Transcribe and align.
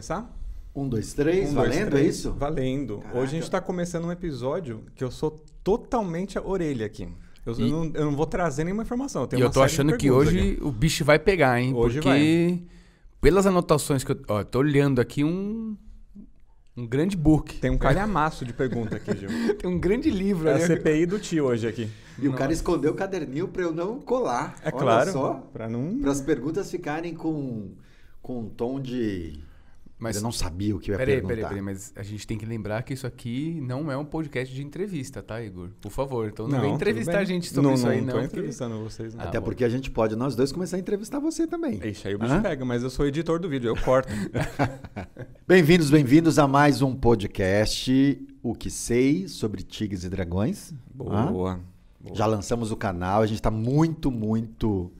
começar? 0.00 0.36
Um, 0.74 0.88
dois, 0.88 1.12
três, 1.12 1.50
Um, 1.50 1.54
dois, 1.54 1.68
valendo, 1.68 1.86
é 1.88 1.90
três. 1.90 2.16
isso? 2.16 2.32
Valendo. 2.32 2.98
Caraca. 2.98 3.18
Hoje 3.18 3.26
a 3.26 3.34
gente 3.34 3.42
está 3.42 3.60
começando 3.60 4.04
um 4.06 4.12
episódio 4.12 4.84
que 4.94 5.04
eu 5.04 5.10
sou 5.10 5.30
totalmente 5.62 6.38
a 6.38 6.42
orelha 6.42 6.86
aqui. 6.86 7.08
Eu, 7.44 7.54
E- 7.58 7.70
não, 7.70 7.84
eu 7.94 8.04
não 8.06 8.16
vou 8.16 8.26
trazer 8.26 8.64
nenhuma 8.64 8.82
informação. 8.82 9.28
Eu, 9.32 9.38
E 9.38 9.42
eu 9.42 9.50
tô 9.50 9.62
achando 9.62 9.96
que 9.96 10.10
hoje 10.10 10.38
aqui. 10.52 10.58
o 10.62 10.70
bicho 10.70 11.04
vai 11.04 11.18
pegar, 11.18 11.60
hein? 11.60 11.74
Hoje 11.74 12.00
porque 12.00 12.62
pelas 13.20 13.46
anotações 13.46 14.02
que 14.04 14.12
eu. 14.12 14.20
Ó, 14.28 14.42
tô 14.44 14.60
olhando 14.60 15.00
aqui 15.00 15.22
um. 15.24 15.76
Um 16.76 16.86
grande 16.86 17.16
book. 17.16 17.56
Tem 17.58 17.70
um 17.70 17.76
calhamaço 17.76 18.44
de 18.44 18.52
pergunta 18.54 18.96
aqui, 18.96 19.14
Gil. 19.14 19.28
Tem 19.58 19.68
um 19.68 19.78
grande 19.78 20.08
livro 20.08 20.48
É 20.48 20.54
a. 20.54 20.66
CPI 20.66 21.04
do 21.04 21.18
tio 21.18 21.44
hoje 21.46 21.66
aqui. 21.66 21.90
E 22.18 22.28
o 22.28 22.32
cara 22.32 22.52
escondeu 22.52 22.92
o 22.92 22.94
caderninho 22.94 23.48
pra 23.48 23.62
eu 23.62 23.72
não 23.72 24.00
colar. 24.00 24.54
É 24.62 24.68
Olha 24.68 24.78
claro. 24.78 25.12
só. 25.12 25.34
Pra 25.52 25.68
não. 25.68 25.98
Para 26.00 26.12
as 26.12 26.20
perguntas 26.22 26.70
ficarem 26.70 27.12
com, 27.12 27.72
com 28.22 28.40
um 28.42 28.48
tom 28.48 28.80
de. 28.80 29.40
Mas 30.00 30.16
eu 30.16 30.22
não 30.22 30.32
sabia 30.32 30.74
o 30.74 30.78
que 30.80 30.90
eu 30.90 30.94
ia 30.94 30.98
Peraí, 30.98 31.16
perguntar. 31.16 31.34
peraí, 31.34 31.48
peraí, 31.50 31.62
mas 31.62 31.92
a 31.94 32.02
gente 32.02 32.26
tem 32.26 32.38
que 32.38 32.46
lembrar 32.46 32.82
que 32.82 32.94
isso 32.94 33.06
aqui 33.06 33.60
não 33.60 33.92
é 33.92 33.96
um 33.98 34.04
podcast 34.04 34.52
de 34.54 34.62
entrevista, 34.64 35.22
tá, 35.22 35.42
Igor? 35.42 35.68
Por 35.78 35.90
favor. 35.90 36.26
Então 36.28 36.48
não, 36.48 36.58
vem 36.58 36.70
tudo 36.70 36.76
entrevistar 36.76 37.18
a 37.18 37.24
gente 37.24 37.48
sobre 37.48 37.62
não, 37.68 37.74
isso 37.74 37.86
aí, 37.86 37.98
não. 38.00 38.06
não. 38.06 38.12
tô 38.14 38.18
porque- 38.20 38.26
entrevistando 38.38 38.82
vocês, 38.82 39.14
não. 39.14 39.22
Ah, 39.22 39.28
Até 39.28 39.38
bom. 39.38 39.44
porque 39.44 39.62
a 39.62 39.68
gente 39.68 39.90
pode, 39.90 40.16
nós 40.16 40.34
dois, 40.34 40.52
começar 40.52 40.78
a 40.78 40.80
entrevistar 40.80 41.18
você 41.20 41.46
também. 41.46 41.78
Ixi, 41.86 42.08
aí 42.08 42.14
o 42.14 42.18
bicho 42.18 42.32
Hã? 42.32 42.40
pega, 42.40 42.64
mas 42.64 42.82
eu 42.82 42.88
sou 42.88 43.06
editor 43.06 43.38
do 43.38 43.46
vídeo, 43.48 43.68
eu 43.68 43.76
corto. 43.76 44.08
Bem-vindos, 45.46 45.90
bem-vindos 45.90 46.38
a 46.38 46.48
mais 46.48 46.80
um 46.80 46.94
podcast 46.94 48.26
O 48.42 48.54
que 48.54 48.70
sei 48.70 49.28
sobre 49.28 49.62
tigres 49.62 50.02
e 50.04 50.08
dragões. 50.08 50.72
Boa. 50.94 51.26
Boa. 51.26 51.60
Já 52.14 52.24
lançamos 52.24 52.72
o 52.72 52.76
canal, 52.76 53.20
a 53.20 53.26
gente 53.26 53.42
tá 53.42 53.50
muito, 53.50 54.10
muito, 54.10 54.90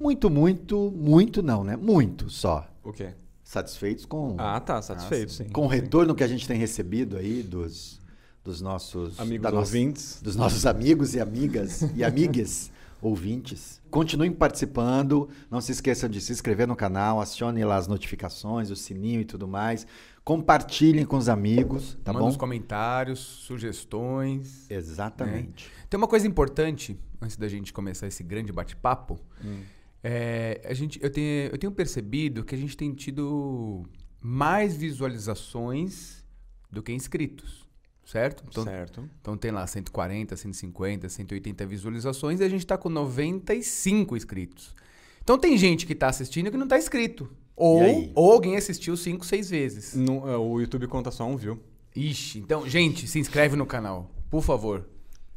muito, 0.00 0.30
muito, 0.30 0.90
muito 0.96 1.42
não, 1.42 1.62
né? 1.62 1.76
Muito 1.76 2.30
só 2.30 2.66
O 2.82 2.92
quê? 2.92 3.10
Satisfeitos 3.52 4.06
com, 4.06 4.34
Ah, 4.38 4.58
tá, 4.58 4.80
satisfeito, 4.80 5.30
sim. 5.32 5.44
com 5.50 5.64
o 5.64 5.68
retorno 5.68 6.14
que 6.14 6.24
a 6.24 6.28
gente 6.28 6.46
tem 6.48 6.56
recebido 6.58 7.16
aí 7.18 7.42
dos, 7.42 8.00
dos 8.42 8.60
nossos 8.62 9.20
Amigos 9.20 9.42
da 9.42 9.50
nossa- 9.50 9.60
ouvintes. 9.66 10.20
dos 10.22 10.34
nossos 10.36 10.64
amigos 10.64 11.14
e 11.14 11.20
amigas 11.20 11.82
e 11.94 12.02
amigues 12.04 12.70
ouvintes. 13.02 13.80
Continuem 13.90 14.32
participando, 14.32 15.28
não 15.50 15.60
se 15.60 15.72
esqueçam 15.72 16.08
de 16.08 16.20
se 16.20 16.32
inscrever 16.32 16.66
no 16.66 16.74
canal, 16.76 17.20
acione 17.20 17.62
lá 17.64 17.76
as 17.76 17.86
notificações, 17.86 18.70
o 18.70 18.76
sininho 18.76 19.20
e 19.20 19.24
tudo 19.24 19.46
mais. 19.46 19.86
Compartilhem 20.24 21.04
com 21.04 21.16
os 21.18 21.28
amigos, 21.28 21.98
tá 22.04 22.12
Manda 22.12 22.24
bom? 22.24 22.30
os 22.30 22.36
comentários, 22.36 23.18
sugestões. 23.18 24.70
Exatamente. 24.70 25.68
Tem 25.90 25.98
uma 25.98 26.06
coisa 26.08 26.26
importante, 26.26 26.98
antes 27.20 27.36
da 27.36 27.48
gente 27.48 27.72
começar 27.72 28.06
esse 28.06 28.22
grande 28.22 28.52
bate-papo. 28.52 29.18
Hum. 29.44 29.60
É, 30.02 30.60
a 30.64 30.74
gente, 30.74 30.98
eu, 31.02 31.10
tenho, 31.10 31.50
eu 31.52 31.58
tenho 31.58 31.72
percebido 31.72 32.44
que 32.44 32.54
a 32.54 32.58
gente 32.58 32.76
tem 32.76 32.92
tido 32.92 33.84
mais 34.20 34.76
visualizações 34.76 36.24
do 36.70 36.82
que 36.82 36.92
inscritos, 36.92 37.68
certo? 38.04 38.44
Então, 38.48 38.64
certo. 38.64 39.08
então 39.20 39.36
tem 39.36 39.50
lá 39.50 39.66
140, 39.66 40.36
150, 40.36 41.08
180 41.08 41.66
visualizações 41.66 42.40
e 42.40 42.44
a 42.44 42.48
gente 42.48 42.66
tá 42.66 42.76
com 42.76 42.88
95 42.88 44.16
inscritos. 44.16 44.74
Então 45.22 45.38
tem 45.38 45.56
gente 45.56 45.86
que 45.86 45.94
tá 45.94 46.08
assistindo 46.08 46.50
que 46.50 46.56
não 46.56 46.66
tá 46.66 46.78
inscrito. 46.78 47.30
Ou, 47.54 48.10
ou 48.14 48.32
alguém 48.32 48.56
assistiu 48.56 48.96
5, 48.96 49.24
6 49.24 49.50
vezes. 49.50 49.94
Não, 49.94 50.28
é, 50.28 50.36
o 50.36 50.58
YouTube 50.58 50.88
conta 50.88 51.10
só 51.10 51.26
um 51.26 51.36
view. 51.36 51.60
Ixi, 51.94 52.38
então, 52.38 52.66
gente, 52.66 53.06
se 53.06 53.18
inscreve 53.18 53.54
no 53.54 53.66
canal, 53.66 54.10
por 54.30 54.42
favor. 54.42 54.88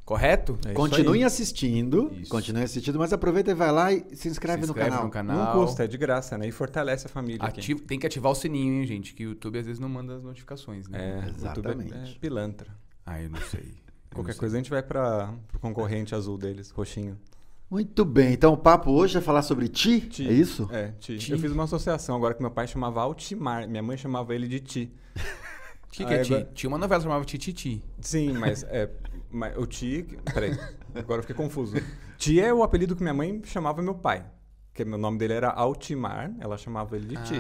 Correto? 0.06 0.58
É 0.68 0.74
Continuem 0.74 1.24
assistindo, 1.24 2.14
Isso. 2.20 2.30
continuem 2.30 2.64
assistindo, 2.64 3.00
mas 3.00 3.12
aproveita 3.12 3.50
e 3.50 3.54
vai 3.56 3.72
lá 3.72 3.92
e 3.92 4.06
se 4.16 4.28
inscreve, 4.30 4.62
se 4.62 4.68
no, 4.68 4.72
inscreve 4.72 4.90
canal. 4.92 5.04
no 5.06 5.10
canal. 5.10 5.56
Não 5.56 5.66
custa, 5.66 5.84
é 5.84 5.88
de 5.88 5.98
graça, 5.98 6.38
né? 6.38 6.48
E 6.48 6.52
fortalece 6.52 7.08
a 7.08 7.10
família. 7.10 7.42
Ativa- 7.44 7.82
tem 7.88 7.98
que 7.98 8.06
ativar 8.06 8.32
o 8.32 8.36
sininho, 8.36 8.82
hein, 8.82 8.86
gente? 8.86 9.16
Que 9.16 9.26
o 9.26 9.30
YouTube 9.30 9.58
às 9.58 9.66
vezes 9.66 9.80
não 9.80 9.90
manda 9.90 10.16
as 10.16 10.24
notificações, 10.24 10.88
né? 10.88 11.00
É, 11.00 11.16
YouTube 11.28 11.38
Exatamente. 11.40 11.94
é, 11.94 11.98
é 11.98 12.14
pilantra. 12.22 12.68
Ah, 13.04 13.20
eu 13.20 13.32
não 13.32 13.42
sei. 13.42 13.62
Eu 13.62 14.18
Qualquer 14.18 14.28
não 14.30 14.34
sei. 14.34 14.40
coisa 14.40 14.56
a 14.56 14.60
gente 14.60 14.70
vai 14.70 14.84
para 14.84 15.34
o 15.56 15.60
concorrente 15.60 16.14
azul 16.14 16.38
deles, 16.38 16.70
roxinho. 16.70 17.18
Muito 17.68 18.06
bem, 18.06 18.34
então 18.34 18.54
o 18.54 18.58
papo 18.58 18.92
hoje 18.92 19.18
é 19.18 19.22
falar 19.22 19.42
sobre 19.42 19.68
ti, 19.68 20.00
Ti. 20.02 20.28
é 20.30 20.32
isso? 20.32 20.70
É, 20.72 20.92
Ti. 21.00 21.18
Ti. 21.18 21.32
Eu 21.32 21.40
fiz 21.40 21.52
uma 21.52 21.64
associação 21.64 22.16
agora 22.16 22.36
que 22.36 22.42
meu 22.44 22.52
pai 22.52 22.68
chamava 22.68 23.02
Altimar, 23.02 23.68
minha 23.68 23.82
mãe 23.82 23.98
chamava 23.98 24.36
ele 24.36 24.48
de 24.48 24.60
Ti. 24.60 24.92
O 25.16 25.18
que, 25.92 26.06
que 26.06 26.14
Ah, 26.14 26.18
é 26.18 26.20
é 26.20 26.24
Ti? 26.24 26.34
agora- 26.36 26.52
Tinha 26.54 26.68
uma 26.70 26.78
novela 26.78 27.00
que 27.00 27.04
chamava 27.06 27.26
Tititi. 27.26 27.82
Sim, 28.00 28.34
mas 28.34 28.64
é. 28.66 28.88
Mas 29.36 29.58
o 29.58 29.66
Ti. 29.66 30.08
Peraí, 30.34 30.52
agora 30.96 31.20
eu 31.20 31.24
fiquei 31.24 31.36
confuso. 31.36 31.76
Ti 32.18 32.40
é 32.40 32.54
o 32.54 32.64
apelido 32.64 32.96
que 32.96 33.02
minha 33.02 33.14
mãe 33.14 33.42
chamava 33.44 33.82
meu 33.82 33.96
pai. 33.96 34.26
Que 34.74 34.84
o 34.84 34.98
nome 34.98 35.18
dele 35.18 35.34
era 35.34 35.50
Altimar, 35.50 36.34
ela 36.40 36.58
chamava 36.58 36.96
ele 36.96 37.08
de 37.08 37.24
Ti. 37.24 37.36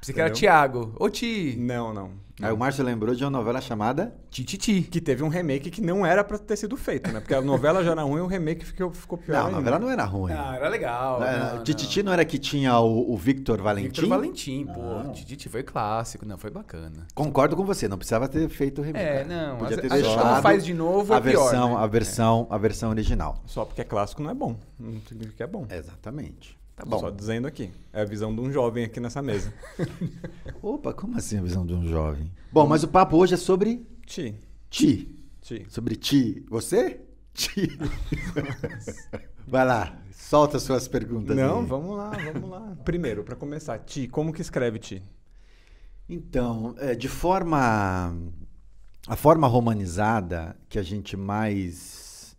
Pensei 0.00 0.14
que 0.14 0.20
era? 0.20 0.30
Tiago. 0.30 0.94
Ô, 0.98 1.08
Ti. 1.08 1.56
Não, 1.58 1.92
não. 1.92 2.26
Aí 2.42 2.52
o 2.52 2.56
Márcio 2.56 2.84
lembrou 2.84 3.14
de 3.14 3.24
uma 3.24 3.30
novela 3.30 3.62
chamada 3.62 4.14
Tititi. 4.30 4.82
Que 4.82 5.00
teve 5.00 5.22
um 5.22 5.28
remake 5.28 5.70
que 5.70 5.80
não 5.80 6.04
era 6.04 6.22
pra 6.22 6.36
ter 6.36 6.56
sido 6.56 6.76
feito, 6.76 7.10
né? 7.10 7.18
Porque 7.18 7.34
a 7.34 7.40
novela 7.40 7.82
já 7.82 7.92
era 7.92 8.02
ruim, 8.02 8.20
o 8.20 8.26
remake 8.26 8.62
ficou, 8.62 8.90
ficou 8.90 9.16
pior. 9.16 9.36
Não, 9.36 9.40
a 9.40 9.46
ainda. 9.46 9.56
novela 9.56 9.78
não 9.78 9.90
era 9.90 10.04
ruim. 10.04 10.34
Ah, 10.34 10.54
era 10.54 10.68
legal. 10.68 11.18
Não, 11.18 11.26
Não, 11.26 11.56
não. 11.56 11.64
Tititi 11.64 12.02
não 12.02 12.12
era 12.12 12.26
que 12.26 12.38
tinha 12.38 12.78
o, 12.78 13.10
o 13.10 13.16
Victor 13.16 13.62
Valentim? 13.62 13.88
Victor 13.88 14.08
Valentim, 14.08 14.66
pô. 14.66 14.82
Não. 14.82 15.12
Tititi 15.12 15.48
foi 15.48 15.62
clássico. 15.62 16.26
Não, 16.26 16.36
foi 16.36 16.50
bacana. 16.50 17.06
Concordo 17.14 17.56
com 17.56 17.64
você, 17.64 17.88
não 17.88 17.96
precisava 17.96 18.28
ter 18.28 18.46
feito 18.50 18.82
o 18.82 18.84
remake. 18.84 19.06
É, 19.06 19.24
não. 19.24 19.56
Podia 19.56 19.76
ter 19.78 19.88
vezes 19.88 20.04
deixado 20.04 20.22
quando 20.22 20.42
faz 20.42 20.62
de 20.62 20.74
novo 20.74 21.14
a 21.14 21.16
é 21.16 21.20
pior, 21.22 21.42
versão, 21.42 21.68
né? 21.70 21.76
a 21.82 21.86
versão, 21.86 22.46
a 22.50 22.58
versão 22.58 22.90
original. 22.90 23.42
Só 23.46 23.64
porque 23.64 23.80
é 23.80 23.84
clássico 23.84 24.22
não 24.22 24.30
é 24.30 24.34
bom. 24.34 24.56
Não 24.78 25.00
significa 25.08 25.36
que 25.38 25.42
é 25.42 25.46
bom. 25.46 25.66
Exatamente. 25.70 26.58
Tá 26.76 26.84
Só 26.90 27.10
bom. 27.10 27.16
dizendo 27.16 27.48
aqui. 27.48 27.72
É 27.90 28.02
a 28.02 28.04
visão 28.04 28.34
de 28.34 28.40
um 28.40 28.52
jovem 28.52 28.84
aqui 28.84 29.00
nessa 29.00 29.22
mesa. 29.22 29.52
Opa, 30.60 30.92
como 30.92 31.16
assim 31.16 31.38
a 31.38 31.42
visão 31.42 31.64
de 31.64 31.72
um 31.72 31.86
jovem? 31.88 32.30
Bom, 32.52 32.66
mas 32.66 32.82
o 32.82 32.88
papo 32.88 33.16
hoje 33.16 33.32
é 33.34 33.36
sobre 33.38 33.86
Ti. 34.04 34.34
ti. 34.68 35.18
Ti. 35.40 35.66
Sobre 35.70 35.96
ti. 35.96 36.44
Você? 36.50 37.00
Ti. 37.32 37.78
Vai 39.48 39.64
lá, 39.64 39.98
solta 40.12 40.58
suas 40.58 40.86
perguntas 40.86 41.34
Não, 41.36 41.60
aí. 41.60 41.66
vamos 41.66 41.96
lá, 41.96 42.10
vamos 42.32 42.50
lá. 42.50 42.76
Primeiro, 42.84 43.24
pra 43.24 43.36
começar, 43.36 43.78
Ti, 43.78 44.06
como 44.08 44.32
que 44.32 44.42
escreve 44.42 44.78
Ti? 44.78 45.02
Então, 46.08 46.74
é, 46.78 46.94
de 46.94 47.08
forma. 47.08 48.14
A 49.08 49.14
forma 49.16 49.46
romanizada 49.46 50.56
que 50.68 50.78
a 50.80 50.82
gente 50.82 51.16
mais 51.16 52.36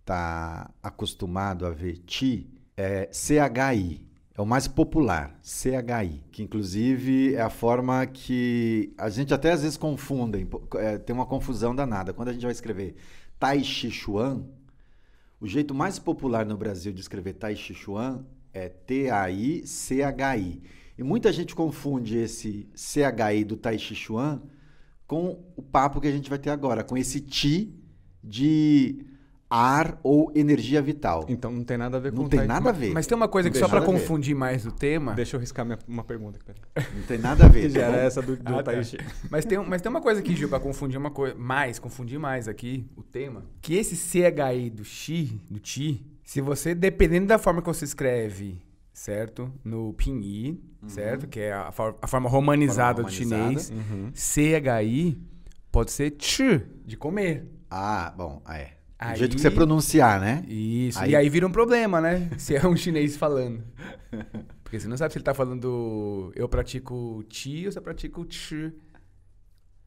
está 0.00 0.70
acostumado 0.82 1.64
a 1.64 1.70
ver 1.70 1.98
ti 2.04 2.52
é 2.82 3.08
CHI. 3.12 4.04
É 4.34 4.40
o 4.40 4.46
mais 4.46 4.66
popular, 4.66 5.38
CHI. 5.42 6.24
Que 6.32 6.42
inclusive 6.42 7.34
é 7.34 7.42
a 7.42 7.50
forma 7.50 8.04
que 8.06 8.92
a 8.98 9.08
gente 9.08 9.32
até 9.32 9.52
às 9.52 9.62
vezes 9.62 9.76
confundem. 9.76 10.46
pô, 10.46 10.62
é, 10.78 10.98
tem 10.98 11.14
uma 11.14 11.26
confusão 11.26 11.74
danada. 11.74 12.12
Quando 12.12 12.28
a 12.28 12.32
gente 12.32 12.42
vai 12.42 12.52
escrever 12.52 12.96
Tai 13.38 13.62
Chi 13.62 13.90
Chuan, 13.90 14.44
o 15.40 15.46
jeito 15.46 15.74
mais 15.74 15.98
popular 15.98 16.44
no 16.46 16.56
Brasil 16.56 16.92
de 16.92 17.00
escrever 17.00 17.34
Tai 17.34 17.54
Chi 17.54 17.74
Chuan 17.74 18.24
é 18.52 18.68
T-A-I-C-H-I. 18.68 20.62
E 20.98 21.02
muita 21.02 21.32
gente 21.32 21.54
confunde 21.54 22.18
esse 22.18 22.68
CHI 22.74 23.44
do 23.44 23.56
Tai 23.56 23.78
Chi 23.78 23.94
Chuan 23.94 24.42
com 25.06 25.44
o 25.56 25.62
papo 25.62 26.00
que 26.00 26.08
a 26.08 26.12
gente 26.12 26.30
vai 26.30 26.38
ter 26.38 26.50
agora, 26.50 26.82
com 26.82 26.96
esse 26.96 27.20
Ti 27.20 27.74
de 28.24 29.04
ar 29.54 29.98
ou 30.02 30.32
energia 30.34 30.80
vital. 30.80 31.26
Então 31.28 31.52
não 31.52 31.62
tem 31.62 31.76
nada 31.76 31.98
a 31.98 32.00
ver 32.00 32.10
com 32.12 32.22
Não 32.22 32.28
tem 32.28 32.46
nada 32.46 32.70
a 32.70 32.72
ver. 32.72 32.92
Mas 32.92 33.06
tem 33.06 33.14
uma 33.14 33.28
coisa 33.28 33.50
que 33.50 33.54
Deixa 33.58 33.68
só 33.68 33.80
ver. 33.80 33.84
confundir 33.86 34.34
mais 34.34 34.64
o 34.64 34.72
tema. 34.72 35.12
Deixa 35.12 35.36
eu 35.36 35.40
riscar 35.40 35.66
minha, 35.66 35.78
uma 35.86 36.02
pergunta 36.02 36.38
aqui, 36.38 36.44
peraí. 36.72 36.88
Não 36.96 37.02
tem 37.02 37.18
nada 37.18 37.44
a 37.44 37.48
ver. 37.48 37.60
Que 37.62 37.68
já 37.78 37.80
tá 37.80 37.86
era 37.88 37.96
essa 37.98 38.22
do, 38.22 38.34
do 38.36 38.54
Ah, 38.58 38.62
Tai 38.62 38.76
tá. 38.76 38.82
Chi. 38.82 38.96
Mas 39.30 39.44
tem, 39.44 39.58
mas 39.58 39.82
tem 39.82 39.90
uma 39.90 40.00
coisa 40.00 40.20
aqui, 40.20 40.34
Gil, 40.34 40.48
pra 40.48 40.58
confundir 40.58 40.98
uma 40.98 41.10
coisa. 41.10 41.34
Mais, 41.34 41.78
confundir 41.78 42.18
mais 42.18 42.48
aqui 42.48 42.86
o 42.96 43.02
tema. 43.02 43.44
Que 43.60 43.74
esse 43.76 43.94
CHI 43.96 44.70
do 44.70 44.84
Xi, 44.84 45.38
do 45.50 45.58
Ti, 45.60 46.06
se 46.24 46.40
você, 46.40 46.74
dependendo 46.74 47.26
da 47.26 47.38
forma 47.38 47.60
que 47.60 47.68
você 47.68 47.84
escreve, 47.84 48.62
certo? 48.92 49.52
No 49.62 49.92
Pinyi, 49.92 50.62
certo? 50.86 51.26
Que 51.28 51.40
é 51.40 51.52
a, 51.52 51.70
for- 51.72 51.96
a 52.00 52.06
forma 52.06 52.28
romanizada 52.28 53.02
Forma 53.02 53.10
do 53.10 53.14
chinês. 53.14 53.70
Uhum. 53.70 54.10
CHI 54.14 55.18
pode 55.70 55.90
ser 55.92 56.14
Ch, 56.18 56.40
de 56.86 56.96
comer. 56.96 57.46
Ah, 57.70 58.12
bom, 58.16 58.42
é. 58.48 58.81
Do 59.02 59.08
Aí- 59.10 59.16
jeito 59.16 59.34
que 59.36 59.42
você 59.42 59.50
pronunciar, 59.50 60.20
né? 60.20 60.44
Isso. 60.48 60.98
Aí- 61.00 61.10
E 61.12 61.16
aí 61.16 61.28
vira 61.28 61.46
um 61.46 61.52
problema, 61.52 62.00
né? 62.00 62.30
Se 62.38 62.54
é 62.54 62.66
um 62.66 62.76
chinês 62.76 63.16
falando. 63.16 63.62
Porque 64.62 64.78
você 64.80 64.88
não 64.88 64.96
sabe 64.96 65.12
se 65.12 65.18
ele 65.18 65.24
tá 65.24 65.34
falando 65.34 66.32
eu 66.34 66.48
pratico 66.48 67.22
Ti 67.28 67.66
ou 67.66 67.72
se 67.72 67.78
eu 67.78 67.82
pratico 67.82 68.24
Ch. 68.28 68.72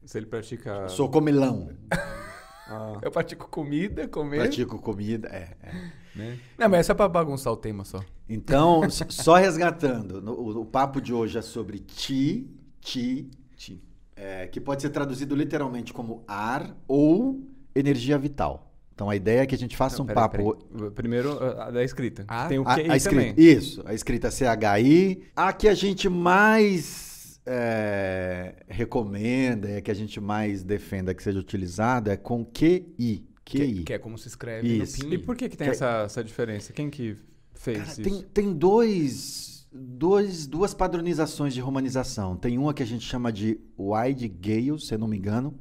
Se 0.04 0.18
ele 0.18 0.26
pratica. 0.26 0.88
Sou 0.88 1.08
comilão. 1.08 1.70
Ah, 2.68 2.98
Eu 3.00 3.12
pratico 3.12 3.48
comida, 3.48 4.08
comer. 4.08 4.38
Pratico 4.38 4.76
comida. 4.80 5.28
É, 5.28 5.56
é. 5.62 5.72
né? 6.16 6.36
Não, 6.58 6.68
mas 6.68 6.80
é 6.80 6.82
só 6.82 6.94
pra 6.96 7.08
bagunçar 7.08 7.52
o 7.52 7.56
tema 7.56 7.84
só. 7.84 8.00
Então, 8.28 8.80
só 8.90 9.36
resgatando, 9.36 10.20
no- 10.20 10.32
o, 10.32 10.62
o 10.62 10.66
papo 10.66 11.00
de 11.00 11.14
hoje 11.14 11.38
é 11.38 11.42
sobre 11.42 11.78
ti, 11.78 12.50
ti, 12.80 13.30
Ti. 13.56 13.80
é, 14.16 14.48
que 14.48 14.60
pode 14.60 14.82
ser 14.82 14.90
traduzido 14.90 15.36
literalmente 15.36 15.92
como 15.92 16.24
ar 16.26 16.76
ou 16.88 17.40
energia 17.72 18.18
vital. 18.18 18.65
Então 18.96 19.10
a 19.10 19.14
ideia 19.14 19.42
é 19.42 19.46
que 19.46 19.54
a 19.54 19.58
gente 19.58 19.76
faça 19.76 19.98
não, 19.98 20.04
um 20.04 20.06
peraí, 20.06 20.22
papo. 20.22 20.56
peraí. 20.74 20.90
Primeiro, 20.92 21.38
a, 21.38 21.66
a 21.66 21.70
da 21.70 21.84
escrita. 21.84 22.24
Ah, 22.26 22.48
tem 22.48 22.58
o 22.58 22.66
A, 22.66 22.74
QI 22.76 22.90
a 22.90 22.96
escrita, 22.96 23.26
também. 23.30 23.34
isso, 23.46 23.82
a 23.84 23.92
escrita 23.92 24.30
CHI. 24.30 25.22
A 25.36 25.52
que 25.52 25.68
a 25.68 25.74
gente 25.74 26.08
mais 26.08 27.38
é, 27.44 28.54
recomenda, 28.68 29.68
é 29.70 29.80
que 29.82 29.90
a 29.90 29.94
gente 29.94 30.18
mais 30.18 30.62
defenda 30.62 31.14
que 31.14 31.22
seja 31.22 31.38
utilizado 31.38 32.10
é 32.10 32.16
com 32.16 32.42
QI. 32.42 33.22
Que, 33.44 33.58
QI. 33.58 33.82
que 33.84 33.92
é 33.92 33.98
como 33.98 34.16
se 34.18 34.26
escreve 34.28 34.66
Isso. 34.78 35.04
no 35.04 35.10
PIN. 35.10 35.14
E 35.14 35.18
por 35.18 35.36
que, 35.36 35.48
que 35.48 35.56
tem 35.56 35.66
Que- 35.66 35.72
essa, 35.72 36.02
essa 36.06 36.24
diferença? 36.24 36.72
Quem 36.72 36.88
que 36.90 37.16
fez 37.54 37.78
Cara, 37.78 37.90
isso? 37.90 38.02
tem, 38.02 38.22
tem 38.22 38.52
dois, 38.52 39.68
dois, 39.72 40.46
duas 40.46 40.74
padronizações 40.74 41.54
de 41.54 41.60
romanização. 41.60 42.34
Tem 42.34 42.58
uma 42.58 42.74
que 42.74 42.82
a 42.82 42.86
gente 42.86 43.04
chama 43.04 43.30
de 43.32 43.60
Wide 43.78 44.26
Gale, 44.28 44.80
se 44.80 44.92
eu 44.94 44.98
não 44.98 45.06
me 45.06 45.16
engano, 45.16 45.54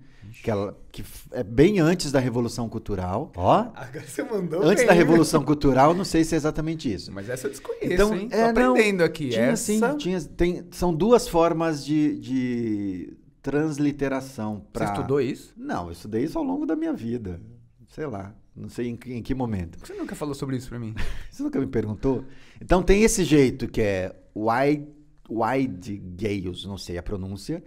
que, 0.44 0.52
ela, 0.52 0.78
que 0.92 1.04
é 1.32 1.44
bem 1.44 1.80
antes 1.80 2.12
da 2.12 2.20
Revolução 2.20 2.68
Cultural. 2.70 3.32
Ó, 3.36 3.68
Agora 3.74 4.06
você 4.06 4.24
mandou 4.24 4.62
antes 4.62 4.78
bem, 4.84 4.88
da? 4.88 4.94
Revolução 4.94 5.44
Cultural, 5.44 5.94
não 5.94 6.06
sei 6.06 6.24
se 6.24 6.36
é 6.36 6.38
exatamente 6.38 6.92
isso. 6.94 7.12
Mas 7.12 7.30
essa 7.30 7.48
eu 7.48 7.52
desconheço, 7.52 7.86
Então, 7.94 8.16
hein? 8.16 8.30
Tô 8.30 8.36
é, 8.36 8.54
não, 8.54 8.72
aprendendo 8.72 9.04
aqui. 9.04 9.30
Tinha 9.30 9.46
essa... 9.46 9.64
sim, 9.64 9.80
tinha, 9.98 10.22
tem, 10.22 10.66
são 10.72 10.94
duas 10.94 11.28
formas 11.28 11.84
de, 11.86 12.20
de 12.20 13.18
transliteração. 13.42 14.66
Pra... 14.72 14.88
Você 14.88 14.94
estudou 14.94 15.22
isso? 15.22 15.54
Não, 15.58 15.86
eu 15.88 15.92
estudei 15.92 16.24
isso 16.24 16.38
ao 16.38 16.44
longo 16.44 16.66
da 16.66 16.76
minha 16.76 16.94
vida. 16.94 17.42
Sei 17.88 18.06
lá, 18.06 18.36
não 18.56 18.70
sei 18.70 18.88
em, 18.90 18.96
que- 18.96 19.14
em 19.14 19.22
que 19.24 19.34
momento. 19.34 19.80
Você 19.86 19.94
nunca 19.94 20.16
falou 20.16 20.34
sobre 20.36 20.58
isso 20.58 20.70
pra 20.70 20.80
mim. 20.80 20.94
Você 21.32 21.44
nunca 21.44 21.60
me 21.60 21.68
perguntou? 21.68 22.26
Então 22.62 22.82
tem 22.84 23.04
esse 23.04 23.24
jeito 23.24 23.68
que 23.68 23.82
é 23.82 24.16
wide, 24.36 24.88
wide 25.30 25.98
gales, 26.18 26.66
não 26.66 26.78
sei 26.78 26.98
a 26.98 27.04
pronúncia, 27.04 27.64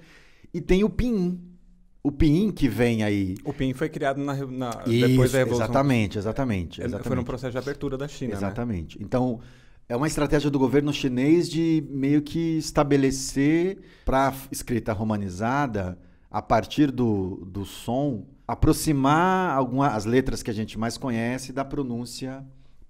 e 0.52 0.60
tem 0.60 0.84
o 0.84 0.90
pinyin. 0.90 1.40
O 2.08 2.12
pinyin 2.12 2.50
que 2.50 2.68
vem 2.68 3.02
aí. 3.02 3.34
O 3.44 3.52
PIN 3.52 3.74
foi 3.74 3.88
criado 3.90 4.16
na, 4.18 4.34
na- 4.34 4.70
depois 4.70 4.94
Isso, 5.26 5.32
da 5.32 5.38
Revolução. 5.40 5.64
exatamente, 5.66 6.16
exatamente, 6.18 6.80
É, 6.80 6.84
Foi 6.84 6.88
exatamente. 6.88 7.16
num 7.18 7.24
processo 7.24 7.52
de 7.52 7.58
abertura 7.58 7.98
da 7.98 8.08
China, 8.08 8.30
né? 8.30 8.36
Exatamente. 8.38 8.98
Então, 9.02 9.40
é 9.86 9.94
uma 9.94 10.06
estratégia 10.06 10.50
do 10.50 10.58
governo 10.58 10.90
chinês 10.90 11.48
de 11.50 11.84
meio 11.90 12.22
que 12.22 12.56
estabelecer 12.56 13.78
para 14.06 14.32
escrita 14.50 14.92
romanizada, 14.94 15.98
a 16.30 16.40
partir 16.40 16.90
do, 16.90 17.44
do 17.46 17.66
som, 17.66 18.24
aproximar 18.46 19.54
alguma, 19.54 19.88
as 19.88 20.06
letras 20.06 20.42
que 20.42 20.50
a 20.50 20.54
gente 20.54 20.78
mais 20.78 20.96
conhece 20.96 21.52
da 21.52 21.64
pronúncia 21.64 22.42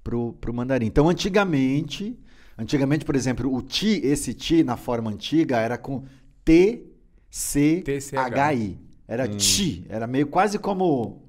pro, 0.04 0.32
pro 0.34 0.54
mandarim. 0.54 0.86
Então, 0.86 1.08
antigamente, 1.08 2.16
antigamente, 2.56 3.04
por 3.04 3.16
exemplo, 3.16 3.52
o 3.52 3.62
ti, 3.62 4.00
esse 4.04 4.32
ti 4.32 4.62
na 4.62 4.76
forma 4.76 5.10
antiga 5.10 5.58
era 5.58 5.76
com 5.76 6.04
T, 6.44 6.84
C, 7.30 7.82
H, 8.16 8.54
I. 8.54 8.87
Era 9.08 9.24
Hum. 9.24 9.36
ti, 9.36 9.84
era 9.88 10.06
meio 10.06 10.26
quase 10.28 10.58
como 10.58 11.22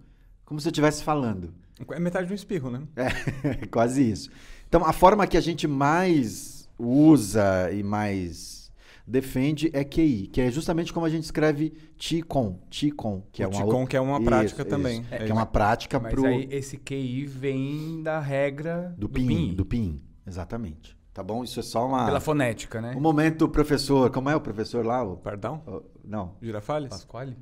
como 0.46 0.60
se 0.60 0.68
eu 0.68 0.72
estivesse 0.72 1.04
falando. 1.04 1.54
É 1.92 2.00
metade 2.00 2.28
de 2.28 2.34
um 2.34 2.36
espirro, 2.36 2.70
né? 2.70 2.82
É, 2.96 3.08
quase 3.72 4.10
isso. 4.12 4.30
Então, 4.68 4.84
a 4.86 4.92
forma 4.92 5.26
que 5.26 5.38
a 5.38 5.42
gente 5.42 5.66
mais 5.68 6.68
usa 6.78 7.72
e 7.72 7.82
mais 7.84 8.72
defende 9.08 9.70
é 9.74 9.84
QI, 9.84 10.28
que 10.28 10.42
é 10.42 10.52
justamente 10.52 10.92
como 10.92 11.06
a 11.06 11.10
gente 11.10 11.24
escreve 11.24 11.72
Ticon, 11.98 12.60
Ticon, 12.70 13.24
que 13.32 13.42
o 13.42 13.46
é 13.46 13.48
uma 13.48 13.54
Ticon, 13.58 13.66
outra- 13.68 13.88
que 13.88 13.98
é 13.98 14.02
uma 14.02 14.18
Isso, 14.18 14.26
prática 14.26 14.62
isso. 14.64 14.70
também. 14.70 15.06
É, 15.12 15.16
É, 15.16 15.26
que 15.26 15.32
é 15.32 15.34
uma 15.34 15.46
prática 15.46 16.00
Mas 16.00 16.14
pro 16.14 16.26
aí 16.26 16.48
esse 16.52 16.78
QI 16.78 17.26
vem 17.26 18.04
da 18.04 18.20
regra 18.20 18.94
do 18.98 19.08
PIN, 19.08 19.54
do 19.56 19.66
PIN, 19.66 20.02
exatamente. 20.28 20.98
Tá 21.14 21.24
bom? 21.24 21.44
Isso 21.44 21.60
é 21.60 21.64
só 21.64 21.86
uma 21.88 22.06
Pela 22.06 22.20
fonética, 22.20 22.80
né? 22.82 22.94
um 22.96 23.02
momento 23.02 23.48
professor, 23.50 24.10
como 24.12 24.30
é 24.30 24.36
o 24.36 24.42
professor 24.42 24.86
lá? 24.86 25.04
O, 25.04 25.18
Pardão? 25.18 25.64
o- 25.68 25.82
não, 26.04 26.36
Girafales? 26.42 26.90
Pasquale? 26.90 27.36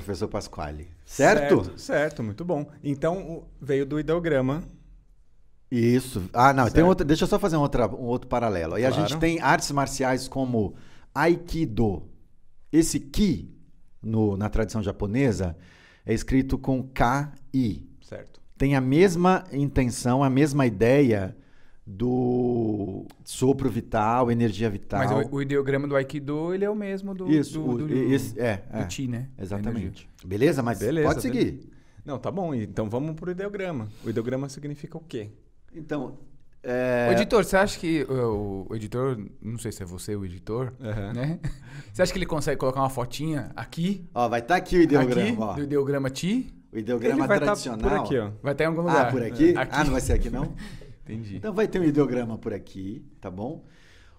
Professor 0.00 0.28
Pasquale. 0.28 0.88
Certo? 1.04 1.64
certo? 1.64 1.78
Certo, 1.80 2.22
muito 2.22 2.44
bom. 2.44 2.66
Então, 2.82 3.44
veio 3.60 3.84
do 3.84 4.00
ideograma. 4.00 4.62
Isso. 5.70 6.28
Ah, 6.32 6.52
não, 6.52 6.68
tem 6.70 6.82
outra, 6.84 7.04
deixa 7.04 7.24
eu 7.24 7.28
só 7.28 7.38
fazer 7.38 7.56
um, 7.56 7.60
outra, 7.60 7.86
um 7.88 8.04
outro 8.04 8.28
paralelo. 8.28 8.74
Aí 8.74 8.84
a 8.84 8.90
Claro. 8.90 9.08
gente 9.08 9.18
tem 9.18 9.40
artes 9.40 9.70
marciais 9.70 10.28
como 10.28 10.74
Aikido. 11.14 12.02
Esse 12.70 12.98
Ki, 13.00 13.54
no- 14.02 14.36
na 14.36 14.48
tradição 14.48 14.82
japonesa, 14.82 15.56
é 16.04 16.12
escrito 16.14 16.58
com 16.58 16.82
K-I. 16.82 17.86
Certo. 18.02 18.40
Tem 18.58 18.74
a 18.76 18.80
mesma 18.80 19.44
intenção, 19.52 20.22
a 20.22 20.30
mesma 20.30 20.66
ideia 20.66 21.36
do 21.86 23.06
sopro 23.24 23.68
vital, 23.70 24.30
energia 24.30 24.70
vital. 24.70 25.00
Mas 25.00 25.26
o, 25.28 25.34
o 25.36 25.42
ideograma 25.42 25.86
do 25.88 25.96
Aikido, 25.96 26.54
ele 26.54 26.64
é 26.64 26.70
o 26.70 26.74
mesmo 26.74 27.14
do, 27.14 27.28
Isso, 27.30 27.54
do, 27.60 27.68
o- 27.70 27.78
do, 27.78 27.92
esse- 27.92 28.38
é, 28.40 28.58
do 28.70 28.78
é. 28.78 28.90
Chi, 28.90 29.08
né? 29.08 29.28
Exatamente. 29.38 30.08
Beleza? 30.24 30.62
Mas 30.62 30.78
Beleza, 30.78 31.08
pode 31.08 31.22
seguir. 31.22 31.70
Não, 32.04 32.18
tá 32.18 32.30
bom. 32.30 32.54
Então 32.54 32.88
vamos 32.88 33.14
pro 33.14 33.30
ideograma. 33.30 33.88
O 34.04 34.10
ideograma 34.10 34.48
significa 34.48 34.96
o 34.96 35.00
quê? 35.00 35.30
Então, 35.74 36.18
é, 36.62 37.08
Ô, 37.10 37.12
editor, 37.12 37.44
você 37.44 37.56
acha 37.56 37.78
que 37.78 38.04
o, 38.04 38.66
o 38.70 38.76
editor, 38.76 39.18
não 39.40 39.58
sei 39.58 39.72
se 39.72 39.82
é 39.82 39.86
você 39.86 40.14
o 40.14 40.24
editor, 40.24 40.72
Aham. 40.80 41.12
né? 41.12 41.40
Você 41.92 42.00
acha 42.00 42.12
que 42.12 42.18
ele 42.18 42.24
consegue 42.26 42.56
colocar 42.58 42.80
uma 42.80 42.88
fotinha 42.88 43.50
aqui, 43.54 44.08
ó, 44.14 44.26
vai 44.26 44.40
estar 44.40 44.56
aqui 44.56 44.78
o 44.78 44.82
ideograma, 44.82 45.28
aqui, 45.28 45.36
ó. 45.38 45.52
do 45.54 45.62
ideograma 45.62 46.08
Ti? 46.08 46.50
O 46.72 46.78
ideograma 46.78 47.18
Ele 47.20 47.26
vai 47.28 47.38
tradicional. 47.38 47.80
por 47.80 47.92
aqui, 47.92 48.18
ó. 48.18 48.30
Vai 48.42 48.52
estar 48.52 48.64
em 48.64 48.66
algum 48.68 48.80
lugar. 48.82 49.08
Ah, 49.08 49.10
por 49.10 49.22
aqui? 49.22 49.54
Aqui. 49.56 49.70
Ah, 49.74 49.84
não 49.84 49.90
vai 49.92 50.00
ser 50.00 50.14
aqui 50.14 50.30
não? 50.30 50.54
Entendi. 51.04 51.36
Então 51.36 51.52
vai 51.52 51.66
ter 51.68 51.80
um 51.80 51.84
ideograma 51.84 52.38
por 52.38 52.52
aqui, 52.52 53.04
tá 53.20 53.30
bom? 53.30 53.64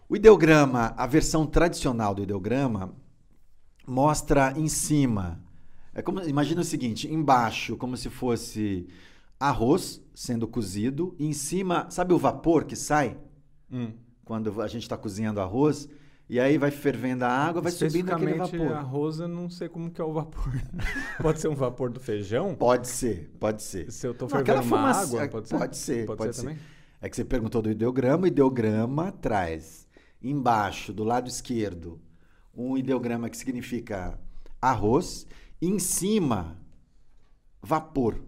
O 0.09 0.15
ideograma, 0.15 0.93
a 0.97 1.07
versão 1.07 1.45
tradicional 1.45 2.13
do 2.13 2.21
ideograma, 2.23 2.93
mostra 3.87 4.53
em 4.57 4.67
cima. 4.67 5.39
É 5.93 6.01
como, 6.01 6.21
imagina 6.21 6.61
o 6.61 6.65
seguinte, 6.65 7.11
embaixo, 7.11 7.77
como 7.77 7.95
se 7.95 8.09
fosse 8.09 8.87
arroz 9.39 10.01
sendo 10.13 10.47
cozido, 10.47 11.15
e 11.19 11.25
em 11.25 11.33
cima, 11.33 11.87
sabe 11.89 12.13
o 12.13 12.17
vapor 12.17 12.65
que 12.65 12.75
sai 12.75 13.17
Hum. 13.71 13.93
quando 14.23 14.61
a 14.61 14.67
gente 14.67 14.83
está 14.83 14.97
cozinhando 14.97 15.39
arroz? 15.41 15.87
E 16.29 16.39
aí 16.39 16.57
vai 16.57 16.71
fervendo 16.71 17.25
a 17.25 17.29
água, 17.29 17.61
vai 17.61 17.71
subindo 17.71 18.11
aquele 18.11 18.35
vapor. 18.35 18.71
arroz, 18.73 19.19
eu 19.19 19.27
não 19.27 19.49
sei 19.49 19.67
como 19.67 19.91
que 19.91 19.99
é 19.99 20.03
o 20.03 20.13
vapor. 20.13 20.53
pode 21.21 21.39
ser 21.39 21.49
um 21.49 21.55
vapor 21.55 21.89
do 21.91 21.99
feijão? 21.99 22.55
Pode 22.55 22.87
ser, 22.87 23.29
pode 23.39 23.61
ser. 23.61 23.91
Se 23.91 24.07
eu 24.07 24.11
aquela 24.11 24.29
fervendo 24.29 24.53
uma 24.53 24.63
fumaça- 24.63 25.17
água, 25.21 25.27
pode 25.27 25.49
ser? 25.49 25.57
Pode 25.57 25.77
ser, 25.77 26.05
Pode, 26.05 26.17
pode 26.17 26.35
ser, 26.35 26.41
ser. 26.41 26.57
É 27.03 27.09
que 27.09 27.17
você 27.17 27.25
perguntou 27.25 27.61
do 27.61 27.69
ideograma. 27.69 28.23
O 28.23 28.27
ideograma 28.27 29.11
traz 29.11 29.85
embaixo, 30.21 30.93
do 30.93 31.03
lado 31.03 31.27
esquerdo, 31.27 31.99
um 32.55 32.77
ideograma 32.77 33.29
que 33.29 33.35
significa 33.35 34.17
arroz. 34.61 35.27
E 35.61 35.67
em 35.67 35.79
cima, 35.79 36.57
vapor. 37.61 38.23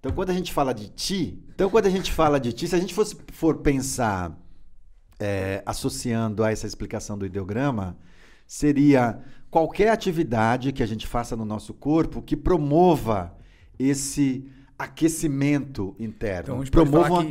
Então, 0.00 0.12
quando 0.12 0.30
a 0.30 0.32
gente 0.32 0.50
fala 0.50 0.72
de 0.72 0.88
ti, 0.88 1.44
então 1.54 1.68
quando 1.68 1.84
a 1.84 1.90
gente 1.90 2.10
fala 2.10 2.40
de 2.40 2.54
ti, 2.54 2.66
se 2.66 2.74
a 2.74 2.78
gente 2.78 2.94
fosse, 2.94 3.14
for 3.32 3.58
pensar 3.58 4.34
é, 5.20 5.62
associando 5.66 6.42
a 6.42 6.50
essa 6.50 6.66
explicação 6.66 7.18
do 7.18 7.26
ideograma, 7.26 7.98
seria 8.46 9.22
qualquer 9.50 9.90
atividade 9.90 10.72
que 10.72 10.82
a 10.82 10.86
gente 10.86 11.06
faça 11.06 11.36
no 11.36 11.44
nosso 11.44 11.74
corpo 11.74 12.22
que 12.22 12.36
promova 12.36 13.36
esse 13.78 14.50
aquecimento 14.78 15.94
interno. 15.98 16.42
Então 16.44 16.54
a 16.56 16.58
gente 16.64 16.70
promova 16.70 17.26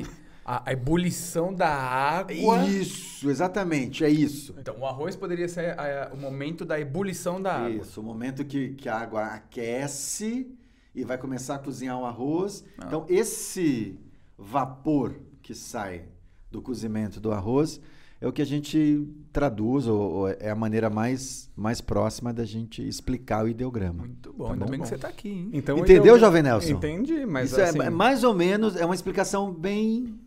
a, 0.46 0.70
a 0.70 0.74
ebulição 0.74 1.52
da 1.54 1.68
água... 1.68 2.64
Isso, 2.66 3.28
exatamente, 3.30 4.04
é 4.06 4.10
isso. 4.10 4.54
Então, 4.60 4.78
o 4.80 4.86
arroz 4.86 5.16
poderia 5.16 5.48
ser 5.50 5.78
a- 5.80 6.10
a- 6.12 6.14
o 6.14 6.18
momento 6.18 6.64
da 6.64 6.80
ebulição 6.80 7.42
da 7.42 7.56
água. 7.56 7.70
Isso, 7.82 8.00
o 8.00 8.04
momento 8.04 8.46
que, 8.46 8.76
que 8.76 8.88
a 8.88 8.96
água 9.00 9.24
aquece 9.26 10.48
e 10.94 11.04
vai 11.04 11.18
começar 11.18 11.56
a 11.56 11.60
cozinhar 11.60 12.00
o 12.00 12.06
arroz. 12.06 12.64
Ah. 12.78 12.84
Então, 12.88 13.06
esse 13.10 14.00
vapor 14.38 15.16
que 15.42 15.54
sai 15.56 16.04
do 16.52 16.62
cozimento 16.62 17.20
do 17.20 17.32
arroz 17.32 17.82
é 18.22 18.28
o 18.28 18.32
que 18.32 18.42
a 18.42 18.46
gente 18.46 19.06
traduz, 19.34 19.88
ou, 19.88 20.00
ou 20.00 20.30
é 20.30 20.50
a 20.50 20.56
maneira 20.56 20.90
mais, 20.90 21.50
mais 21.56 21.82
próxima 21.82 22.34
da 22.34 22.46
gente 22.46 22.88
explicar 22.88 23.44
o 23.44 23.48
ideograma. 23.50 24.06
Muito 24.06 24.32
bom, 24.32 24.46
Tá 24.48 24.54
ainda 24.54 24.66
bom? 24.66 24.72
bem 24.72 24.80
que 24.80 24.88
você 24.88 24.98
tá 24.98 25.10
aqui, 25.10 25.28
hein? 25.30 25.50
Então, 25.54 25.78
Entendeu, 25.80 25.98
ideograma- 26.04 26.20
Jovem 26.20 26.44
Nelson? 26.44 26.72
Entendi, 26.72 27.26
mas 27.26 27.52
Isso 27.52 27.60
é- 27.60 27.64
assim, 27.70 27.80
é, 27.82 27.90
mais 27.90 28.24
ou 28.24 28.34
menos, 28.34 28.76
é 28.78 28.86
uma 28.86 28.96
explicação 28.96 29.52
bem. 29.54 30.18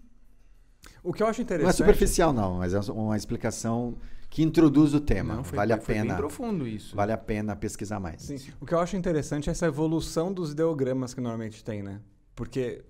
O 1.08 1.12
que 1.12 1.22
eu 1.22 1.26
acho 1.26 1.38
Não 1.40 1.42
é 1.42 1.44
interessante... 1.44 1.76
superficial, 1.76 2.32
não, 2.32 2.58
mas 2.58 2.74
é 2.74 2.80
uma 2.92 3.16
explicação 3.16 3.96
que 4.30 4.42
introduz 4.42 4.92
o 4.94 5.00
tema. 5.00 5.36
Não, 5.36 5.44
foi, 5.44 5.56
vale 5.56 5.72
a 5.72 5.78
foi 5.80 5.94
bem 5.94 6.02
pena. 6.04 6.16
profundo 6.16 6.66
isso. 6.66 6.94
Vale 6.94 7.12
a 7.12 7.16
pena 7.18 7.56
pesquisar 7.56 7.98
mais. 7.98 8.22
Sim. 8.22 8.38
O 8.60 8.66
que 8.66 8.74
eu 8.74 8.78
acho 8.80 8.96
interessante 8.96 9.48
é 9.48 9.52
essa 9.52 9.66
evolução 9.66 10.32
dos 10.32 10.52
ideogramas 10.52 11.14
que 11.14 11.20
normalmente 11.20 11.64
tem, 11.64 11.82
né? 11.82 12.00
Porque, 12.34 12.84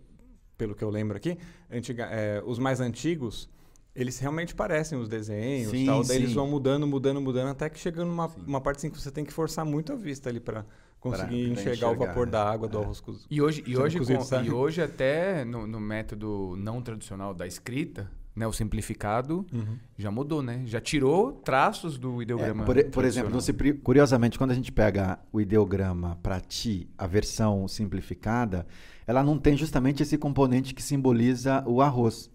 pelo 0.57 0.75
que 0.75 0.83
eu 0.83 0.91
lembro 0.91 1.17
aqui, 1.17 1.39
antiga- 1.71 2.09
é, 2.11 2.43
os 2.45 2.59
mais 2.59 2.81
antigos, 2.81 3.49
eles 3.95 4.19
realmente 4.19 4.55
parecem 4.55 4.99
os 4.99 5.09
desenhos 5.09 5.71
Sim, 5.71 5.87
tal. 5.87 6.03
Daí 6.05 6.17
sim. 6.17 6.23
eles 6.25 6.33
vão 6.35 6.49
mudando, 6.49 6.87
mudando, 6.87 7.21
mudando, 7.21 7.49
até 7.49 7.69
que 7.71 7.79
chega 7.79 8.05
numa 8.05 8.27
uma 8.47 8.61
parte 8.61 8.79
assim 8.79 8.91
que 8.91 9.01
você 9.01 9.11
tem 9.11 9.25
que 9.25 9.33
forçar 9.33 9.65
muito 9.65 9.93
a 9.93 9.97
vista 9.97 10.29
ali 10.29 10.41
para 10.41 10.65
conseguir 11.01 11.53
pra 11.53 11.61
enxergar, 11.61 11.89
o 11.89 11.93
enxergar, 11.93 12.07
vapor 12.07 12.27
né? 12.27 12.33
da 12.33 12.51
água 12.51 12.69
do 12.69 12.79
É. 12.79 12.83
arroz 12.83 13.01
cozido. 13.01 13.25
E 13.31 13.41
hoje, 13.41 13.63
e 13.67 13.77
hoje, 13.77 13.99
cozido, 13.99 14.25
com- 14.25 14.43
e 14.43 14.51
hoje 14.51 14.83
até 14.83 15.45
no, 15.45 15.67
no 15.67 15.81
método 15.81 16.55
não 16.59 16.81
tradicional 16.83 17.33
da 17.35 17.47
escrita, 17.47 18.11
né, 18.35 18.47
o 18.47 18.53
simplificado, 18.53 19.45
Uhum. 19.53 19.77
já 19.97 20.13
mudou, 20.13 20.43
né? 20.43 20.63
Já 20.65 20.81
tirou 20.81 21.33
traços 21.33 21.99
do 21.99 22.21
É, 22.21 22.23
ideograma. 22.23 22.65
por, 22.65 22.85
por 22.85 23.05
exemplo, 23.05 23.33
você 23.33 23.53
curiosamente, 23.83 24.39
quando 24.39 24.53
a 24.53 24.55
gente 24.55 24.71
pega 24.71 25.19
o 25.33 25.41
ideograma 25.41 26.17
para 26.23 26.41
ti, 26.41 26.89
a 26.97 27.05
versão 27.07 27.67
simplificada, 27.67 28.65
ela 29.09 29.25
não 29.25 29.39
tem 29.39 29.57
justamente 29.57 30.05
esse 30.05 30.17
componente 30.17 30.73
que 30.73 30.83
simboliza 30.83 31.65
o 31.67 31.81
arroz. 31.83 32.31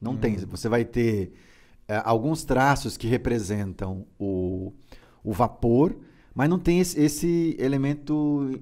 Não 0.00 0.16
tem. 0.16 0.36
Você 0.36 0.68
vai 0.68 0.84
ter 0.84 1.32
é, 1.88 2.00
alguns 2.04 2.44
traços 2.44 2.96
que 2.96 3.06
representam 3.08 4.06
o, 4.18 4.72
o 5.24 5.32
vapor, 5.32 5.96
mas 6.34 6.48
não 6.50 6.58
tem 6.58 6.80
esse, 6.80 6.98
esse 7.00 7.56
elemento 7.58 8.60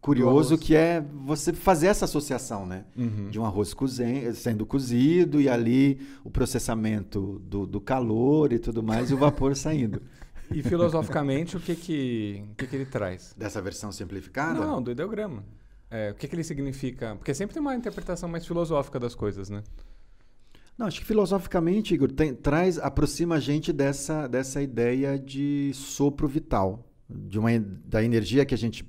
curioso 0.00 0.58
que 0.58 0.74
é 0.74 1.00
você 1.24 1.52
fazer 1.52 1.86
essa 1.86 2.04
associação, 2.04 2.66
né? 2.66 2.84
Uhum. 2.96 3.30
De 3.30 3.38
um 3.38 3.44
arroz 3.44 3.72
cozen- 3.72 4.32
sendo 4.34 4.66
cozido 4.66 5.40
e 5.40 5.48
ali 5.48 6.00
o 6.24 6.30
processamento 6.30 7.40
do, 7.44 7.66
do 7.66 7.80
calor 7.80 8.52
e 8.52 8.58
tudo 8.58 8.82
mais 8.82 9.10
e 9.10 9.14
o 9.14 9.16
vapor 9.16 9.54
saindo. 9.56 10.02
E 10.50 10.62
filosoficamente, 10.62 11.56
o 11.56 11.60
que 11.60 11.74
que, 11.74 12.44
o 12.52 12.54
que 12.56 12.66
que 12.66 12.76
ele 12.76 12.84
traz? 12.86 13.34
Dessa 13.38 13.62
versão 13.62 13.90
simplificada? 13.90 14.60
Não, 14.60 14.82
do 14.82 14.90
ideograma. 14.90 15.44
É, 15.90 16.10
o 16.10 16.14
que 16.14 16.26
que 16.28 16.34
ele 16.34 16.44
significa? 16.44 17.14
Porque 17.16 17.32
sempre 17.32 17.54
tem 17.54 17.60
uma 17.60 17.74
interpretação 17.74 18.28
mais 18.28 18.46
filosófica 18.46 18.98
das 18.98 19.14
coisas, 19.14 19.48
né? 19.48 19.62
Não, 20.76 20.86
acho 20.86 21.00
que 21.00 21.06
filosoficamente, 21.06 21.94
Igor, 21.94 22.10
tem- 22.10 22.34
traz, 22.34 22.78
aproxima 22.78 23.36
a 23.36 23.40
gente 23.40 23.72
dessa, 23.72 24.26
dessa 24.26 24.60
ideia 24.60 25.18
de 25.18 25.70
sopro 25.74 26.26
vital, 26.26 26.84
de 27.12 27.38
uma, 27.38 27.50
da 27.58 28.02
energia 28.02 28.44
que 28.44 28.54
a 28.54 28.58
gente. 28.58 28.84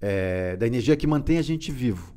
é, 0.00 0.56
da 0.56 0.66
energia 0.66 0.96
que 0.96 1.06
mantém 1.06 1.38
a 1.38 1.42
gente 1.42 1.70
vivo. 1.72 2.14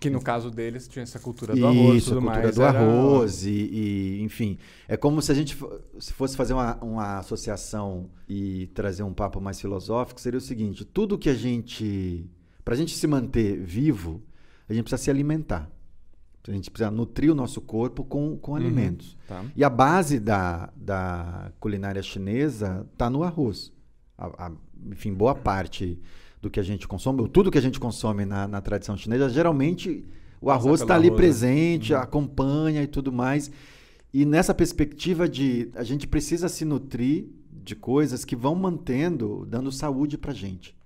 Que 0.00 0.08
no 0.08 0.22
caso 0.22 0.50
deles 0.50 0.88
tinha 0.88 1.02
essa 1.02 1.18
cultura 1.18 1.54
do 1.54 1.66
arroz 1.66 1.96
Isso, 1.98 2.12
a 2.12 2.14
cultura 2.20 2.40
mais. 2.42 2.54
do 2.54 2.62
era- 2.62 2.78
arroz 2.80 3.44
e, 3.44 3.50
e, 3.50 4.22
enfim. 4.22 4.56
É 4.88 4.96
como 4.96 5.20
se 5.20 5.30
a 5.30 5.34
gente 5.34 5.56
se 6.00 6.12
fosse 6.14 6.34
fazer 6.34 6.54
uma, 6.54 6.76
uma 6.82 7.18
associação 7.18 8.08
e 8.26 8.68
trazer 8.68 9.02
um 9.02 9.12
papo 9.12 9.38
mais 9.38 9.60
filosófico, 9.60 10.18
seria 10.20 10.38
o 10.38 10.40
seguinte: 10.40 10.84
tudo 10.84 11.18
que 11.18 11.28
a 11.28 11.34
gente. 11.34 12.26
Para 12.64 12.74
a 12.74 12.76
gente 12.76 12.94
se 12.96 13.06
manter 13.06 13.58
vivo, 13.60 14.22
a 14.68 14.72
gente 14.72 14.84
precisa 14.84 15.02
se 15.02 15.10
alimentar. 15.10 15.70
A 16.48 16.50
gente 16.50 16.70
precisa 16.70 16.90
nutrir 16.90 17.30
o 17.30 17.34
nosso 17.34 17.60
corpo 17.60 18.02
com, 18.02 18.36
com 18.38 18.56
alimentos. 18.56 19.16
Tá. 19.28 19.44
E 19.54 19.62
a 19.62 19.70
base 19.70 20.18
da, 20.18 20.72
da 20.74 21.52
culinária 21.60 22.02
chinesa 22.02 22.84
está 22.92 23.08
no 23.10 23.22
arroz. 23.22 23.72
A- 24.22 24.46
a- 24.46 24.52
enfim, 24.90 25.12
boa 25.12 25.34
parte 25.34 25.98
do 26.40 26.50
que 26.50 26.58
a 26.60 26.62
gente 26.62 26.86
consome, 26.88 27.20
ou 27.20 27.28
tudo 27.28 27.50
que 27.50 27.58
a 27.58 27.62
gente 27.62 27.78
consome 27.78 28.24
na, 28.24 28.46
na 28.48 28.60
tradição 28.60 28.96
chinesa, 28.96 29.28
geralmente 29.28 30.04
o 30.40 30.50
arroz 30.50 30.80
está 30.80 30.94
ali 30.96 31.06
arroz, 31.06 31.20
né? 31.20 31.26
presente, 31.26 31.94
acompanha 31.94 32.82
e 32.82 32.86
tudo 32.86 33.12
mais. 33.12 33.50
E 34.12 34.24
nessa 34.24 34.52
perspectiva 34.52 35.28
de 35.28 35.70
a 35.74 35.84
gente 35.84 36.06
precisa 36.06 36.48
se 36.48 36.64
nutrir 36.64 37.26
de 37.50 37.74
coisas 37.76 38.24
que 38.24 38.34
vão 38.36 38.54
mantendo, 38.54 39.46
dando 39.48 39.70
saúde 39.70 40.18
para 40.18 40.32
gente, 40.32 40.76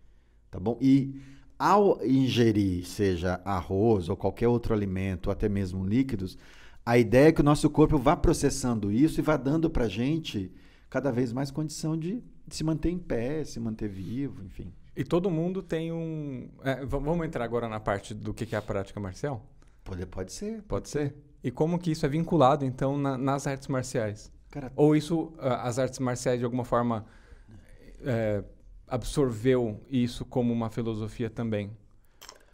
tá 0.51 0.61
bom? 0.61 0.77
E 0.81 1.15
ao 1.59 2.05
ingerir, 2.05 2.85
seja 2.87 3.41
arroz 3.45 4.09
ou 4.11 4.17
qualquer 4.17 4.47
outro 4.49 4.75
alimento, 4.75 5.27
ou 5.29 5.33
até 5.33 5.49
mesmo 5.49 5.85
líquidos, 5.87 6.37
a 6.85 6.99
ideia 6.99 7.29
é 7.29 7.33
que 7.33 7.41
o 7.41 7.45
nosso 7.45 7.69
corpo 7.71 7.97
vá 7.99 8.15
processando 8.15 8.93
isso 8.93 9.21
e 9.21 9.23
vá 9.23 9.37
dando 9.39 9.71
para 9.71 9.89
gente 9.89 10.53
cada 10.91 11.11
vez 11.11 11.33
mais 11.33 11.51
condição 11.51 11.97
de 11.97 12.23
se 12.49 12.63
manter 12.65 12.91
em 12.91 12.99
pé, 12.99 13.45
se 13.45 13.59
manter 13.61 13.89
vivo, 13.89 14.43
enfim. 14.45 14.73
E 14.97 15.05
todo 15.05 15.31
mundo 15.31 15.63
tem 15.63 15.93
um. 15.93 16.49
é, 16.65 16.85
vamos 16.85 17.27
entrar 17.27 17.45
agora 17.45 17.69
na 17.69 17.79
parte 17.81 18.15
do 18.15 18.33
que 18.33 18.55
é 18.55 18.59
a 18.59 18.63
prática 18.63 18.99
marcial? 18.99 19.45
Pode, 19.85 20.07
pode 20.07 20.33
ser. 20.33 20.63
Pode 20.63 20.89
ser? 20.89 21.15
E 21.45 21.51
como 21.51 21.79
que 21.79 21.91
isso 21.91 22.05
é 22.07 22.09
vinculado, 22.09 22.65
então, 22.65 22.97
na- 22.99 23.17
nas 23.19 23.47
artes 23.47 23.69
marciais? 23.69 24.33
Cara, 24.51 24.73
Ou 24.75 24.97
isso, 24.97 25.33
as 25.39 25.79
artes 25.79 25.99
marciais, 25.99 26.39
de 26.39 26.45
alguma 26.45 26.65
forma, 26.65 27.05
é, 28.01 28.43
absorveu 28.89 29.81
isso 29.91 30.25
como 30.25 30.53
uma 30.53 30.71
filosofia 30.71 31.29
também? 31.29 31.71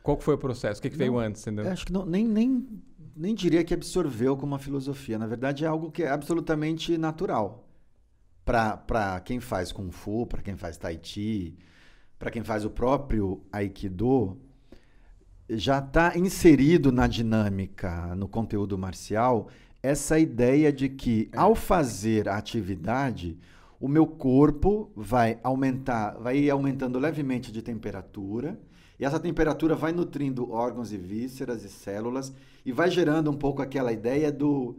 Qual 0.03 0.17
que 0.17 0.25
foi 0.25 0.35
o 0.35 0.39
processo? 0.39 0.81
O 0.81 0.83
que, 0.83 0.91
que 0.91 0.97
veio 0.97 1.13
Não, 1.13 1.19
antes, 1.21 1.43
entendeu? 1.43 1.65
Eu 1.67 1.73
acho 1.73 1.87
que 1.87 1.93
não, 1.93 2.05
nem, 2.05 2.27
nem, 2.27 2.83
nem 3.15 3.35
diria 3.35 3.63
que 3.63 3.73
absorveu 3.73 4.37
como 4.37 4.53
uma 4.53 4.59
filosofia. 4.59 5.17
Na 5.19 5.27
verdade, 5.29 5.65
é 5.65 5.69
algo 5.69 5.91
que 5.93 6.03
é 6.03 6.11
absolutamente 6.11 6.99
natural. 6.99 7.69
Para 8.45 9.21
quem 9.25 9.41
faz 9.41 9.71
Kung 9.71 9.91
Fu, 9.91 10.27
para 10.27 10.43
quem 10.43 10.57
faz 10.57 10.77
Tai 10.77 10.99
Chi, 11.03 11.57
para 12.19 12.31
quem 12.31 12.43
faz 12.43 12.65
o 12.65 12.71
próprio 12.71 13.41
Aikido, 13.53 14.37
já 15.49 15.79
está 15.79 16.17
inserido 16.17 16.91
na 16.91 17.07
dinâmica, 17.07 18.15
no 18.15 18.29
conteúdo 18.29 18.79
marcial, 18.79 19.49
essa 19.83 20.19
ideia 20.19 20.73
de 20.73 20.89
que, 20.89 21.29
ao 21.35 21.55
fazer 21.55 22.29
a 22.29 22.37
atividade, 22.37 23.39
o 23.81 23.89
meu 23.89 24.07
corpo 24.07 24.91
vai 24.95 25.39
aumentar, 25.43 26.17
vai 26.19 26.39
ir 26.39 26.51
aumentando 26.51 26.99
levemente 26.99 27.51
de 27.51 27.61
temperatura, 27.61 28.59
e 28.99 29.05
essa 29.05 29.19
temperatura 29.19 29.75
vai 29.75 29.93
nutrindo 29.93 30.51
órgãos 30.53 30.93
e 30.93 30.97
vísceras 30.97 31.65
e 31.65 31.69
células, 31.69 32.33
e 32.65 32.71
vai 32.71 32.89
gerando 32.89 33.31
um 33.31 33.37
pouco 33.37 33.61
aquela 33.61 33.93
ideia 33.93 34.31
do, 34.31 34.77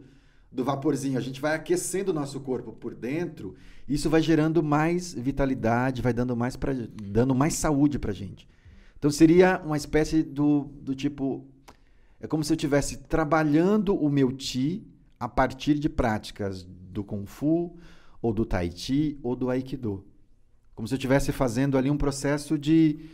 do 0.54 0.64
vaporzinho. 0.64 1.18
A 1.18 1.20
gente 1.20 1.40
vai 1.40 1.54
aquecendo 1.54 2.12
o 2.12 2.14
nosso 2.14 2.38
corpo 2.40 2.72
por 2.72 2.94
dentro, 2.94 3.54
isso 3.88 4.08
vai 4.08 4.22
gerando 4.22 4.62
mais 4.62 5.12
vitalidade, 5.12 6.00
vai 6.00 6.12
dando 6.12 6.36
mais, 6.36 6.56
pra, 6.56 6.72
dando 6.72 7.34
mais 7.34 7.54
saúde 7.54 7.98
pra 7.98 8.12
gente. 8.12 8.48
Então 8.96 9.10
seria 9.10 9.60
uma 9.64 9.76
espécie 9.76 10.22
do, 10.22 10.70
do 10.80 10.94
tipo. 10.94 11.44
É 12.20 12.26
como 12.26 12.42
se 12.42 12.52
eu 12.52 12.54
estivesse 12.54 12.98
trabalhando 12.98 13.94
o 13.94 14.08
meu 14.08 14.32
Ti 14.32 14.86
a 15.18 15.28
partir 15.28 15.74
de 15.78 15.88
práticas 15.88 16.62
do 16.64 17.04
Kung 17.04 17.26
Fu, 17.26 17.76
ou 18.22 18.32
do 18.32 18.46
Tai 18.46 18.70
Chi, 18.70 19.18
ou 19.22 19.36
do 19.36 19.50
Aikido. 19.50 20.04
Como 20.74 20.88
se 20.88 20.94
eu 20.94 20.96
estivesse 20.96 21.32
fazendo 21.32 21.76
ali 21.76 21.90
um 21.90 21.96
processo 21.96 22.58
de 22.58 23.10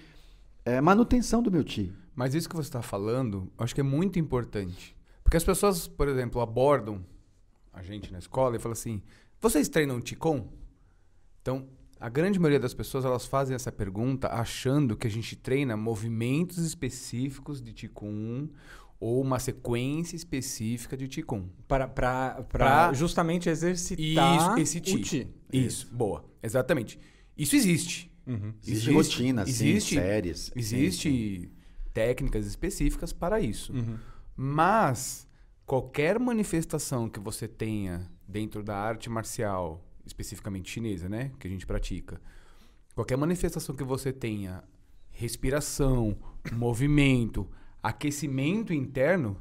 é, 0.65 0.81
manutenção 0.81 1.43
do 1.43 1.51
meu 1.51 1.65
Ti. 1.65 1.93
Mas 2.15 2.35
isso 2.35 2.49
que 2.49 2.55
você 2.55 2.69
está 2.69 2.83
falando, 2.83 3.51
acho 3.59 3.75
que 3.75 3.81
é 3.81 3.85
muito 3.85 4.19
importante. 4.19 4.95
Porque 5.25 5.37
as 5.37 5.45
pessoas, 5.45 5.89
por 5.89 6.07
exemplo, 6.07 6.41
abordam 6.41 7.05
a 7.73 7.83
gente 7.83 8.13
na 8.13 8.19
escola 8.19 8.57
e 8.57 8.59
falam 8.59 8.73
assim: 8.73 9.03
vocês 9.41 9.69
treinam 9.69 10.01
Qigong? 10.01 10.49
Então, 11.43 11.69
a 11.99 12.09
grande 12.09 12.39
maioria 12.39 12.61
das 12.61 12.75
pessoas 12.75 13.05
elas 13.05 13.27
fazem 13.27 13.55
essa 13.55 13.71
pergunta 13.73 14.29
achando 14.29 14.97
que 14.97 15.07
a 15.07 15.11
gente 15.11 15.37
treina 15.37 15.77
movimentos 15.77 16.59
específicos 16.59 17.61
de 17.63 17.73
Qigong 17.73 18.51
ou 18.99 19.21
uma 19.23 19.39
sequência 19.39 20.15
específica 20.17 20.97
de 20.97 21.09
Qigong. 21.09 21.49
Para, 21.67 21.89
para, 21.89 22.43
para 22.43 22.45
Pra- 22.89 22.93
justamente 22.93 23.49
exercitar 23.49 24.37
Isso, 24.37 24.59
esse 24.59 24.79
o 24.79 24.81
ti. 24.83 25.01
ti. 25.01 25.29
Isso, 25.53 25.89
boa. 25.93 26.25
Exatamente. 26.43 26.99
Isso 27.37 27.57
existe. 27.57 28.11
Uhum. 28.27 28.53
Existe, 28.67 28.93
rotina, 28.93 29.45
sim, 29.47 29.51
existe, 29.51 29.95
séries. 29.95 30.39
sim, 30.39 30.53
Existe 30.55 31.51
técnicas 31.95 32.47
específicas 32.47 33.13
para 33.13 33.41
isso. 33.41 33.73
Uhum. 33.73 33.97
Mas 34.37 35.27
qualquer 35.71 36.19
manifestação 36.19 37.09
que 37.09 37.21
você 37.21 37.47
tenha 37.47 38.11
dentro 38.27 38.61
da 38.61 38.77
arte 38.77 39.09
marcial, 39.09 39.81
especificamente 40.05 40.69
chinesa, 40.69 41.09
né, 41.09 41.31
que 41.39 41.47
a 41.47 41.51
gente 41.51 41.65
pratica, 41.65 42.21
qualquer 42.93 43.17
manifestação 43.17 43.73
que 43.77 43.85
você 43.85 44.13
tenha 44.13 44.65
respiração, 45.13 46.19
movimento, 46.51 47.49
aquecimento 47.81 48.75
interno, 48.75 49.37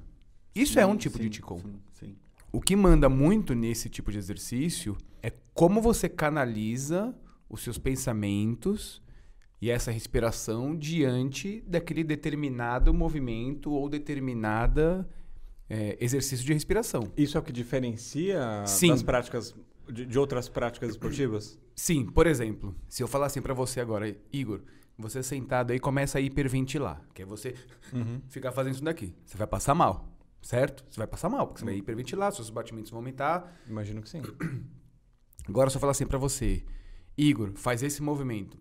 isso 0.53 0.79
é 0.79 0.85
um 0.85 0.95
tipo 0.95 1.17
sim, 1.17 1.23
de 1.23 1.29
Qigong. 1.31 1.63
Sim, 1.63 1.79
sim. 1.93 2.15
O 2.51 2.61
que 2.61 2.75
manda 2.75 3.09
muito 3.09 3.55
nesse 3.55 3.89
tipo 3.89 4.11
de 4.11 4.19
exercício 4.19 4.95
é 5.23 5.33
como 5.55 5.81
você 5.81 6.07
canaliza 6.07 7.11
os 7.49 7.63
seus 7.63 7.79
pensamentos 7.79 9.01
e 9.59 9.71
essa 9.71 9.89
respiração 9.89 10.77
diante 10.77 11.59
daquele 11.61 12.03
determinado 12.03 12.93
movimento 12.93 13.71
ou 13.71 13.89
determinada 13.89 15.09
é, 15.69 15.97
exercício 15.99 16.45
de 16.45 16.53
respiração. 16.53 17.11
Isso 17.15 17.37
é 17.37 17.39
o 17.39 17.43
que 17.43 17.51
diferencia 17.51 18.65
Sim. 18.65 18.89
das 18.89 19.03
práticas 19.03 19.55
de, 19.87 20.05
de 20.05 20.19
outras 20.19 20.49
práticas 20.49 20.89
esportivas? 20.89 21.59
Sim, 21.75 22.05
por 22.05 22.27
exemplo, 22.27 22.75
se 22.87 23.03
eu 23.03 23.07
falar 23.07 23.27
assim 23.27 23.41
pra 23.41 23.53
você 23.53 23.79
agora, 23.79 24.15
Igor, 24.31 24.61
você 24.97 25.23
sentado 25.23 25.71
aí 25.71 25.79
começa 25.79 26.17
a 26.17 26.21
hiperventilar, 26.21 27.01
que 27.13 27.21
é 27.21 27.25
você 27.25 27.55
ficar 28.29 28.51
fazendo 28.51 28.73
isso 28.73 28.83
daqui. 28.83 29.13
Você 29.25 29.37
vai 29.37 29.47
passar 29.47 29.73
mal, 29.73 30.11
certo? 30.41 30.83
Você 30.89 30.97
vai 30.97 31.07
passar 31.07 31.29
mal, 31.29 31.47
porque 31.47 31.59
você 31.59 31.65
vai 31.65 31.75
hiperventilar, 31.75 32.31
seus 32.33 32.49
batimentos 32.49 32.91
vão 32.91 32.99
aumentar, 32.99 33.59
Imagino 33.67 34.01
que 34.01 34.09
sim. 34.09 34.21
Agora 35.47 35.69
se 35.69 35.77
eu 35.77 35.79
falar 35.79 35.91
assim 35.91 36.05
pra 36.05 36.17
você, 36.17 36.63
Igor, 37.17 37.53
faz 37.55 37.81
esse 37.81 38.01
movimento. 38.03 38.57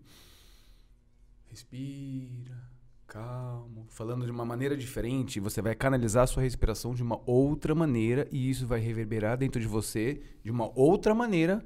Respira, 1.49 2.68
calmo, 3.09 3.87
falando 3.89 4.27
de 4.27 4.31
uma 4.31 4.45
maneira 4.45 4.77
diferente, 4.77 5.41
você 5.41 5.63
vai 5.63 5.75
canalizar 5.75 6.25
a 6.25 6.27
sua 6.27 6.43
respiração 6.43 6.95
de 6.95 7.03
uma 7.03 7.19
outra 7.25 7.75
maneira 7.75 8.29
e 8.31 8.51
isso 8.51 8.67
vai 8.67 8.79
reverberar 8.79 9.39
dentro 9.39 9.59
de 9.59 9.67
você 9.67 10.21
de 10.45 10.51
uma 10.51 10.71
outra 10.79 11.15
maneira, 11.15 11.65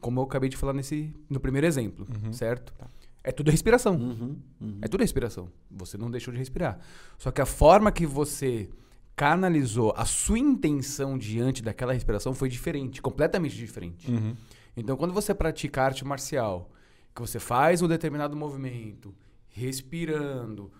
como 0.00 0.18
eu 0.18 0.24
acabei 0.24 0.48
de 0.48 0.56
falar 0.56 0.72
nesse 0.72 1.14
no 1.28 1.38
primeiro 1.38 1.66
exemplo, 1.66 2.06
certo? 2.32 2.74
É 3.22 3.30
tudo 3.30 3.50
respiração. 3.50 3.94
Uhum, 3.94 4.36
uhum. 4.60 4.78
É 4.82 4.88
tudo 4.88 5.02
respiração. 5.02 5.48
Você 5.70 5.96
não 5.96 6.10
deixou 6.10 6.32
de 6.32 6.38
respirar. 6.38 6.80
Só 7.18 7.30
que 7.30 7.40
a 7.40 7.46
forma 7.46 7.92
que 7.92 8.06
você 8.06 8.68
canalizou 9.14 9.92
a 9.96 10.06
sua 10.06 10.38
intenção 10.38 11.18
diante 11.18 11.62
daquela 11.62 11.92
respiração 11.92 12.34
foi 12.34 12.48
diferente, 12.48 13.00
completamente 13.00 13.54
diferente. 13.54 14.10
Uhum. 14.10 14.34
Então, 14.76 14.96
quando 14.96 15.12
você 15.12 15.34
pratica 15.34 15.82
arte 15.82 16.04
marcial, 16.04 16.70
que 17.14 17.20
você 17.20 17.38
faz 17.38 17.82
um 17.82 17.88
determinado 17.88 18.34
movimento, 18.34 19.14
respirando, 19.50 20.70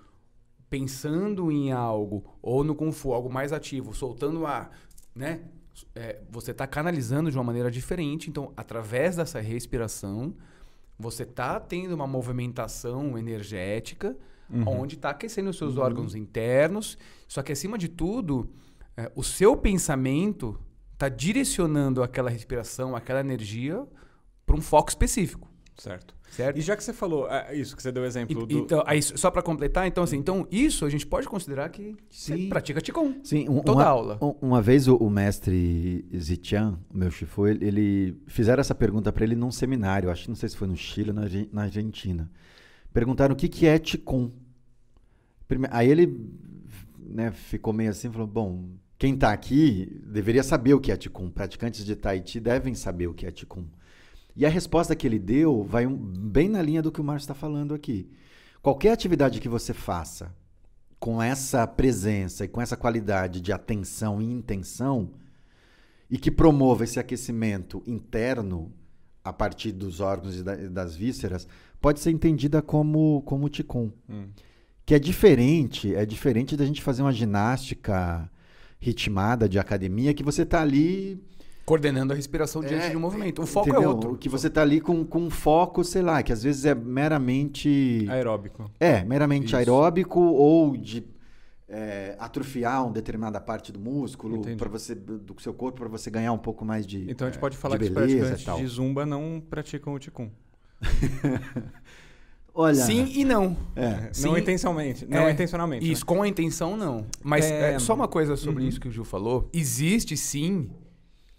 pensando 0.69 1.51
em 1.51 1.73
algo, 1.73 2.25
ou 2.41 2.63
no 2.65 2.75
Kung 2.75 2.93
Fu, 2.93 3.13
algo 3.13 3.33
mais 3.33 3.53
ativo, 3.53 3.95
soltando 3.95 4.47
ar, 4.47 4.71
né? 5.15 5.41
É, 5.95 6.21
você 6.31 6.51
está 6.51 6.67
canalizando 6.67 7.31
de 7.31 7.37
uma 7.39 7.45
maneira 7.45 7.71
diferente. 7.71 8.29
Então, 8.29 8.53
através 8.57 9.17
dessa 9.17 9.41
respiração, 9.41 10.35
Você 11.03 11.25
tá 11.25 11.59
tendo 11.59 11.95
uma 11.95 12.07
movimentação 12.07 13.17
energética 13.17 14.15
Uhum. 14.51 14.81
onde 14.81 14.97
está 14.97 15.11
aquecendo 15.11 15.49
os 15.49 15.57
seus 15.57 15.79
órgãos 15.79 16.15
internos. 16.15 16.99
Só 17.27 17.41
que, 17.43 17.53
acima 17.53 17.79
de 17.79 17.89
tudo, 17.89 18.51
é, 18.97 19.11
o 19.15 19.23
seu 19.23 19.57
pensamento 19.57 20.61
está 20.93 21.09
direcionando 21.09 22.03
aquela 22.03 22.29
respiração, 22.29 22.95
aquela 22.95 23.21
energia 23.21 23.87
para 24.45 24.55
um 24.57 24.61
foco 24.61 24.91
específico, 24.91 25.49
Certo. 25.79 26.15
Certo? 26.31 26.57
E 26.59 26.61
já 26.63 26.77
que 26.77 26.83
você 26.83 26.93
falou 26.93 27.29
é, 27.31 27.55
isso, 27.55 27.77
que 27.77 27.83
você 27.83 27.93
deu 27.93 28.03
o 28.03 28.07
exemplo 28.07 28.43
E- 28.43 28.47
do... 28.47 28.59
Então, 28.59 28.83
aí, 28.87 29.03
só 29.03 29.31
para 29.31 29.43
completar, 29.43 29.87
então 29.87 30.03
assim, 30.05 30.17
então 30.17 30.47
isso 30.51 30.85
a 30.87 30.91
gente 30.91 31.07
pode 31.07 31.29
considerar 31.29 31.69
que 31.69 31.95
você 32.09 32.37
Sim. 32.37 32.49
pratica 32.49 32.81
Qigong. 32.81 33.21
Sim, 33.23 33.49
um- 33.49 33.61
Toda 33.61 33.83
uma, 33.83 33.85
aula. 33.85 34.19
um- 34.23 34.35
Uma 34.49 34.63
vez 34.63 34.89
o, 34.89 34.97
o 34.97 35.11
mestre 35.11 36.05
Zitian, 36.17 36.79
o 36.93 36.97
meu 36.97 37.11
Shifu, 37.11 37.47
ele, 37.47 37.67
ele 37.67 38.17
fizeram 38.27 38.61
essa 38.61 38.75
pergunta 38.75 39.13
para 39.13 39.25
ele 39.25 39.35
num 39.35 39.51
seminário, 39.51 40.11
acho 40.11 40.23
que 40.23 40.29
não 40.29 40.37
sei 40.37 40.49
se 40.49 40.57
foi 40.57 40.67
no 40.69 40.77
Chile 40.77 41.11
ou 41.11 41.15
na, 41.15 41.23
na 41.53 41.63
Argentina. 41.63 42.31
Perguntaram 42.93 43.35
o 43.35 43.37
que, 43.37 43.49
que 43.49 43.67
é 43.67 43.79
Qigong. 43.79 44.33
Aí 45.71 45.89
ele 45.91 46.31
né, 46.99 47.31
ficou 47.33 47.73
meio 47.73 47.91
assim, 47.91 48.11
falou, 48.11 48.27
bom, 48.27 48.69
quem 48.99 49.15
está 49.15 49.33
aqui 49.33 50.01
deveria 50.07 50.43
saber 50.43 50.75
o 50.75 50.81
que 50.81 50.93
é 50.93 50.97
Qigong. 50.97 51.31
Praticantes 51.31 51.85
de 51.85 51.97
Tai 51.97 52.23
Chi 52.25 52.39
devem 52.41 52.75
saber 52.75 53.07
o 53.09 53.15
que 53.15 53.27
é 53.27 53.31
Qigong. 53.33 53.67
E 54.41 54.47
a 54.47 54.49
resposta 54.49 54.97
que 54.97 55.07
ele 55.07 55.19
deu 55.19 55.63
vai 55.65 55.87
um- 55.87 55.95
bem 55.95 56.49
na 56.49 56.63
linha 56.63 56.81
do 56.81 56.91
que 56.91 56.99
o 56.99 57.05
Márcio 57.05 57.25
está 57.25 57.35
falando 57.35 57.75
aqui. 57.75 58.09
Qualquer 58.63 58.91
atividade 58.91 59.39
que 59.39 59.51
você 59.51 59.75
faça 59.75 60.35
com 60.99 61.23
essa 61.23 61.67
presença 61.67 62.47
e 62.47 62.49
com 62.49 62.59
essa 62.59 62.75
qualidade 62.75 63.39
de 63.43 63.53
atenção 63.53 64.21
e 64.21 64.25
intenção 64.25 65.11
e 66.11 66.17
que 66.17 66.31
promova 66.31 66.85
esse 66.85 66.99
aquecimento 66.99 67.83
interno 67.87 68.73
a 69.23 69.31
partir 69.31 69.73
dos 69.73 70.01
órgãos 70.01 70.37
e 70.39 70.43
da- 70.43 70.57
das 70.57 70.97
vísceras, 70.97 71.47
pode 71.79 72.01
ser 72.01 72.11
entendida 72.11 72.63
como 72.63 73.21
como 73.27 73.51
Qigong. 73.51 73.93
Hum. 74.09 74.29
Que 74.87 74.95
é 74.95 74.99
diferente, 74.99 75.95
é 75.95 76.07
diferente 76.07 76.57
da 76.57 76.65
gente 76.65 76.81
fazer 76.81 77.03
uma 77.03 77.13
ginástica 77.13 78.31
ritmada 78.81 79.47
de 79.47 79.59
academia 79.59 80.15
que 80.15 80.23
você 80.25 80.47
tá 80.47 80.63
ali 80.63 81.23
Coordenando 81.71 82.13
a 82.13 82.17
respiração 82.17 82.61
diante 82.63 82.87
É, 82.87 82.91
de 82.91 82.97
um 82.97 83.01
movimento. 83.01 83.41
O 83.43 83.47
foco 83.47 83.69
é 83.69 83.71
entendeu? 83.71 83.91
outro. 83.91 84.17
Que 84.17 84.29
você 84.29 84.51
tá 84.51 84.61
ali 84.63 84.81
com, 84.81 85.05
com 85.05 85.21
um 85.21 85.31
foco, 85.31 85.85
sei 85.85 86.03
lá, 86.03 86.21
que 86.23 86.33
às 86.33 86.43
vezes 86.43 86.65
é 86.65 86.75
meramente 86.75 88.07
Aeróbico. 88.11 88.69
é, 88.81 89.05
meramente 89.05 89.47
Isso. 89.47 89.57
aeróbico 89.57 90.19
ou 90.21 90.77
de 90.77 91.05
é, 91.69 92.17
atrofiar 92.19 92.85
uma 92.85 92.93
determinada 92.93 93.41
parte 93.41 93.71
do 93.71 93.79
músculo 93.79 94.43
para 94.57 94.69
você 94.69 94.95
do 94.97 95.35
seu 95.41 95.55
corpo 95.55 95.79
para 95.79 95.89
você 95.89 96.11
ganhar 96.11 96.33
um 96.33 96.39
pouco 96.39 96.65
mais 96.65 96.85
de 96.85 97.09
Então 97.09 97.29
a 97.29 97.31
gente 97.31 97.39
é, 97.39 97.41
pode 97.41 97.57
falar 97.57 97.77
de 97.77 97.85
que 97.85 97.91
os 97.91 97.95
beleza 97.97 98.31
praticantes 98.31 98.61
de 98.63 98.67
zumba 98.67 99.07
não 99.07 99.41
praticam 99.49 99.95
o 99.95 99.99
Qigong. 100.01 100.33
Olha, 102.53 102.75
Sim 102.75 103.07
e 103.15 103.25
não. 103.25 103.57
é, 103.77 104.07
Não 104.07 104.13
Sim. 104.35 104.39
intencionalmente. 104.39 105.07
Não 105.07 105.19
É, 105.29 105.31
intencionalmente. 105.31 105.87
né? 105.87 105.93
Isso, 105.93 106.05
com 106.05 106.21
a 106.21 106.27
intenção, 106.27 106.77
não. 106.77 107.07
Mas 107.23 107.45
É, 107.45 107.75
é, 107.75 107.79
só 107.79 107.95
uma 107.95 108.09
coisa 108.09 108.35
sobre 108.37 108.65
uhum. 108.65 108.69
isso 108.69 108.81
que 108.81 108.89
o 108.89 108.91
Gil 108.91 109.05
falou. 109.05 109.49
Existe, 109.53 110.17
sim, 110.17 110.69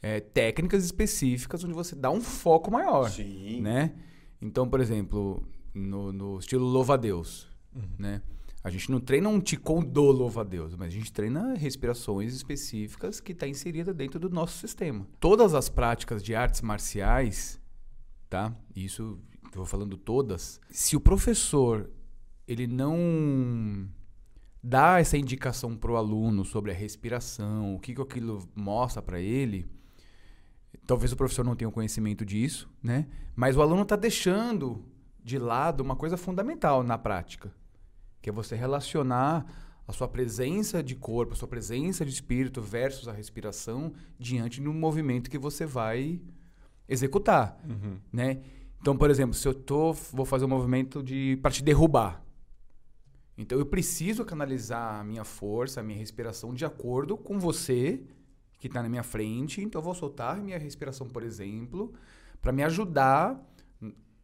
é, 0.01 0.20
técnicas 0.20 0.84
específicas 0.84 1.63
onde 1.63 1.74
você 1.74 1.96
dá 1.96 2.10
um 2.10 2.22
foco 2.22 2.72
maior. 2.72 3.10
sim, 3.10 3.62
né? 3.62 3.93
Então, 4.41 4.67
por 4.67 4.79
exemplo, 4.79 5.46
no, 5.74 6.12
no 6.12 6.39
estilo 6.39 6.65
louva-a-Deus, 6.65 7.48
né? 7.98 8.22
A 8.63 8.70
gente 8.70 8.91
não 8.91 9.00
treina 9.00 9.27
um 9.27 9.39
ticom 9.39 9.84
do 9.84 10.03
louva-a-Deus, 10.03 10.75
mas 10.75 10.88
a 10.88 10.91
gente 10.91 11.12
treina 11.12 11.55
respirações 11.55 12.34
específicas 12.34 13.20
que 13.20 13.31
está 13.31 13.48
inserida 13.48 13.91
dentro 13.91 14.20
do 14.20 14.29
nosso 14.29 14.60
sistema. 14.60 15.07
Todas 15.20 15.55
as 15.55 15.68
práticas 15.68 16.22
de 16.22 16.35
artes 16.35 16.61
marciais, 16.61 17.59
tá? 18.29 18.55
Isso 18.75 19.20
eu 19.46 19.57
vou 19.57 19.66
falando 19.66 19.98
todas. 19.98 20.61
Se 20.70 20.96
o 20.96 21.00
professor 21.00 21.90
ele 22.48 22.68
não 22.68 23.90
dá 24.64 25.00
essa 25.00 25.18
indicação 25.18 25.75
pro 25.75 25.96
aluno 25.96 26.46
sobre 26.46 26.72
a 26.72 26.75
respiração, 26.75 27.75
o 27.75 27.79
que, 27.79 27.96
que 27.96 28.01
aquilo 28.01 28.48
mostra 28.55 29.01
para 29.01 29.20
ele, 29.20 29.66
talvez 30.86 31.12
o 31.12 31.16
professor 31.18 31.44
não 31.46 31.55
tenha 31.55 31.70
o 31.70 31.72
conhecimento 31.72 32.25
disso, 32.25 32.70
né? 32.81 33.07
Mas 33.36 33.55
o 33.57 33.62
aluno 33.62 33.84
está 33.84 33.96
deixando 33.96 34.84
de 35.24 35.38
lado 35.38 35.81
uma 35.81 35.96
coisa 35.96 36.18
fundamental 36.18 36.84
na 36.84 36.98
prática, 36.98 37.53
que 38.22 38.29
é 38.29 38.34
você 38.34 38.55
relacionar 38.55 39.46
a 39.88 39.92
sua 39.94 40.07
presença 40.07 40.81
de 40.84 40.96
corpo, 40.96 41.34
a 41.34 41.36
sua 41.36 41.48
presença 41.48 42.05
de 42.05 42.12
espírito 42.12 42.62
versus 42.62 43.07
a 43.07 43.12
respiração 43.12 43.94
diante 44.18 44.62
do 44.62 44.72
movimento 44.74 45.29
que 45.29 45.38
você 45.38 45.66
vai 45.66 46.22
executar, 46.88 47.60
Uhum. 47.68 47.98
né? 48.12 48.42
Então, 48.79 48.98
por 48.98 49.10
exemplo, 49.12 49.36
se 49.36 49.48
eu 49.48 49.53
tô, 49.53 49.94
vou 49.94 50.25
fazer 50.25 50.46
um 50.46 50.50
movimento 50.50 51.03
de 51.03 51.38
para 51.42 51.51
te 51.51 51.64
derrubar, 51.64 52.24
então 53.38 53.57
eu 53.57 53.66
preciso 53.66 54.25
canalizar 54.25 55.00
a 55.00 55.03
minha 55.03 55.24
força, 55.24 55.79
a 55.79 55.84
minha 55.84 55.98
respiração 55.98 56.53
de 56.53 56.66
acordo 56.66 57.16
com 57.16 57.40
você 57.40 58.03
que 58.62 58.68
está 58.68 58.82
na 58.82 58.88
minha 58.88 59.04
frente. 59.04 59.60
Então 59.62 59.80
eu 59.80 59.84
vou 59.84 59.96
soltar 59.96 60.40
minha 60.40 60.58
respiração, 60.58 61.08
por 61.08 61.24
exemplo, 61.24 61.92
para 62.40 62.52
me 62.52 62.64
ajudar 62.64 63.38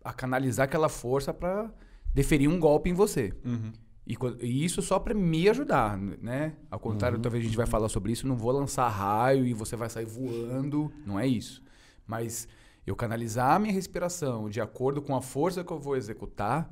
a 0.03 0.13
canalizar 0.13 0.65
aquela 0.65 0.87
força 0.87 1.33
para 1.33 1.69
deferir 2.13 2.49
um 2.49 2.59
golpe 2.59 2.89
em 2.89 2.93
você. 2.93 3.33
Uhum. 3.43 3.73
E, 4.05 4.15
e 4.41 4.63
isso 4.63 4.81
só 4.81 4.99
para 4.99 5.13
me 5.13 5.49
ajudar, 5.49 5.97
né? 5.97 6.53
Ao 6.71 6.79
contrário, 6.79 7.19
talvez 7.19 7.43
a 7.43 7.47
gente 7.47 7.57
vai 7.57 7.65
falar 7.65 7.89
sobre 7.89 8.13
isso, 8.13 8.25
não 8.25 8.37
vou 8.37 8.51
lançar 8.51 8.87
raio 8.87 9.45
e 9.45 9.53
você 9.53 9.75
vai 9.75 9.89
sair 9.89 10.05
voando, 10.05 10.89
não 11.05 11.19
é 11.19 11.27
isso. 11.27 11.61
Mas 12.05 12.47
eu 12.85 12.95
canalizar 12.95 13.55
a 13.55 13.59
minha 13.59 13.73
respiração 13.73 14.49
de 14.49 14.61
acordo 14.61 15.01
com 15.01 15.13
a 15.15 15.21
força 15.21 15.63
que 15.63 15.73
eu 15.73 15.79
vou 15.79 15.97
executar, 15.97 16.71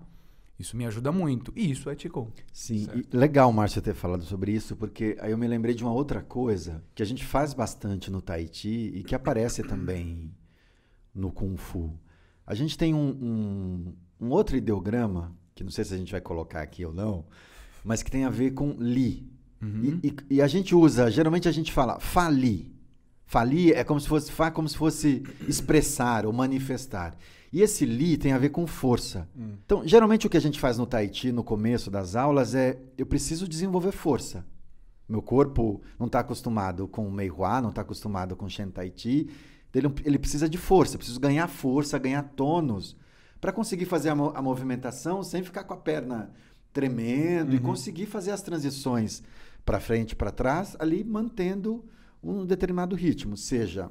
isso 0.57 0.77
me 0.77 0.85
ajuda 0.85 1.11
muito. 1.11 1.51
E 1.55 1.69
isso 1.71 1.89
é 1.89 1.95
Qigong. 1.95 2.31
Sim, 2.53 2.87
e 2.95 3.15
legal, 3.15 3.51
Márcio, 3.51 3.81
ter 3.81 3.93
falado 3.93 4.23
sobre 4.23 4.51
isso, 4.53 4.75
porque 4.75 5.17
aí 5.19 5.31
eu 5.31 5.37
me 5.37 5.47
lembrei 5.47 5.73
de 5.75 5.83
uma 5.83 5.91
outra 5.93 6.21
coisa 6.21 6.83
que 6.93 7.03
a 7.03 7.05
gente 7.05 7.25
faz 7.25 7.53
bastante 7.53 8.09
no 8.09 8.21
Tai 8.21 8.47
Chi 8.51 8.91
e 8.95 9.03
que 9.03 9.13
aparece 9.15 9.63
também 9.63 10.31
no 11.13 11.31
Kung 11.31 11.57
Fu. 11.57 11.93
A 12.47 12.53
gente 12.53 12.77
tem 12.77 12.93
um, 12.93 13.09
um, 13.09 13.93
um 14.27 14.29
outro 14.29 14.55
ideograma, 14.55 15.35
que 15.53 15.63
não 15.63 15.71
sei 15.71 15.83
se 15.83 15.93
a 15.93 15.97
gente 15.97 16.11
vai 16.11 16.21
colocar 16.21 16.61
aqui 16.61 16.85
ou 16.85 16.93
não, 16.93 17.25
mas 17.83 18.01
que 18.03 18.11
tem 18.11 18.23
a 18.23 18.29
ver 18.29 18.51
com 18.51 18.71
Li. 18.79 19.29
Uhum. 19.61 19.99
E, 20.03 20.07
e- 20.07 20.35
e 20.35 20.41
a 20.41 20.47
gente 20.47 20.75
usa, 20.75 21.09
geralmente 21.09 21.47
a 21.47 21.51
gente 21.51 21.71
fala 21.71 21.99
fali. 21.99 22.73
Fali 23.25 23.71
é 23.73 23.83
como 23.83 23.99
se 23.99 24.07
fosse, 24.07 24.31
fa, 24.31 24.51
como 24.51 24.69
se 24.69 24.77
fosse 24.77 25.23
expressar 25.47 26.25
ou 26.25 26.31
manifestar. 26.33 27.17
E 27.55 27.61
esse 27.61 27.85
li 27.85 28.17
tem 28.17 28.33
a 28.33 28.37
ver 28.37 28.49
com 28.49 28.67
força. 28.67 29.29
Hum. 29.33 29.53
Então, 29.65 29.87
geralmente 29.87 30.27
o 30.27 30.29
que 30.29 30.35
a 30.35 30.41
gente 30.41 30.59
faz 30.59 30.77
no 30.77 30.85
Tai 30.85 31.09
Chi 31.13 31.31
no 31.31 31.41
começo 31.41 31.89
das 31.89 32.13
aulas 32.13 32.53
é 32.53 32.77
eu 32.97 33.05
preciso 33.05 33.47
desenvolver 33.47 33.93
força. 33.93 34.45
Meu 35.07 35.21
corpo 35.21 35.81
não 35.97 36.07
está 36.07 36.19
acostumado 36.19 36.85
com 36.85 37.09
Mei 37.09 37.31
Hua, 37.31 37.61
não 37.61 37.69
está 37.69 37.81
acostumado 37.81 38.35
com 38.35 38.49
Shen 38.49 38.69
Tai 38.69 38.91
Chi. 38.93 39.29
Ele, 39.73 39.87
ele 40.03 40.19
precisa 40.19 40.49
de 40.49 40.57
força, 40.57 40.95
eu 40.95 40.97
preciso 40.97 41.19
ganhar 41.19 41.47
força, 41.47 41.97
ganhar 41.97 42.23
tônus 42.35 42.95
para 43.39 43.53
conseguir 43.53 43.85
fazer 43.85 44.09
a, 44.09 44.15
mo- 44.15 44.33
a 44.35 44.41
movimentação 44.41 45.23
sem 45.23 45.41
ficar 45.43 45.63
com 45.63 45.73
a 45.73 45.77
perna 45.77 46.31
tremendo 46.73 47.53
e 47.53 47.57
Uhum. 47.57 47.63
conseguir 47.63 48.05
fazer 48.05 48.31
as 48.31 48.41
transições 48.41 49.23
para 49.65 49.79
frente 49.79 50.11
e 50.11 50.15
para 50.15 50.29
trás, 50.31 50.75
ali 50.77 51.03
mantendo 51.05 51.85
um 52.21 52.45
determinado 52.45 52.95
ritmo, 52.97 53.37
seja 53.37 53.89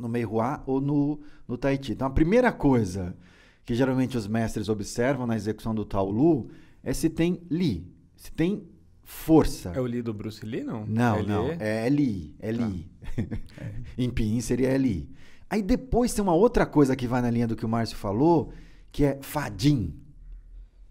no 0.00 0.08
Mei 0.08 0.24
Hua 0.24 0.62
ou 0.66 0.80
no, 0.80 1.20
no 1.46 1.56
Tai 1.56 1.78
Chi. 1.80 1.92
Então, 1.92 2.06
a 2.06 2.10
primeira 2.10 2.50
coisa 2.50 3.16
que 3.64 3.74
geralmente 3.74 4.16
os 4.16 4.26
mestres 4.26 4.68
observam 4.68 5.26
na 5.26 5.36
execução 5.36 5.74
do 5.74 5.84
Tao 5.84 6.10
Lu 6.10 6.50
é 6.82 6.92
se 6.92 7.08
tem 7.08 7.42
Li, 7.50 7.86
se 8.16 8.32
tem 8.32 8.66
força. 9.04 9.70
É 9.70 9.80
o 9.80 9.86
Li 9.86 10.02
do 10.02 10.14
Bruce 10.14 10.44
Lee, 10.44 10.64
não? 10.64 10.86
Não, 10.86 11.18
Ele 11.18 11.28
não, 11.28 11.48
é 11.58 11.88
Li, 11.88 12.34
é 12.38 12.50
Li. 12.50 12.90
em 13.98 14.08
Pinyin 14.10 14.40
seria 14.40 14.76
Li. 14.76 15.10
Aí 15.48 15.62
depois 15.62 16.14
tem 16.14 16.22
uma 16.22 16.34
outra 16.34 16.64
coisa 16.64 16.94
que 16.94 17.06
vai 17.06 17.20
na 17.20 17.30
linha 17.30 17.46
do 17.46 17.56
que 17.56 17.66
o 17.66 17.68
Márcio 17.68 17.96
falou, 17.96 18.52
que 18.92 19.04
é 19.04 19.18
Fadin, 19.20 19.94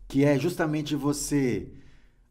que 0.07 0.23
é 0.23 0.37
justamente 0.37 0.95
você, 0.95 1.71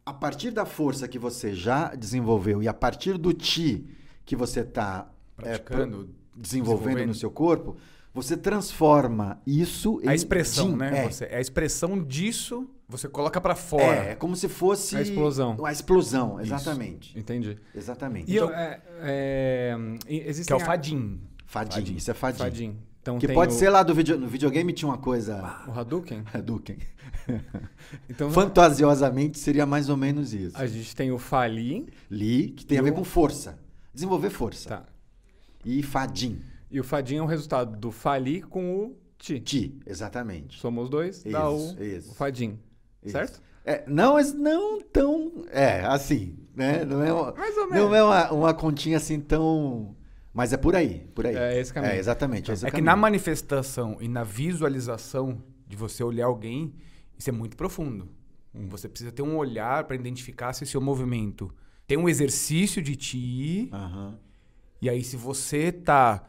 a 0.05 0.13
partir 0.13 0.51
da 0.51 0.67
força 0.67 1.09
que 1.09 1.19
você 1.19 1.55
já 1.55 1.95
desenvolveu 1.95 2.63
e 2.63 2.69
a 2.69 2.75
partir 2.75 3.17
do 3.17 3.33
Ti 3.33 3.89
que 4.25 4.37
você 4.37 4.61
está 4.61 5.11
Praticando, 5.39 6.11
desenvolvendo, 6.39 6.79
desenvolvendo. 6.85 7.09
no 7.09 7.15
seu 7.15 7.31
corpo, 7.31 7.77
você 8.15 8.37
transforma 8.37 9.41
isso 9.47 10.01
em 10.03 10.09
A 10.09 10.15
expressão, 10.15 10.71
Jin. 10.71 10.77
né? 10.77 11.05
É. 11.05 11.09
Você, 11.11 11.25
a 11.27 11.41
expressão 11.41 12.03
disso, 12.03 12.69
você 12.89 13.07
coloca 13.09 13.41
pra 13.41 13.55
fora. 13.55 14.07
É, 14.07 14.11
é 14.13 14.15
como 14.15 14.35
se 14.35 14.49
fosse 14.49 14.97
A 14.97 15.03
explosão. 15.03 15.57
A 15.65 15.71
explosão, 15.73 16.41
Isso. 16.41 16.55
exatamente. 16.55 17.19
Entendi. 17.19 17.59
Exatamente. 17.75 18.31
E 18.33 18.37
eu, 18.37 18.47
Então- 18.47 18.57
é, 18.59 18.81
é, 19.01 19.77
Que 20.47 20.53
é 20.53 20.57
o 20.57 20.61
Fadim. 20.61 21.21
Fadin, 21.47 21.73
Fadin. 21.77 21.97
isso 21.97 22.11
é 22.11 22.15
Fadin. 22.15 22.39
Fadin. 22.39 22.77
Então 23.01 23.19
Que 23.19 23.27
tem 23.27 23.35
pode 23.35 23.55
o, 23.55 23.57
ser 23.57 23.71
lá 23.71 23.83
do 23.83 23.95
video, 23.95 24.19
no 24.19 24.27
videogame 24.27 24.71
tinha 24.73 24.89
uma 24.89 24.99
coisa 24.99 25.37
o 25.67 25.73
Hadouken. 25.79 26.25
Hadouken. 26.33 26.79
Então 28.09 28.31
Fantasiosamente 28.31 29.39
seria 29.39 29.65
mais 29.67 29.89
ou 29.89 29.97
menos 29.97 30.33
isso. 30.35 30.57
a 30.57 30.67
gente 30.67 30.95
tem 30.97 31.11
o 31.13 31.19
Fali, 31.19 31.87
Li, 32.11 32.49
que 32.51 32.65
tem 32.67 32.79
a 32.79 32.83
ver 32.83 32.91
o- 32.91 32.95
com 32.95 33.05
força. 33.05 33.59
Desenvolver 33.95 34.31
força. 34.31 34.69
tá. 34.69 34.85
E 35.69 35.83
Fadin. 35.83 36.41
E 36.71 36.81
o 36.81 36.85
Fadin 36.85 37.17
é 37.17 37.23
o 37.23 37.27
resultado 37.27 37.77
do 37.77 37.91
Fali 37.91 38.41
com 38.41 38.85
o 38.85 38.97
Ti. 39.19 39.41
Ti, 39.41 39.81
exatamente. 39.85 40.59
Somos 40.59 40.89
dois, 40.89 41.23
dá 41.25 41.51
Isso, 41.51 41.77
o, 41.77 41.83
isso. 41.85 42.11
o 42.13 42.15
Fadim. 42.15 42.59
Isso. 43.03 43.13
Certo? 43.13 43.43
É, 43.65 43.85
não, 43.87 44.15
mas 44.15 44.33
não 44.33 44.81
tão. 44.81 45.45
É, 45.51 45.85
assim, 45.85 46.39
né? 46.55 46.85
Não 46.85 47.05
é 47.05 47.13
uma, 47.13 47.33
Mais 47.33 47.57
ou 47.57 47.69
não 47.69 47.95
é 47.95 48.03
uma, 48.03 48.33
uma 48.33 48.55
continha 48.55 48.97
assim 48.97 49.21
tão. 49.21 49.95
Mas 50.33 50.53
é 50.53 50.57
por 50.57 50.75
aí, 50.75 51.01
por 51.15 51.27
aí. 51.27 51.37
É 51.37 51.61
esse 51.61 51.73
caminho. 51.73 51.93
É, 51.93 51.99
exatamente. 51.99 52.51
esse 52.51 52.65
É 52.67 52.71
que 52.71 52.81
na 52.81 52.97
manifestação 52.97 53.99
e 54.01 54.09
na 54.09 54.25
visualização 54.25 55.43
de 55.67 55.77
você 55.77 56.03
olhar 56.03 56.27
alguém, 56.27 56.73
isso 57.19 57.29
é 57.29 57.33
muito 57.33 57.57
profundo. 57.59 58.09
Você 58.55 58.89
precisa 58.89 59.13
ter 59.13 59.23
um 59.23 59.37
olhar 59.37 59.85
para 59.85 59.97
identificar 59.97 60.53
se 60.55 60.63
o 60.63 60.67
seu 60.67 60.81
movimento 60.81 61.53
tem 61.87 61.99
um 61.99 62.09
exercício 62.09 62.81
de 62.81 62.97
ti, 62.97 63.69
Aham. 63.73 64.19
E 64.81 64.89
aí 64.89 65.03
se 65.05 65.17
você 65.17 65.71
tá 65.73 66.25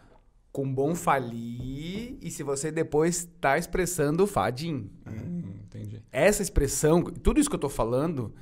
com 0.52 0.72
bom 0.74 0.96
fali 0.96 2.18
e 2.22 2.32
se 2.32 2.42
você 2.44 2.72
depois 2.72 3.28
tá 3.40 3.58
expressando 3.58 4.26
fadim. 4.26 4.90
Hum, 5.08 5.44
entendi. 5.66 6.02
Essa 6.12 6.42
expressão, 6.42 7.04
tudo 7.04 7.40
isso 7.40 7.50
que 7.50 7.56
eu 7.56 7.60
tô 7.60 7.70
falando 7.70 8.34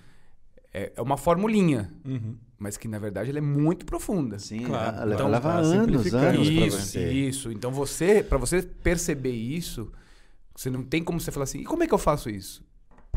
é, 0.74 0.94
é 0.96 1.02
uma 1.02 1.18
formulinha, 1.18 1.92
Uhum. 2.06 2.38
mas 2.58 2.78
que 2.78 2.88
na 2.88 2.98
verdade 3.00 3.30
ela 3.30 3.40
é 3.40 3.42
muito 3.42 3.86
profunda. 3.86 4.40
Sim, 4.40 4.62
Claro. 4.64 4.98
ela- 5.02 5.14
Então, 5.16 5.28
leva 5.30 5.50
tá 5.50 5.56
anos, 5.58 5.86
simplificando. 5.86 6.26
anos 6.40 6.50
pra 6.50 6.66
Isso, 6.68 6.78
você. 6.82 7.12
isso. 7.14 7.52
Então 7.52 7.72
você, 7.72 8.24
para 8.24 8.38
você 8.38 8.62
perceber 8.62 9.32
isso, 9.32 9.92
você 10.56 10.70
não 10.70 10.84
tem 10.84 11.04
como 11.04 11.20
você 11.20 11.32
falar 11.32 11.44
assim, 11.44 11.60
e 11.60 11.66
como 11.66 11.84
é 11.84 11.88
que 11.88 11.94
eu 11.94 11.98
faço 11.98 12.30
isso? 12.30 12.66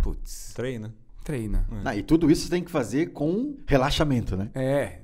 Putz, 0.02 0.52
Treina. 0.54 0.94
treina. 1.24 1.66
Ah, 1.84 1.94
e 1.94 2.02
tudo 2.02 2.30
isso 2.30 2.44
você 2.44 2.50
tem 2.50 2.64
que 2.64 2.70
fazer 2.70 3.12
com 3.12 3.56
relaxamento, 3.66 4.36
né? 4.36 4.50
É. 4.54 5.00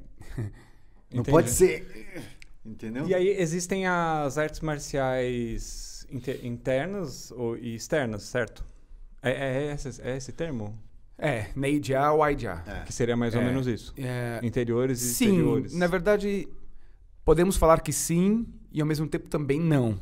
Não 1.13 1.21
Entendi. 1.21 1.31
pode 1.31 1.51
ser. 1.51 2.25
Entendeu? 2.65 3.07
E 3.07 3.15
aí 3.15 3.29
existem 3.29 3.87
as 3.87 4.37
artes 4.39 4.61
marciais 4.61 6.07
inte- 6.11 6.41
internas 6.43 7.31
ou, 7.31 7.57
e 7.57 7.75
externas, 7.77 8.23
certo? 8.25 8.65
É, 9.23 9.31
é, 9.69 9.73
esse, 9.73 10.03
é 10.03 10.17
esse 10.17 10.33
termo? 10.33 10.77
É, 11.19 11.47
Neidja 11.57 12.13
ou 12.13 12.23
Aidja. 12.23 12.63
É. 12.67 12.85
Que 12.85 12.93
seria 12.93 13.17
mais 13.17 13.35
ou 13.35 13.41
É. 13.41 13.45
menos 13.45 13.67
isso. 13.67 13.95
É, 13.97 14.41
Interiores 14.43 15.01
e 15.01 15.15
sim, 15.15 15.27
exteriores. 15.27 15.73
na 15.75 15.87
verdade, 15.87 16.49
podemos 17.25 17.57
falar 17.57 17.81
que 17.81 17.93
sim 17.93 18.47
e 18.73 18.81
ao 18.81 18.87
mesmo 18.87 19.07
tempo 19.07 19.29
também 19.29 19.59
não. 19.61 19.99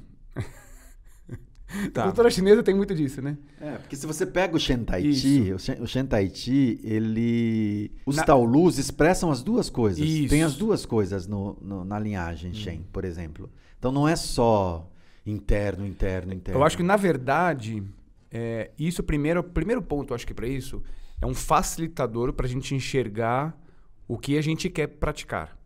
A 1.87 1.91
Tá. 1.91 2.03
cultura 2.05 2.31
chinesa 2.31 2.63
tem 2.63 2.75
muito 2.75 2.95
disso, 2.95 3.21
né? 3.23 3.37
É, 3.61 3.73
porque 3.79 3.97
se 3.97 4.07
você 4.07 4.25
pega 4.27 4.57
o 4.57 4.61
Shen 4.61 4.85
Tai 4.85 5.03
Isso. 5.03 5.21
Chi, 5.23 5.53
o 5.53 5.59
Shen, 5.59 5.81
o 5.81 5.87
Shen 5.87 6.07
Tai 6.07 6.29
Chi, 6.35 6.81
ele... 6.85 7.91
Os 8.07 8.17
Na- 8.17 8.25
Taolus 8.25 8.79
expressam 8.79 9.31
as 9.31 9.43
duas 9.43 9.69
coisas. 9.71 9.99
Isso. 10.07 10.29
Tem 10.31 10.43
as 10.43 10.55
duas 10.57 10.85
coisas 10.87 11.27
no, 11.27 11.57
no- 11.61 11.85
na 11.85 11.99
linhagem 11.99 12.53
Shen, 12.55 12.85
por 12.93 13.05
exemplo. 13.05 13.51
Então 13.79 13.91
não 13.91 14.07
é 14.07 14.15
só 14.17 14.91
interno, 15.27 15.87
interno, 15.87 16.33
interno. 16.33 16.61
Eu 16.61 16.65
acho 16.65 16.77
que, 16.77 16.83
na 16.83 16.97
verdade, 16.97 17.83
é, 18.31 18.71
isso 18.79 19.03
primeiro, 19.03 19.41
o 19.41 19.45
primeiro 19.45 19.83
ponto, 19.83 20.13
eu 20.13 20.15
acho 20.15 20.27
que 20.27 20.35
para 20.35 20.47
isso, 20.47 20.83
é 21.21 21.27
um 21.27 21.35
facilitador 21.35 22.33
para 22.33 22.47
a 22.47 22.49
gente 22.49 22.75
enxergar 22.75 23.59
o 24.07 24.19
que 24.19 24.37
a 24.37 24.43
gente 24.43 24.69
quer 24.69 24.87
praticar. 24.87 25.57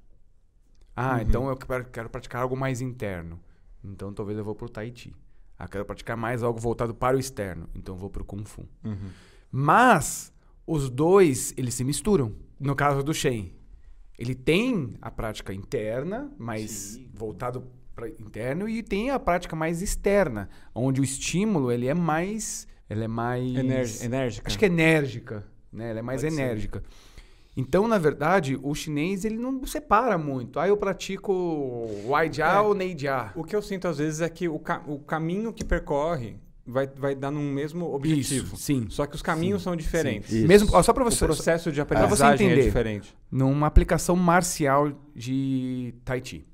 Ah, 0.94 1.14
Uhum. 1.16 1.20
então 1.22 1.48
eu 1.48 1.56
quero 1.56 1.84
quero 1.86 2.08
praticar 2.10 2.42
algo 2.42 2.56
mais 2.56 2.80
interno. 2.80 3.38
Então 3.84 4.12
talvez 4.12 4.36
eu 4.38 4.44
vou 4.44 4.54
pro 4.54 4.68
Tai 4.68 4.90
Chi. 4.94 5.12
Ah, 5.58 5.66
quero 5.66 5.84
praticar 5.84 6.16
mais 6.16 6.42
algo 6.42 6.60
voltado 6.60 6.94
para 6.94 7.16
o 7.16 7.20
externo. 7.20 7.68
Então 7.74 7.96
vou 7.96 8.08
pro 8.08 8.24
Kung 8.24 8.44
Fu. 8.44 8.68
Uhum. 8.84 9.10
Mas 9.50 10.32
os 10.66 10.88
dois, 10.88 11.52
eles 11.56 11.74
se 11.74 11.82
misturam. 11.82 12.32
No 12.60 12.76
caso 12.76 13.02
do 13.02 13.12
Shen, 13.12 13.52
ele 14.18 14.34
tem 14.34 14.94
a 15.00 15.10
prática 15.10 15.52
interna, 15.52 16.30
mais 16.38 17.00
voltado 17.12 17.66
para 17.94 18.08
interno, 18.08 18.68
e 18.68 18.82
tem 18.82 19.10
a 19.10 19.18
prática 19.18 19.56
mais 19.56 19.82
externa, 19.82 20.48
onde 20.74 21.00
o 21.00 21.04
estímulo 21.04 21.72
ele 21.72 21.86
é 21.86 21.94
mais, 21.94 22.68
ele 22.88 23.04
é 23.04 23.08
mais 23.08 23.56
enérgica. 24.02 24.46
acho 24.46 24.58
que 24.58 24.64
é 24.64 24.68
enérgica, 24.68 25.46
né? 25.72 25.90
Ela 25.90 26.00
é 26.00 26.02
mais 26.02 26.22
Pode 26.22 26.34
ser. 26.34 26.82
Então, 27.60 27.88
na 27.88 27.98
verdade, 27.98 28.56
o 28.62 28.72
chinês 28.72 29.24
ele 29.24 29.36
não 29.36 29.66
separa 29.66 30.16
muito. 30.16 30.60
Ah, 30.60 30.68
eu 30.68 30.76
pratico 30.76 31.88
Waijia 32.06 32.44
É. 32.44 32.60
ou 32.60 32.72
Neijia. 32.72 33.32
O 33.34 33.42
que 33.42 33.56
eu 33.56 33.60
sinto 33.60 33.88
às 33.88 33.98
vezes 33.98 34.20
é 34.20 34.28
que 34.28 34.48
o, 34.48 34.60
ca- 34.60 34.84
o 34.86 35.00
caminho 35.00 35.52
que 35.52 35.64
percorre 35.64 36.36
vai, 36.64 36.86
vai 36.86 37.16
dar 37.16 37.32
num 37.32 37.50
mesmo 37.52 37.92
objetivo. 37.92 38.46
Isso, 38.54 38.56
sim. 38.56 38.86
Só 38.88 39.06
que 39.06 39.16
os 39.16 39.22
caminhos 39.22 39.60
são 39.62 39.74
diferentes. 39.74 40.30
Isso. 40.32 40.46
Mesmo, 40.46 40.68
ó, 40.72 40.80
só 40.84 40.92
para 40.92 41.02
O 41.02 41.10
você, 41.10 41.24
processo 41.24 41.70
de 41.72 41.76
você 41.76 41.80
aprendizagem 41.82 42.46
é 42.46 42.50
entender. 42.52 42.66
diferente. 42.66 43.16
numa 43.28 43.66
aplicação 43.66 44.14
marcial 44.14 44.92
de 45.12 45.92
Tai 46.04 46.22
Chi. 46.24 46.46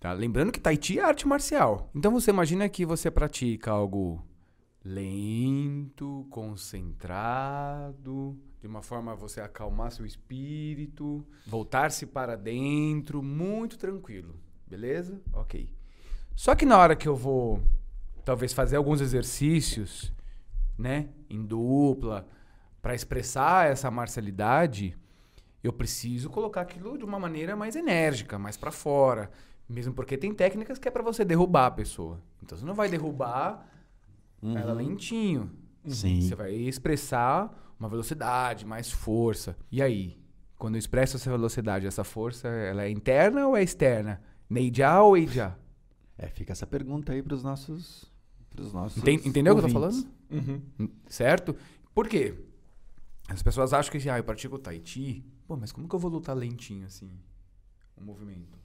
Tá? 0.00 0.12
Lembrando 0.12 0.50
que 0.50 0.58
Tai 0.58 0.76
Chi 0.80 0.98
é 0.98 1.04
arte 1.04 1.28
marcial. 1.28 1.88
Então 1.94 2.10
você 2.10 2.30
imagina 2.32 2.68
que 2.68 2.84
você 2.84 3.10
pratica 3.12 3.70
algo 3.70 4.20
lento, 4.84 6.26
concentrado, 7.30 8.36
de 8.60 8.66
uma 8.66 8.82
forma 8.82 9.14
você 9.14 9.40
acalmar 9.40 9.90
seu 9.90 10.04
espírito, 10.04 11.26
voltar-se 11.46 12.06
para 12.06 12.36
dentro, 12.36 13.22
muito 13.22 13.78
tranquilo. 13.78 14.34
Beleza? 14.66 15.20
Ok. 15.32 15.72
Só 16.36 16.54
que 16.54 16.66
na 16.66 16.78
hora 16.78 16.94
que 16.94 17.08
eu 17.08 17.16
vou 17.16 17.62
talvez 18.24 18.52
fazer 18.52 18.76
alguns 18.76 19.00
exercícios, 19.00 20.12
né, 20.78 21.08
em 21.28 21.44
dupla, 21.44 22.26
para 22.80 22.94
expressar 22.94 23.70
essa 23.70 23.90
marcialidade, 23.90 24.96
eu 25.62 25.72
preciso 25.72 26.30
colocar 26.30 26.62
aquilo 26.62 26.96
de 26.96 27.04
uma 27.04 27.18
maneira 27.18 27.56
mais 27.56 27.76
enérgica, 27.76 28.38
mais 28.38 28.56
para 28.56 28.70
fora, 28.70 29.30
mesmo 29.68 29.92
porque 29.92 30.16
tem 30.16 30.32
técnicas 30.32 30.78
que 30.78 30.88
é 30.88 30.90
para 30.90 31.02
você 31.02 31.24
derrubar 31.24 31.66
a 31.66 31.70
pessoa. 31.70 32.20
Então 32.42 32.56
você 32.56 32.64
não 32.64 32.74
vai 32.74 32.88
derrubar 32.88 33.66
ela 34.42 34.72
lentinho. 34.72 35.50
Sim. 35.86 36.20
Você 36.20 36.34
vai 36.34 36.52
expressar 36.54 37.74
uma 37.78 37.88
velocidade, 37.88 38.66
mais 38.66 38.90
força. 38.90 39.56
E 39.72 39.80
aí, 39.82 40.18
quando 40.58 40.74
eu 40.74 40.78
expresso 40.78 41.16
essa 41.16 41.30
velocidade, 41.30 41.86
essa 41.86 42.04
força, 42.04 42.48
ela 42.48 42.84
é 42.84 42.90
interna 42.90 43.46
ou 43.46 43.56
é 43.56 43.62
externa? 43.62 44.20
Neijia 44.48 45.00
ou 45.00 45.16
Eijia? 45.16 45.56
É, 46.18 46.28
fica 46.28 46.52
essa 46.52 46.66
pergunta 46.66 47.12
aí 47.12 47.22
pros 47.22 47.42
nossos. 47.42 48.10
Pros 48.50 48.72
nossos 48.72 48.98
Enten- 48.98 49.26
entendeu 49.26 49.54
o 49.54 49.58
que 49.58 49.64
eu 49.64 49.68
tô 49.68 49.72
falando? 49.72 50.06
Uhum. 50.30 50.88
Certo? 51.08 51.56
Por 51.94 52.08
quê? 52.08 52.34
As 53.28 53.42
pessoas 53.42 53.72
acham 53.72 53.92
que, 53.92 54.10
ah, 54.10 54.18
eu 54.18 54.24
pratico 54.24 54.58
Tai 54.58 54.80
Chi. 54.84 55.24
Pô, 55.46 55.56
mas 55.56 55.72
como 55.72 55.88
que 55.88 55.94
eu 55.94 55.98
vou 56.00 56.10
lutar 56.10 56.36
lentinho 56.36 56.84
assim? 56.86 57.10
O 57.96 58.02
movimento. 58.04 58.58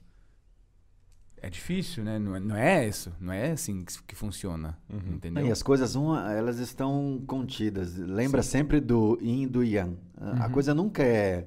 É 1.42 1.50
difícil, 1.50 2.02
né? 2.02 2.18
Não 2.18 2.34
é, 2.34 2.40
não 2.40 2.56
é 2.56 2.88
isso. 2.88 3.12
Não 3.20 3.32
é 3.32 3.52
assim 3.52 3.84
que, 3.84 4.02
que 4.02 4.14
funciona. 4.14 4.76
Entendeu? 4.90 5.46
E 5.46 5.50
as 5.52 5.62
coisas, 5.62 5.94
uma, 5.94 6.32
elas 6.32 6.58
estão 6.58 7.22
contidas. 7.26 7.96
Lembra 7.96 8.42
sempre 8.42 8.80
do 8.80 9.18
yin 9.22 9.42
e 9.42 9.46
do 9.46 9.62
yang. 9.62 9.96
A 10.18 10.44
a 10.44 10.46
Uhum. 10.46 10.52
coisa 10.52 10.74
nunca 10.74 11.02
é 11.02 11.46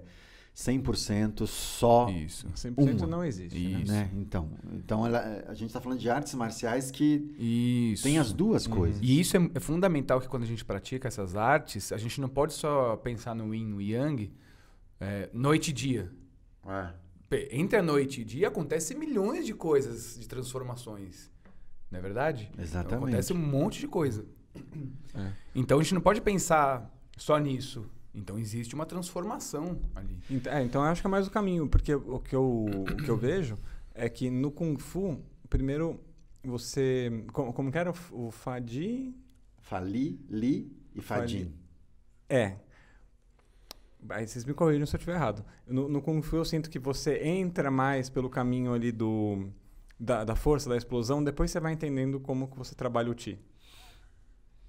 100% 0.53 1.47
só. 1.47 2.09
Isso. 2.09 2.47
100% 2.55 2.99
Uma. 2.99 3.07
não 3.07 3.23
existe. 3.23 3.57
né? 3.59 3.81
Isso. 3.81 3.91
Né? 3.91 4.09
Então, 4.15 4.49
então 4.73 5.05
ela- 5.05 5.43
a 5.47 5.53
gente 5.53 5.67
está 5.67 5.81
falando 5.81 5.99
de 5.99 6.09
artes 6.09 6.33
marciais 6.35 6.91
que 6.91 7.33
Isso. 7.93 8.03
tem 8.03 8.17
as 8.19 8.31
duas 8.31 8.65
Uhum. 8.67 8.73
coisas. 8.75 8.99
E 9.01 9.19
isso 9.19 9.37
é, 9.37 9.49
é 9.55 9.59
fundamental 9.59 10.19
que 10.21 10.27
quando 10.27 10.43
a 10.43 10.47
gente 10.47 10.63
pratica 10.63 11.07
essas 11.07 11.35
artes, 11.35 11.91
a 11.91 11.97
gente 11.97 12.19
não 12.21 12.29
pode 12.29 12.53
só 12.53 12.95
pensar 12.97 13.33
no 13.33 13.53
yin, 13.55 13.65
no 13.65 13.81
yang, 13.81 14.31
é, 14.99 15.29
noite 15.33 15.69
e 15.69 15.73
dia. 15.73 16.11
É. 16.67 16.89
Entre 17.51 17.77
a 17.77 17.83
noite 17.83 18.21
e 18.21 18.23
dia 18.23 18.47
acontecem 18.47 18.97
milhões 18.97 19.45
de 19.45 19.53
coisas, 19.53 20.17
de 20.19 20.27
transformações. 20.27 21.29
Não 21.91 21.99
é 21.99 22.01
verdade? 22.01 22.51
Exatamente. 22.57 23.03
Acontece 23.03 23.33
um 23.33 23.37
monte 23.37 23.79
de 23.79 23.87
coisa. 23.87 24.25
É. 25.15 25.31
Então 25.53 25.79
a 25.79 25.83
gente 25.83 25.93
não 25.93 26.01
pode 26.01 26.21
pensar 26.21 26.91
só 27.17 27.37
nisso. 27.37 27.85
Então 28.13 28.39
existe 28.39 28.73
uma 28.73 28.85
transformação 28.85 29.79
ali. 29.95 30.19
É, 30.45 30.63
então 30.63 30.83
eu 30.83 30.87
acho 30.89 31.01
que 31.01 31.07
é 31.07 31.09
mais 31.09 31.27
o 31.27 31.31
caminho, 31.31 31.67
porque 31.67 31.93
o 31.93 32.19
que 32.19 32.35
eu, 32.35 32.65
o 32.65 32.95
que 33.03 33.09
eu 33.09 33.17
vejo 33.17 33.57
é 33.93 34.09
que 34.09 34.29
no 34.29 34.51
Kung 34.51 34.77
Fu, 34.77 35.19
primeiro 35.49 35.99
você. 36.43 37.25
Como, 37.31 37.53
como 37.53 37.71
que 37.71 37.77
era 37.77 37.91
o, 37.91 38.27
o 38.27 38.31
Fadi? 38.31 39.15
Fali, 39.59 40.19
Li 40.29 40.71
e 40.95 41.01
Fadin. 41.01 41.53
É. 42.27 42.57
Aí 44.07 44.27
vocês 44.27 44.45
me 44.45 44.53
corrijam 44.53 44.85
se 44.85 44.95
eu 44.95 44.97
estiver 44.97 45.15
errado. 45.15 45.43
No, 45.67 45.89
no 45.89 46.01
Kung 46.01 46.21
Fu 46.21 46.37
eu 46.37 46.45
sinto 46.45 46.69
que 46.69 46.79
você 46.79 47.21
entra 47.23 47.69
mais 47.69 48.09
pelo 48.09 48.29
caminho 48.29 48.73
ali 48.73 48.91
do, 48.91 49.49
da, 49.99 50.23
da 50.23 50.35
força, 50.35 50.69
da 50.69 50.77
explosão, 50.77 51.23
depois 51.23 51.51
você 51.51 51.59
vai 51.59 51.73
entendendo 51.73 52.19
como 52.19 52.47
que 52.47 52.57
você 52.57 52.73
trabalha 52.73 53.11
o 53.11 53.13
Ti. 53.13 53.37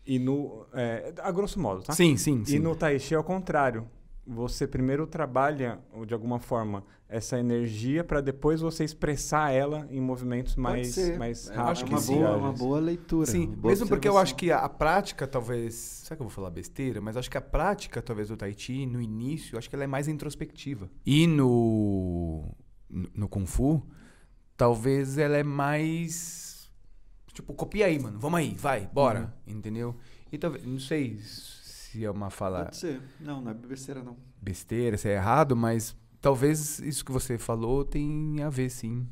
E 0.04 0.18
no. 0.18 0.66
é, 0.72 1.12
a 1.20 1.30
grosso 1.30 1.60
modo, 1.60 1.82
tá? 1.82 1.92
Sim, 1.92 2.16
sim, 2.16 2.44
sim. 2.44 2.56
E 2.56 2.58
no 2.58 2.74
Tai 2.74 2.98
Chi 2.98 3.14
é 3.14 3.18
o 3.18 3.22
contrário. 3.24 3.86
Você 4.26 4.66
primeiro 4.66 5.06
trabalha, 5.06 5.80
ou 5.92 6.04
de 6.06 6.14
alguma 6.14 6.38
forma, 6.38 6.84
essa 7.08 7.38
energia 7.38 8.04
para 8.04 8.20
depois 8.20 8.60
você 8.60 8.84
expressar 8.84 9.50
ela 9.50 9.88
em 9.90 10.00
movimentos 10.00 10.54
mais, 10.54 10.94
ser. 10.94 11.18
mais 11.18 11.48
É, 11.48 11.54
rápidos. 11.54 11.70
acho 11.72 11.84
que 11.86 11.90
uma, 11.90 12.00
sim. 12.00 12.14
boa, 12.16 12.36
uma 12.36 12.52
boa 12.52 12.78
leitura. 12.78 13.26
Sim, 13.26 13.46
boa 13.46 13.72
mesmo 13.72 13.88
porque 13.88 14.06
eu 14.06 14.16
acho 14.16 14.36
que 14.36 14.52
a, 14.52 14.58
a 14.58 14.68
prática, 14.68 15.26
talvez. 15.26 15.74
Será 15.74 16.16
que 16.16 16.22
eu 16.22 16.26
vou 16.26 16.34
falar 16.34 16.50
besteira? 16.50 17.00
Mas 17.00 17.16
acho 17.16 17.30
que 17.30 17.38
a 17.38 17.40
prática, 17.40 18.00
talvez, 18.00 18.28
do 18.28 18.36
Tai 18.36 18.54
Chi, 18.56 18.86
no 18.86 19.00
início, 19.00 19.58
acho 19.58 19.68
que 19.68 19.74
ela 19.74 19.84
é 19.84 19.88
mais 19.88 20.06
introspectiva. 20.06 20.88
E 21.04 21.26
no. 21.26 22.44
No, 22.88 23.08
no 23.14 23.28
Kung 23.28 23.46
Fu, 23.46 23.82
talvez 24.56 25.16
ela 25.18 25.36
é 25.36 25.42
mais. 25.42 26.70
Tipo, 27.32 27.54
copia 27.54 27.86
aí, 27.86 27.98
mano. 27.98 28.18
Vamos 28.18 28.38
aí, 28.38 28.54
vai, 28.54 28.88
bora. 28.92 29.34
Entendeu? 29.46 29.96
E 30.30 30.38
talvez, 30.38 30.64
não 30.64 30.78
sei 30.78 31.18
se 31.90 32.04
é 32.04 32.10
uma 32.10 32.30
fala 32.30 32.64
Pode 32.64 32.76
ser. 32.76 33.00
Não, 33.20 33.40
não 33.40 33.50
é 33.50 33.54
besteira, 33.54 34.02
não. 34.02 34.16
besteira, 34.40 34.96
se 34.96 35.08
é 35.08 35.14
errado, 35.14 35.56
mas 35.56 35.96
talvez 36.20 36.78
isso 36.80 37.04
que 37.04 37.12
você 37.12 37.36
falou 37.36 37.84
tenha 37.84 38.46
a 38.46 38.50
ver, 38.50 38.70
sim. 38.70 39.06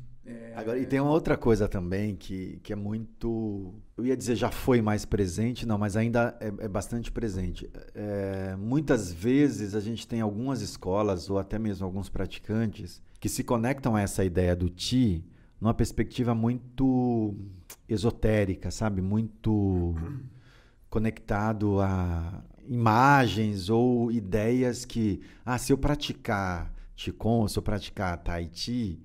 Agora, 0.59 0.77
e 0.77 0.85
tem 0.85 0.99
uma 0.99 1.11
outra 1.11 1.37
coisa 1.37 1.69
também 1.69 2.15
que, 2.15 2.59
que 2.61 2.73
é 2.73 2.75
muito. 2.75 3.73
Eu 3.97 4.05
ia 4.05 4.17
dizer 4.17 4.35
já 4.35 4.51
foi 4.51 4.81
mais 4.81 5.05
presente, 5.05 5.65
não, 5.65 5.77
mas 5.77 5.95
ainda 5.95 6.37
é, 6.41 6.65
é 6.65 6.67
bastante 6.67 7.11
presente. 7.11 7.69
É, 7.95 8.55
muitas 8.57 9.11
vezes 9.11 9.73
a 9.73 9.79
gente 9.79 10.05
tem 10.05 10.19
algumas 10.19 10.61
escolas, 10.61 11.29
ou 11.29 11.39
até 11.39 11.57
mesmo 11.57 11.85
alguns 11.85 12.09
praticantes, 12.09 13.01
que 13.19 13.29
se 13.29 13.43
conectam 13.43 13.95
a 13.95 14.01
essa 14.01 14.23
ideia 14.23 14.53
do 14.55 14.69
Ti 14.69 15.25
numa 15.61 15.73
perspectiva 15.73 16.35
muito 16.35 17.35
esotérica, 17.87 18.69
sabe? 18.69 19.01
Muito 19.01 19.95
conectado 20.89 21.79
a 21.79 22.43
imagens 22.69 23.69
ou 23.69 24.11
ideias 24.11 24.85
que, 24.85 25.19
ah, 25.43 25.57
se 25.57 25.73
eu 25.73 25.77
praticar 25.77 26.71
Qigong, 26.95 27.49
se 27.51 27.57
eu 27.57 27.63
praticar 27.63 28.15
Tai 28.19 28.47
Chi, 28.53 28.99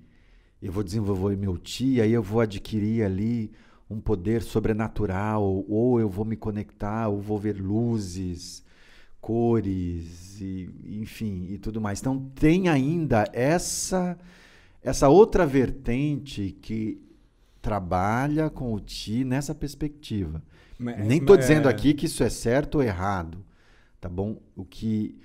eu 0.61 0.71
vou 0.71 0.83
desenvolver 0.83 1.35
meu 1.35 1.57
Ti, 1.57 1.99
aí 1.99 2.11
eu 2.13 2.21
vou 2.21 2.41
adquirir 2.41 3.03
ali 3.03 3.51
um 3.89 3.99
poder 3.99 4.41
sobrenatural, 4.43 5.65
ou 5.67 5.99
eu 5.99 6.07
vou 6.09 6.25
me 6.25 6.35
conectar, 6.35 7.07
ou 7.07 7.19
vou 7.19 7.37
ver 7.39 7.59
luzes, 7.59 8.63
cores, 9.19 10.39
e, 10.39 10.69
enfim, 11.01 11.47
e 11.49 11.57
tudo 11.57 11.81
mais. 11.81 11.99
Então 11.99 12.19
tem 12.35 12.69
ainda 12.69 13.27
essa 13.33 14.17
essa 14.83 15.09
outra 15.09 15.47
vertente 15.47 16.55
que 16.61 17.01
trabalha 17.59 18.51
com 18.51 18.71
o 18.71 18.79
Ti 18.79 19.23
nessa 19.23 19.55
perspectiva. 19.55 20.43
Mas- 20.77 21.03
Nem 21.03 21.17
estou 21.19 21.35
mas- 21.35 21.47
dizendo 21.47 21.67
é, 21.67 21.71
aqui 21.71 21.95
que 21.95 22.05
isso 22.05 22.23
é 22.23 22.29
certo 22.29 22.75
ou 22.75 22.83
errado, 22.83 23.43
tá 24.05 24.09
bom? 24.09 24.37
O 24.55 24.63
que 24.63 25.15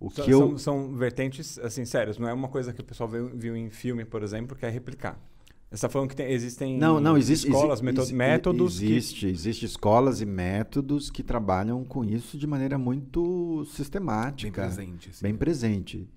o 0.00 0.10
São, 0.10 0.24
que 0.24 0.30
eu 0.32 0.38
são, 0.38 0.58
são 0.58 0.96
vertentes, 0.96 1.58
assim, 1.58 1.84
sérias. 1.84 2.16
Não 2.18 2.26
é 2.26 2.32
uma 2.32 2.48
coisa 2.48 2.72
que 2.72 2.80
o 2.80 2.84
pessoal 2.84 3.08
viu, 3.08 3.28
viu 3.36 3.54
em 3.54 3.68
filme, 3.68 4.04
por 4.06 4.22
exemplo, 4.22 4.56
que 4.56 4.64
é 4.64 4.70
replicar. 4.70 5.20
Você 5.68 5.74
está 5.76 5.88
falando 5.90 6.08
que 6.08 6.16
tem- 6.16 6.30
existem 6.32 6.78
Não, 6.78 6.98
não, 6.98 7.16
existe, 7.16 7.46
escolas, 7.46 7.78
exi- 7.78 7.84
meto- 7.84 8.00
exi- 8.00 8.14
métodos 8.14 8.78
que- 8.78 8.86
existe, 8.86 9.26
existe 9.26 9.66
escolas 9.66 10.20
e 10.22 10.26
métodos 10.26 11.10
que 11.10 11.22
trabalham 11.22 11.84
com 11.84 12.02
isso 12.04 12.36
de 12.38 12.46
maneira 12.46 12.76
muito 12.78 13.64
Bem 13.64 13.64
sistemática, 13.74 14.62
presente. 14.62 15.10
assim. 15.10 15.22
bem 15.22 15.34
presente 15.34 16.08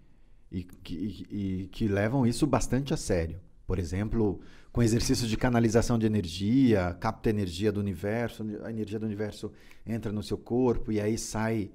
e 0.52 0.64
que, 0.64 0.96
e- 1.30 1.64
e 1.64 1.68
que 1.68 1.88
levam 1.88 2.26
isso 2.26 2.48
bastante 2.48 2.94
a 2.94 2.98
sério. 2.98 3.40
Por 3.68 3.78
exemplo, 3.78 4.40
com 4.72 4.82
exercícios 4.82 5.30
de 5.30 5.38
canalização 5.38 5.98
de 6.00 6.06
energia, 6.06 6.96
capta 7.00 7.30
energia 7.30 7.72
do 7.72 7.80
universo, 7.80 8.46
a 8.64 8.70
energia 8.70 9.00
do 9.00 9.06
universo 9.06 9.52
entra 9.86 10.12
no 10.12 10.24
seu 10.24 10.38
corpo 10.38 10.92
e 10.92 11.00
aí 11.00 11.18
sai 11.18 11.72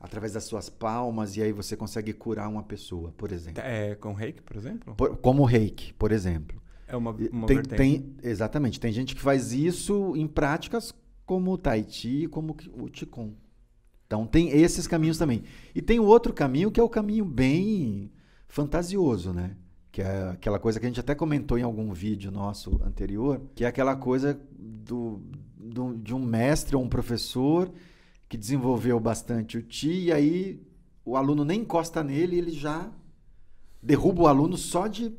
através 0.00 0.32
das 0.32 0.44
suas 0.44 0.68
palmas 0.68 1.36
e 1.36 1.42
aí 1.42 1.52
você 1.52 1.76
consegue 1.76 2.12
curar 2.12 2.48
uma 2.48 2.62
pessoa, 2.62 3.12
por 3.16 3.32
exemplo. 3.32 3.62
É, 3.64 3.94
com 3.94 4.12
reiki, 4.12 4.42
por 4.42 4.56
exemplo? 4.56 4.94
Por- 4.94 5.16
como 5.16 5.42
o 5.42 5.46
reiki, 5.46 5.92
por 5.94 6.12
exemplo. 6.12 6.60
É 6.88 6.96
uma, 6.96 7.10
uma 7.32 7.46
tem, 7.46 7.56
tem- 7.62 8.16
exatamente. 8.22 8.78
Tem 8.78 8.92
gente 8.92 9.14
que 9.14 9.20
faz 9.20 9.52
isso 9.52 10.14
em 10.16 10.26
práticas 10.26 10.94
como 11.24 11.52
o 11.52 11.58
Tai 11.58 11.84
Chi, 11.88 12.28
como 12.28 12.52
o 12.74 12.88
Qigong. 12.88 13.34
Então 14.06 14.24
tem 14.24 14.50
esses 14.50 14.86
caminhos 14.86 15.18
também. 15.18 15.42
E 15.74 15.82
tem 15.82 15.98
o 15.98 16.04
outro 16.04 16.32
caminho 16.32 16.70
que 16.70 16.78
é 16.78 16.82
o 16.82 16.88
caminho 16.88 17.24
bem 17.24 18.12
fantasioso, 18.46 19.32
né? 19.32 19.56
Que 19.90 20.00
é 20.02 20.28
aquela 20.28 20.58
coisa 20.60 20.78
que 20.78 20.86
a 20.86 20.88
gente 20.88 21.00
até 21.00 21.14
comentou 21.14 21.58
em 21.58 21.62
algum 21.62 21.92
vídeo 21.92 22.30
nosso 22.30 22.80
anterior, 22.84 23.40
que 23.54 23.64
é 23.64 23.66
aquela 23.66 23.96
coisa 23.96 24.38
do, 24.56 25.20
do- 25.58 25.96
de 25.96 26.14
um 26.14 26.24
mestre 26.24 26.76
ou 26.76 26.82
um 26.84 26.88
professor 26.88 27.72
que 28.28 28.36
desenvolveu 28.36 28.98
bastante 29.00 29.56
o 29.58 29.62
Ti 29.62 29.90
e 30.06 30.12
aí 30.12 30.60
o 31.04 31.16
aluno 31.16 31.44
nem 31.44 31.60
encosta 31.60 32.02
nele, 32.02 32.36
ele 32.36 32.50
já 32.50 32.90
derruba 33.82 34.22
o 34.22 34.26
aluno 34.26 34.56
só 34.56 34.86
de 34.88 35.12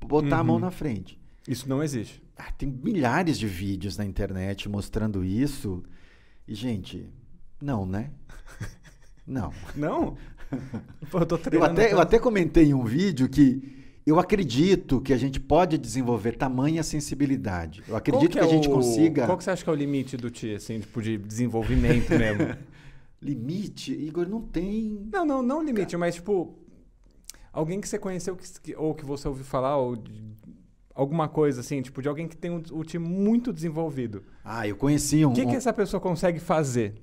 botar 0.00 0.38
a 0.38 0.44
mão 0.44 0.56
Uhum. 0.56 0.62
na 0.62 0.70
frente. 0.70 1.20
Isso 1.46 1.68
não 1.68 1.82
existe. 1.82 2.22
Ah, 2.36 2.50
tem 2.52 2.68
milhares 2.68 3.38
de 3.38 3.46
vídeos 3.46 3.96
na 3.96 4.04
internet 4.04 4.68
mostrando 4.68 5.24
isso. 5.24 5.82
E, 6.46 6.54
gente, 6.54 7.06
não, 7.60 7.84
né? 7.84 8.10
Não. 9.26 9.52
Não? 9.76 10.16
Pô, 11.10 11.18
eu 11.18 11.52
Eu 11.52 11.64
até, 11.64 11.92
eu 11.92 12.00
até 12.00 12.18
comentei 12.18 12.64
em 12.68 12.72
um 12.74 12.84
vídeo 12.84 13.28
que 13.28 13.77
eu 14.08 14.18
acredito 14.18 15.00
que 15.00 15.12
a 15.12 15.16
gente 15.16 15.38
pode 15.40 15.76
desenvolver 15.78 16.36
tamanha 16.36 16.82
sensibilidade. 16.82 17.82
Eu 17.88 17.96
acredito 17.96 18.32
que, 18.32 18.38
é 18.38 18.42
a 18.42 18.46
gente 18.46 18.68
o- 18.68 18.72
consiga. 18.72 19.26
Qual 19.26 19.36
que 19.36 19.44
você 19.44 19.50
acha 19.50 19.62
que 19.64 19.70
é 19.70 19.72
o 19.72 19.76
limite 19.76 20.16
do 20.16 20.30
Ti, 20.30 20.54
assim, 20.54 20.80
tipo, 20.80 21.00
de 21.02 21.16
desenvolvimento 21.18 22.10
mesmo? 22.16 22.56
Limite, 23.20 23.92
Igor, 23.92 24.28
não 24.28 24.40
tem. 24.40 25.08
não, 25.12 25.24
não, 25.26 25.42
não 25.42 25.62
limite, 25.62 25.96
mas, 25.96 26.14
tipo, 26.14 26.54
alguém 27.52 27.80
que 27.80 27.88
você 27.88 27.98
conheceu 27.98 28.36
que- 28.36 28.60
que- 28.62 28.76
ou 28.76 28.94
que 28.94 29.04
você 29.04 29.26
ouviu 29.26 29.44
falar, 29.44 29.76
ou 29.76 29.96
de- 29.96 30.22
alguma 30.94 31.28
coisa 31.28 31.60
assim, 31.60 31.82
tipo, 31.82 32.00
de 32.00 32.08
alguém 32.08 32.28
que 32.28 32.36
tem 32.36 32.50
o, 32.50 32.62
o 32.72 32.84
Ti 32.84 32.98
muito 32.98 33.52
desenvolvido. 33.52 34.22
Ah, 34.44 34.66
eu 34.68 34.76
conheci 34.76 35.24
um. 35.24 35.30
O 35.30 35.34
que, 35.34 35.42
que 35.44 35.52
um- 35.52 35.56
essa 35.56 35.72
pessoa 35.72 36.00
consegue 36.00 36.38
fazer? 36.38 36.94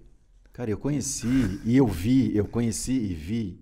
Cara, 0.54 0.72
eu 0.72 0.78
conheci 0.78 1.60
e 1.66 1.76
eu 1.76 1.86
vi, 1.86 2.36
eu 2.36 2.46
conheci 2.46 2.94
e 2.94 3.14
vi 3.14 3.60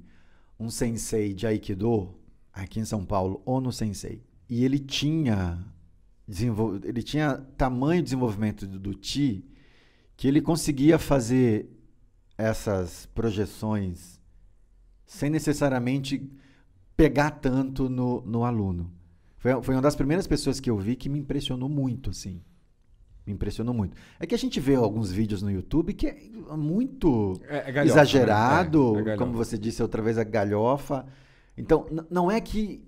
um 0.60 0.70
sensei 0.70 1.34
de 1.34 1.48
Aikido 1.48 2.14
aqui 2.54 2.80
em 2.80 2.86
São 2.86 3.04
Paulo, 3.04 3.42
Ono 3.46 3.72
Sensei. 3.72 4.24
E 4.48 4.64
ele 4.64 4.80
tinha 4.80 5.66
desenvol... 6.28 6.80
ele 6.84 7.02
tinha 7.02 7.38
tamanho 7.58 8.02
de 8.02 8.06
desenvolvimento 8.06 8.68
do, 8.68 8.80
do 8.80 8.94
Ti 8.94 9.44
que 10.16 10.28
ele 10.28 10.42
conseguia 10.42 11.00
fazer 11.00 11.70
essas 12.38 13.08
projeções 13.08 14.22
sem 15.06 15.30
necessariamente 15.30 16.30
pegar 16.96 17.32
tanto 17.32 17.90
no, 17.90 18.22
no 18.22 18.44
aluno. 18.44 18.92
Foi, 19.38 19.62
foi 19.62 19.76
uma 19.76 19.82
das 19.82 19.96
primeiras 19.96 20.26
pessoas 20.26 20.60
que 20.60 20.70
eu 20.70 20.78
vi 20.78 20.96
que 20.96 21.10
me 21.10 21.20
impressionou 21.20 21.68
muito, 21.68 22.10
assim. 22.10 22.42
Me 23.26 23.34
impressionou 23.34 23.74
muito. 23.74 23.96
É 24.20 24.26
que 24.26 24.36
a 24.36 24.38
gente 24.38 24.60
vê 24.60 24.76
alguns 24.76 25.12
vídeos 25.12 25.42
no 25.42 25.52
YouTube 25.52 25.94
que 25.94 26.08
é 26.08 26.18
muito 26.56 27.40
É, 27.48 27.70
é 27.70 27.72
galhofa, 27.72 28.02
exagerado, 28.02 28.94
né? 28.94 29.12
É, 29.12 29.14
é 29.14 29.18
como 29.18 29.34
você 29.34 29.58
disse 29.58 29.82
outra 29.82 30.02
vez, 30.02 30.18
a 30.18 30.24
galhofa. 30.24 31.06
Então, 31.58 31.86
não 32.10 32.32
é 32.32 32.40
que 32.42 32.84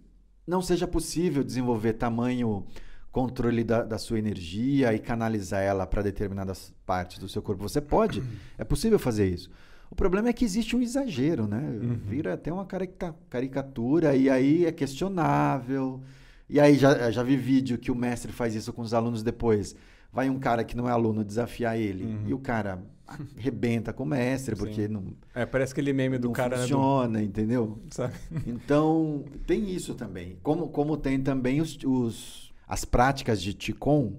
não 0.48 0.62
seja 0.62 0.88
possível 0.88 1.44
desenvolver 1.44 1.94
tamanho 1.94 2.66
controle 3.12 3.64
da, 3.64 3.82
da 3.84 3.98
sua 3.98 4.20
energia 4.20 4.94
e 4.94 5.00
canalizar 5.00 5.62
ela 5.62 5.88
para 5.88 6.02
determinadas 6.02 6.74
partes 6.86 7.18
do 7.18 7.30
seu 7.30 7.42
corpo. 7.42 7.64
Você 7.64 7.80
pode, 7.80 8.22
é 8.58 8.64
possível 8.64 9.00
fazer 9.00 9.30
isso. 9.30 9.50
O 9.90 9.96
problema 9.96 10.28
é 10.30 10.34
que 10.34 10.44
existe 10.44 10.76
um 10.76 10.82
exagero, 10.82 11.48
né? 11.48 11.60
Uhum. 11.82 11.96
Vira 12.10 12.34
até 12.34 12.52
uma 12.52 12.66
carica- 12.66 13.16
caricatura 13.30 14.16
e 14.16 14.30
aí 14.30 14.66
é 14.66 14.72
questionável. 14.72 16.02
E 16.50 16.60
aí 16.60 16.76
já, 16.76 17.10
já 17.10 17.24
vi 17.24 17.38
vídeo 17.38 17.78
que 17.78 17.90
o 17.92 17.96
mestre 17.96 18.32
faz 18.32 18.54
isso 18.54 18.74
com 18.74 18.82
os 18.82 18.94
alunos 18.94 19.24
depois. 19.24 19.76
Vai 20.16 20.30
um 20.30 20.40
cara 20.40 20.64
que 20.64 20.76
não 20.78 20.88
é 20.90 20.92
aluno 20.92 21.24
desafiar 21.24 21.78
ele 21.78 22.06
Uhum. 22.06 22.24
e 22.30 22.34
o 22.34 22.40
cara 22.40 22.82
arrebenta 23.06 23.94
com 23.94 24.04
o 24.04 24.06
mestre 24.08 24.56
porque 24.58 24.88
Sim. 24.88 24.94
não, 24.94 25.04
É, 25.36 25.46
parece 25.46 25.74
aquele 25.74 25.94
meme 25.94 26.18
do 26.18 26.32
cara, 26.32 26.56
né, 26.56 26.56
do- 26.56 26.62
funciona, 26.62 27.22
entendeu? 27.22 27.78
sabe? 27.92 28.14
Então, 28.48 29.26
tem 29.46 29.70
isso 29.70 29.94
também. 29.94 30.38
Como, 30.42 30.70
como 30.70 30.98
tem 30.98 31.22
também 31.22 31.62
os, 31.62 31.78
os- 31.86 32.54
as 32.68 32.84
práticas 32.86 33.42
de 33.42 33.54
Qigong, 33.54 34.16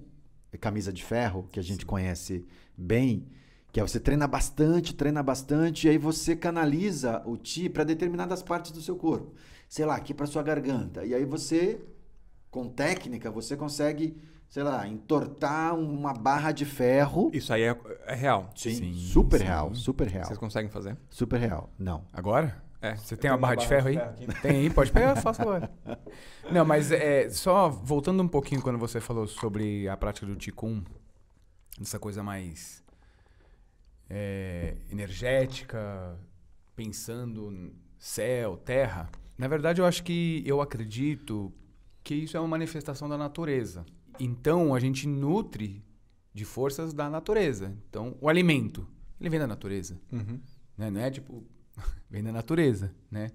camisa 0.61 0.93
de 0.93 1.03
ferro, 1.03 1.47
que 1.51 1.59
a 1.59 1.63
gente 1.63 1.85
conhece 1.85 2.45
bem, 2.77 3.25
que 3.71 3.79
é 3.79 3.83
você 3.83 3.99
treina 3.99 4.25
bastante, 4.27 4.93
treina 4.95 5.21
bastante, 5.21 5.85
e 5.87 5.89
aí 5.89 5.97
você 5.97 6.35
canaliza 6.35 7.21
o 7.25 7.35
Ti 7.37 7.69
para 7.69 7.83
determinadas 7.83 8.41
partes 8.41 8.71
do 8.71 8.81
seu 8.81 8.95
corpo. 8.95 9.33
Sei 9.69 9.85
lá, 9.85 9.95
aqui 9.95 10.13
para 10.13 10.25
sua 10.25 10.41
garganta. 10.41 11.05
E 11.05 11.13
aí 11.13 11.25
você, 11.25 11.79
com 12.49 12.69
técnica, 12.69 13.29
você 13.29 13.55
consegue, 13.57 14.15
sei 14.49 14.63
lá, 14.63 14.87
entortar 14.87 15.75
uma 15.75 16.13
barra 16.13 16.51
de 16.51 16.65
ferro. 16.65 17.29
Isso 17.33 17.53
aí 17.53 17.63
é, 17.63 17.75
é 18.05 18.15
real. 18.15 18.49
Sim, 18.55 18.93
super 18.93 19.39
sim. 19.39 19.45
real, 19.45 19.75
super 19.75 20.07
real. 20.07 20.25
Vocês 20.25 20.39
conseguem 20.39 20.69
fazer? 20.69 20.97
Super 21.09 21.39
real. 21.39 21.69
Não. 21.77 22.05
Agora? 22.13 22.63
É. 22.81 22.95
Você 22.95 23.17
tem 23.17 23.29
uma 23.31 23.37
tenho 23.37 23.41
barra 23.41 23.55
de 23.55 23.67
ferro 23.67 23.87
aí? 23.87 23.97
aqui. 23.97 24.27
Tem 24.41 24.51
aí, 24.57 24.69
pode 24.69 24.91
pegar, 24.91 25.15
faça 25.15 25.41
agora. 25.41 25.71
Não, 26.51 26.63
mas 26.63 26.91
é, 26.91 27.29
só 27.29 27.69
voltando 27.69 28.21
um 28.21 28.27
pouquinho 28.27 28.61
quando 28.61 28.77
você 28.77 29.01
falou 29.01 29.27
sobre 29.27 29.89
a 29.89 29.97
prática 29.97 30.25
do 30.25 30.35
Ticum, 30.35 30.83
essa 31.81 31.99
coisa 31.99 32.21
mais 32.23 32.83
é, 34.09 34.77
energética, 34.91 36.17
pensando 36.75 37.73
céu, 37.97 38.57
terra. 38.57 39.09
Na 39.37 39.47
verdade, 39.47 39.81
eu 39.81 39.85
acho 39.85 40.03
que 40.03 40.43
eu 40.45 40.61
acredito 40.61 41.51
que 42.03 42.15
isso 42.15 42.37
é 42.37 42.39
uma 42.39 42.47
manifestação 42.47 43.09
da 43.09 43.17
natureza. 43.17 43.85
Então, 44.19 44.73
a 44.73 44.79
gente 44.79 45.07
nutre 45.07 45.83
de 46.33 46.45
forças 46.45 46.93
da 46.93 47.09
natureza. 47.09 47.75
Então, 47.89 48.15
o 48.21 48.29
alimento, 48.29 48.87
ele 49.19 49.29
vem 49.29 49.39
da 49.39 49.47
natureza 49.47 49.99
Uhum. 50.11 50.39
né? 50.77 50.89
Não 50.91 51.01
é 51.01 51.09
tipo, 51.09 51.43
vem 52.09 52.23
da 52.23 52.31
natureza, 52.31 52.93
né? 53.09 53.31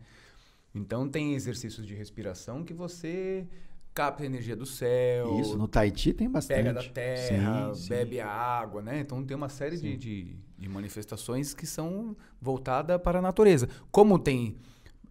Então 0.75 1.07
tem 1.09 1.35
exercícios 1.35 1.87
de 1.87 1.95
respiração 1.95 2.65
que 2.65 2.73
você 2.73 3.47
capta 3.93 4.23
a 4.23 4.27
energia 4.27 4.57
do 4.57 4.65
céu. 4.65 5.39
Isso, 5.39 5.59
no 5.59 5.69
Tahiti 5.69 6.15
tem 6.15 6.31
bastante. 6.31 6.59
Pega 6.59 6.73
da 6.73 6.83
terra, 6.83 7.75
Sim, 7.75 7.83
sim. 7.83 7.89
bebe 7.91 8.21
a 8.21 8.29
água, 8.29 8.81
né? 8.81 9.01
Então 9.01 9.23
tem 9.23 9.37
uma 9.37 9.51
série 9.51 9.77
de, 9.77 9.97
de, 9.99 10.37
de 10.57 10.69
manifestações 10.71 11.53
que 11.53 11.67
são 11.67 12.17
voltadas 12.41 12.99
para 13.03 13.19
a 13.19 13.23
natureza. 13.23 13.69
Como 13.91 14.19
tem 14.19 14.57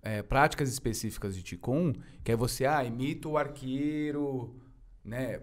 é, 0.01 0.23
práticas 0.23 0.67
específicas 0.69 1.35
de 1.35 1.43
Qigong, 1.43 1.99
que 2.23 2.31
é 2.31 2.35
você, 2.35 2.65
ah, 2.65 2.83
imita 2.83 3.27
o 3.29 3.37
arqueiro, 3.37 4.55
né? 5.05 5.41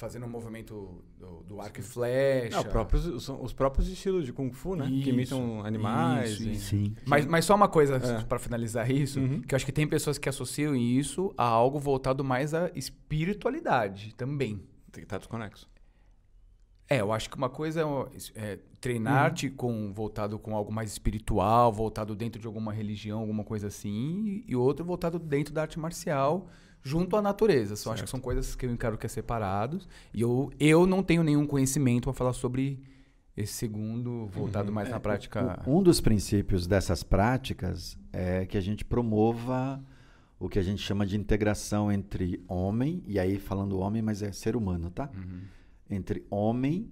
Fazendo 0.00 0.24
um 0.24 0.30
movimento 0.30 1.04
do, 1.18 1.42
do 1.42 1.60
arco 1.60 1.78
e 1.78 1.82
flecha. 1.82 2.56
Não, 2.56 2.64
próprios, 2.64 3.04
os, 3.04 3.28
os 3.28 3.52
próprios 3.52 3.86
estilos 3.86 4.24
de 4.24 4.32
Kung 4.32 4.50
Fu, 4.50 4.74
né? 4.74 4.86
Isso, 4.86 5.04
que 5.04 5.10
imitam 5.10 5.62
animais. 5.62 6.40
isso, 6.40 6.48
e-. 6.48 6.56
Sim. 6.58 6.96
Mas, 7.04 7.26
mas 7.26 7.44
só 7.44 7.54
uma 7.54 7.68
coisa 7.68 7.96
É. 7.96 8.22
para 8.24 8.38
finalizar 8.38 8.90
isso, 8.90 9.20
Uhum. 9.20 9.42
que 9.42 9.54
eu 9.54 9.56
acho 9.56 9.66
que 9.66 9.72
tem 9.72 9.86
pessoas 9.86 10.16
que 10.16 10.26
associam 10.26 10.74
isso 10.74 11.34
a 11.36 11.44
algo 11.44 11.78
voltado 11.78 12.24
mais 12.24 12.54
à 12.54 12.70
espiritualidade 12.74 14.14
também. 14.14 14.56
Tem 14.90 15.02
que 15.02 15.04
estar 15.04 15.18
desconexo. 15.18 15.68
É, 16.88 17.02
eu 17.02 17.12
acho 17.12 17.28
que 17.30 17.36
uma 17.36 17.48
coisa 17.50 17.82
é, 18.34 18.52
é 18.52 18.58
treinar-te 18.80 19.48
com 19.50 19.92
voltado 19.92 20.38
com 20.38 20.56
algo 20.56 20.72
mais 20.72 20.90
espiritual, 20.90 21.70
voltado 21.72 22.16
dentro 22.16 22.40
de 22.40 22.46
alguma 22.46 22.72
religião, 22.72 23.20
alguma 23.20 23.44
coisa 23.44 23.68
assim, 23.68 24.42
e 24.48 24.56
outro 24.56 24.84
voltado 24.84 25.18
dentro 25.18 25.54
da 25.54 25.60
arte 25.62 25.78
marcial, 25.78 26.48
junto 26.82 27.16
à 27.16 27.22
natureza. 27.22 27.76
Só 27.76 27.92
acho 27.92 28.04
que 28.04 28.10
são 28.10 28.20
coisas 28.20 28.54
que 28.54 28.66
eu 28.66 28.70
encaro 28.70 28.98
que 28.98 29.06
é 29.06 29.08
separados. 29.08 29.88
E 30.12 30.20
eu, 30.20 30.50
eu 30.58 30.86
não 30.86 31.02
tenho 31.02 31.22
nenhum 31.22 31.46
conhecimento 31.46 32.04
para 32.04 32.12
falar 32.12 32.32
sobre 32.32 32.82
esse 33.36 33.52
segundo, 33.54 34.26
voltado 34.26 34.72
mais 34.72 34.88
na 34.88 35.00
prática. 35.00 35.62
Um 35.66 35.82
dos 35.82 36.00
princípios 36.00 36.66
dessas 36.66 37.02
práticas 37.02 37.98
é 38.12 38.44
que 38.44 38.56
a 38.56 38.60
gente 38.60 38.84
promova 38.84 39.82
o 40.38 40.48
que 40.48 40.58
a 40.58 40.62
gente 40.62 40.82
chama 40.82 41.04
de 41.04 41.16
integração 41.16 41.92
entre 41.92 42.42
homem, 42.48 43.02
e 43.06 43.18
aí 43.18 43.38
falando 43.38 43.78
homem, 43.78 44.00
mas 44.00 44.22
é 44.22 44.32
ser 44.32 44.56
humano, 44.56 44.90
tá? 44.90 45.10
Uhum. 45.14 45.40
Entre 45.90 46.24
homem, 46.30 46.90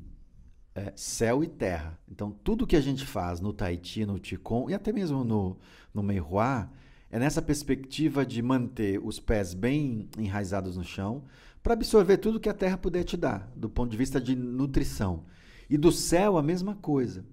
é, 0.74 0.92
céu 0.94 1.42
e 1.42 1.48
terra. 1.48 1.98
Então, 2.10 2.30
tudo 2.30 2.66
que 2.66 2.76
a 2.76 2.80
gente 2.80 3.06
faz 3.06 3.40
no 3.40 3.52
Tahiti, 3.52 4.04
no 4.04 4.20
Qigong 4.20 4.70
e 4.70 4.74
até 4.74 4.92
mesmo 4.92 5.24
no, 5.24 5.58
no 5.94 6.02
Meihua, 6.02 6.70
é 7.10 7.18
nessa 7.18 7.40
perspectiva 7.40 8.24
de 8.24 8.42
manter 8.42 9.00
os 9.02 9.18
pés 9.18 9.54
bem 9.54 10.08
enraizados 10.18 10.76
no 10.76 10.84
chão, 10.84 11.24
para 11.62 11.72
absorver 11.72 12.18
tudo 12.18 12.40
que 12.40 12.48
a 12.48 12.54
terra 12.54 12.76
puder 12.76 13.04
te 13.04 13.16
dar, 13.16 13.50
do 13.56 13.68
ponto 13.68 13.90
de 13.90 13.96
vista 13.96 14.20
de 14.20 14.36
nutrição. 14.36 15.24
E 15.68 15.76
do 15.76 15.90
céu, 15.92 16.38
a 16.38 16.42
mesma 16.42 16.74
coisa. 16.74 17.24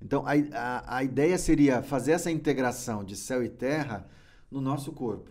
Então, 0.00 0.24
a, 0.26 0.32
a, 0.52 0.98
a 0.98 1.04
ideia 1.04 1.38
seria 1.38 1.82
fazer 1.82 2.12
essa 2.12 2.30
integração 2.30 3.02
de 3.02 3.16
céu 3.16 3.42
e 3.42 3.48
terra 3.48 4.06
no 4.50 4.60
nosso 4.60 4.92
corpo. 4.92 5.30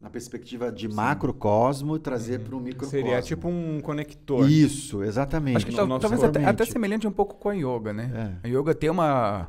Na 0.00 0.08
perspectiva 0.08 0.70
de 0.70 0.88
macrocosmo, 0.88 1.98
trazer 1.98 2.40
para 2.40 2.54
um 2.54 2.60
microcosmo. 2.60 2.90
Seria 2.90 3.20
tipo 3.20 3.48
um 3.48 3.80
conector. 3.80 4.48
Isso, 4.48 5.02
exatamente. 5.02 5.56
Acho 5.56 5.66
que 5.66 5.72
no 5.72 5.98
talvez 5.98 6.22
até, 6.22 6.44
até 6.44 6.64
semelhante 6.64 7.06
um 7.06 7.12
pouco 7.12 7.34
com 7.34 7.48
a 7.48 7.52
yoga, 7.52 7.92
né? 7.92 8.38
É. 8.42 8.46
A 8.46 8.48
yoga 8.48 8.74
tem 8.74 8.88
uma, 8.88 9.48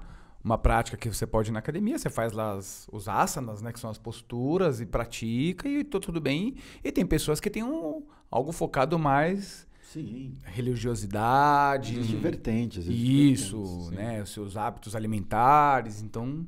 uma 0.49 0.57
prática 0.57 0.97
que 0.97 1.07
você 1.07 1.27
pode 1.27 1.49
ir 1.49 1.53
na 1.53 1.59
academia, 1.59 1.97
você 1.97 2.09
faz 2.09 2.31
lá 2.33 2.53
as- 2.53 2.87
os 2.91 3.07
asanas, 3.07 3.61
né? 3.61 3.71
Que 3.71 3.79
são 3.79 3.89
as 3.89 3.97
posturas, 3.97 4.81
e 4.81 4.85
pratica, 4.85 5.67
e 5.69 5.83
tô 5.83 5.99
tudo 5.99 6.19
bem. 6.19 6.55
E 6.83 6.91
tem 6.91 7.05
pessoas 7.05 7.39
que 7.39 7.49
têm 7.49 7.63
um, 7.63 8.03
algo 8.31 8.51
focado 8.51 8.97
mais 8.97 9.67
Sim. 9.83 10.33
religiosidade. 10.43 11.97
Existem 11.97 12.19
vertentes. 12.19 12.77
existem 12.87 13.31
Isso, 13.31 13.61
vertentes, 13.61 13.91
né? 13.91 14.21
Os 14.21 14.31
seus 14.31 14.57
hábitos 14.57 14.95
alimentares. 14.95 16.01
Então. 16.01 16.45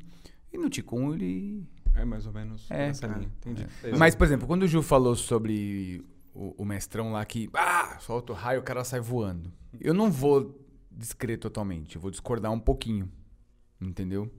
E 0.51 0.57
no 0.57 0.69
Ticum 0.69 1.13
ele. 1.13 1.63
É 1.95 2.05
mais 2.05 2.25
ou 2.25 2.33
menos 2.33 2.69
É, 2.71 2.87
essa 2.87 3.05
linha. 3.07 3.29
Entendi. 3.39 3.67
Mas, 3.97 4.15
por 4.15 4.23
exemplo, 4.25 4.47
quando 4.47 4.63
o 4.63 4.67
Gil 4.67 4.81
falou 4.81 5.15
sobre 5.15 6.03
o, 6.33 6.55
o 6.61 6.65
mestrão 6.65 7.11
lá 7.11 7.23
que. 7.25 7.49
Ah, 7.53 7.97
solta 7.99 8.33
o 8.33 8.35
raio 8.35 8.59
o 8.61 8.63
cara 8.63 8.83
sai 8.83 8.99
voando. 8.99 9.51
Eu 9.79 9.93
não 9.93 10.09
vou 10.11 10.57
descrever 10.91 11.37
totalmente. 11.37 11.95
Eu 11.95 12.01
vou 12.01 12.11
discordar 12.11 12.51
um 12.51 12.59
pouquinho. 12.59 13.09
Entendeu? 13.81 14.31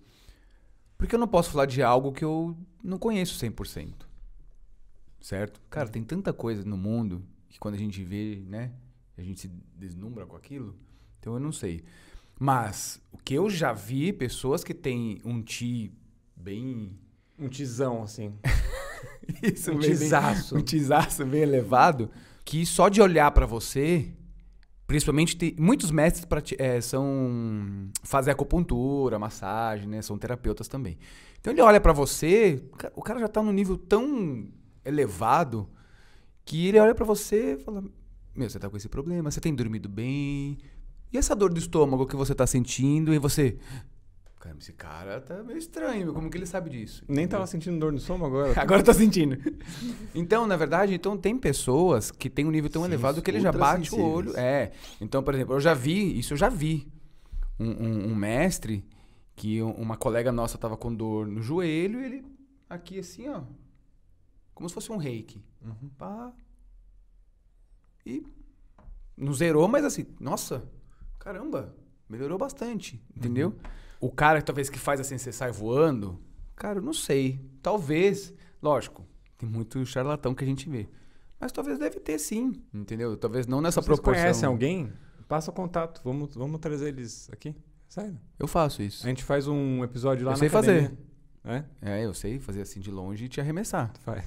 Porque 0.96 1.14
eu 1.14 1.18
não 1.18 1.26
posso 1.28 1.50
falar 1.50 1.66
de 1.66 1.82
algo 1.82 2.12
que 2.12 2.24
eu 2.24 2.56
não 2.82 2.98
conheço 2.98 3.38
100%. 3.44 3.92
Certo? 5.20 5.60
Cara, 5.70 5.88
tem 5.88 6.02
tanta 6.02 6.32
coisa 6.32 6.64
no 6.64 6.76
mundo 6.76 7.24
que 7.48 7.58
quando 7.58 7.74
a 7.74 7.78
gente 7.78 8.02
vê, 8.04 8.42
né? 8.46 8.72
A 9.16 9.22
gente 9.22 9.40
se 9.40 9.48
deslumbra 9.76 10.26
com 10.26 10.36
aquilo. 10.36 10.76
Então 11.18 11.34
eu 11.34 11.40
não 11.40 11.52
sei. 11.52 11.84
Mas 12.38 13.00
o 13.12 13.18
que 13.18 13.34
eu 13.34 13.48
já 13.50 13.72
vi, 13.72 14.12
pessoas 14.12 14.64
que 14.64 14.74
têm 14.74 15.20
um 15.24 15.42
ti 15.42 15.92
bem 16.36 16.98
Um 17.38 17.48
tizão, 17.48 18.02
assim. 18.02 18.32
isso, 19.42 19.70
Um 19.70 19.78
bem- 19.78 19.88
bem- 19.90 19.98
tizaço. 19.98 20.56
Um 20.56 20.62
tizaço 20.62 21.24
bem 21.26 21.42
elevado. 21.42 22.10
Que 22.44 22.66
só 22.66 22.88
de 22.88 23.00
olhar 23.00 23.30
pra 23.30 23.46
você, 23.46 24.12
principalmente 24.92 25.56
muitos 25.58 25.90
mestres 25.90 26.26
é, 26.58 26.78
são 26.82 27.88
fazem 28.04 28.30
acupuntura, 28.30 29.18
massagem, 29.18 29.88
né? 29.88 30.02
São 30.02 30.18
terapeutas 30.18 30.68
também. 30.68 30.98
Então 31.40 31.50
ele 31.50 31.62
olha 31.62 31.80
pra 31.80 31.94
você, 31.94 32.62
o 32.72 32.76
ca- 32.76 32.92
o 32.94 33.02
cara 33.02 33.18
já 33.20 33.26
tá 33.28 33.42
num 33.42 33.52
nível 33.52 33.78
tão 33.78 34.46
elevado 34.84 35.66
que 36.44 36.66
ele 36.66 36.78
olha 36.78 36.94
pra 36.94 37.06
você 37.06 37.54
e 37.54 37.56
fala: 37.58 37.82
Meu, 38.36 38.50
você 38.50 38.58
tá 38.58 38.68
com 38.68 38.76
esse 38.76 38.88
problema, 38.88 39.30
você 39.30 39.40
tem 39.40 39.54
dormido 39.54 39.88
bem. 39.88 40.58
E 41.10 41.16
essa 41.16 41.34
dor 41.34 41.50
do 41.52 41.58
estômago 41.58 42.06
que 42.06 42.14
você 42.16 42.34
tá 42.34 42.46
sentindo? 42.46 43.14
E 43.14 43.18
você. 43.18 43.56
Caramba, 44.42 44.60
esse 44.60 44.72
cara 44.72 45.20
tá 45.20 45.40
meio 45.44 45.56
estranho, 45.56 46.12
como 46.12 46.28
que 46.28 46.36
ele 46.36 46.46
sabe 46.46 46.68
disso? 46.68 47.04
Nem 47.06 47.28
tava 47.28 47.46
sentindo 47.46 47.78
dor 47.78 47.92
no 47.92 47.98
estômago 47.98 48.36
agora. 48.40 48.58
Agora 48.60 48.82
tô 48.82 48.92
sentindo. 48.92 49.36
Então, 50.12 50.48
na 50.48 50.56
verdade, 50.56 50.92
então 50.94 51.16
tem 51.16 51.38
pessoas 51.38 52.10
que 52.10 52.28
têm 52.28 52.44
um 52.44 52.50
nível 52.50 52.68
tão 52.68 52.82
Sim, 52.82 52.88
elevado 52.88 53.22
que 53.22 53.30
ele 53.30 53.38
já 53.38 53.52
bate 53.52 53.94
o 53.94 53.98
ultrassensíveis. 53.98 54.36
olho. 54.36 54.36
É. 54.36 54.72
Então, 55.00 55.22
por 55.22 55.32
exemplo, 55.32 55.54
eu 55.54 55.60
já 55.60 55.74
vi, 55.74 56.18
isso 56.18 56.32
eu 56.32 56.36
já 56.36 56.48
vi. 56.48 56.90
Um, 57.60 57.70
um- 57.70 58.06
um 58.10 58.14
mestre 58.16 58.84
que 59.36 59.62
um- 59.62 59.70
uma 59.74 59.96
colega 59.96 60.32
nossa 60.32 60.58
tava 60.58 60.76
com 60.76 60.92
dor 60.92 61.24
no 61.28 61.40
joelho 61.40 62.00
e 62.00 62.04
ele 62.04 62.24
aqui 62.68 62.98
assim, 62.98 63.28
ó. 63.28 63.42
Como 64.56 64.68
se 64.68 64.74
fosse 64.74 64.90
um 64.90 64.96
reiki. 64.96 65.40
Uhum. 65.64 65.88
Pá. 65.96 66.32
E 68.04 68.26
não 69.16 69.32
zerou, 69.32 69.68
mas 69.68 69.84
assim, 69.84 70.04
nossa, 70.18 70.64
caramba, 71.20 71.72
melhorou 72.08 72.36
bastante, 72.36 73.00
entendeu? 73.16 73.50
Uhum. 73.50 73.81
O 74.02 74.10
cara 74.10 74.42
talvez 74.42 74.68
que 74.68 74.78
faz 74.80 74.98
assim, 75.00 75.16
você 75.16 75.30
sai 75.30 75.52
voando, 75.52 76.18
cara, 76.56 76.78
eu 76.80 76.82
não 76.82 76.92
sei. 76.92 77.40
Talvez, 77.62 78.34
lógico, 78.60 79.06
tem 79.38 79.48
muito 79.48 79.86
charlatão 79.86 80.34
que 80.34 80.42
a 80.42 80.46
gente 80.46 80.68
vê. 80.68 80.88
Mas 81.38 81.52
talvez 81.52 81.78
deve 81.78 82.00
ter 82.00 82.18
sim, 82.18 82.60
entendeu? 82.74 83.16
Talvez 83.16 83.46
não 83.46 83.60
nessa 83.60 83.80
Vocês 83.80 83.86
proporção. 83.86 84.22
conhecem 84.22 84.46
alguém? 84.48 84.92
Passa 85.28 85.50
o 85.50 85.54
contato. 85.54 86.00
Vamos, 86.04 86.34
vamos 86.34 86.60
trazer 86.60 86.88
eles 86.88 87.30
aqui. 87.32 87.54
Sério. 87.88 88.18
Eu 88.38 88.48
faço 88.48 88.82
isso. 88.82 89.06
A 89.06 89.08
gente 89.08 89.22
faz 89.22 89.46
um 89.46 89.84
episódio 89.84 90.24
lá 90.26 90.32
Eu 90.32 90.34
na 90.34 90.38
sei 90.38 90.48
academia. 90.48 90.92
É? 91.44 91.64
É, 91.80 92.04
eu 92.04 92.12
sei 92.14 92.38
fazer 92.40 92.62
assim 92.62 92.80
de 92.80 92.90
longe 92.90 93.24
e 93.24 93.28
te 93.28 93.40
arremessar. 93.40 93.92
Faz. 94.04 94.24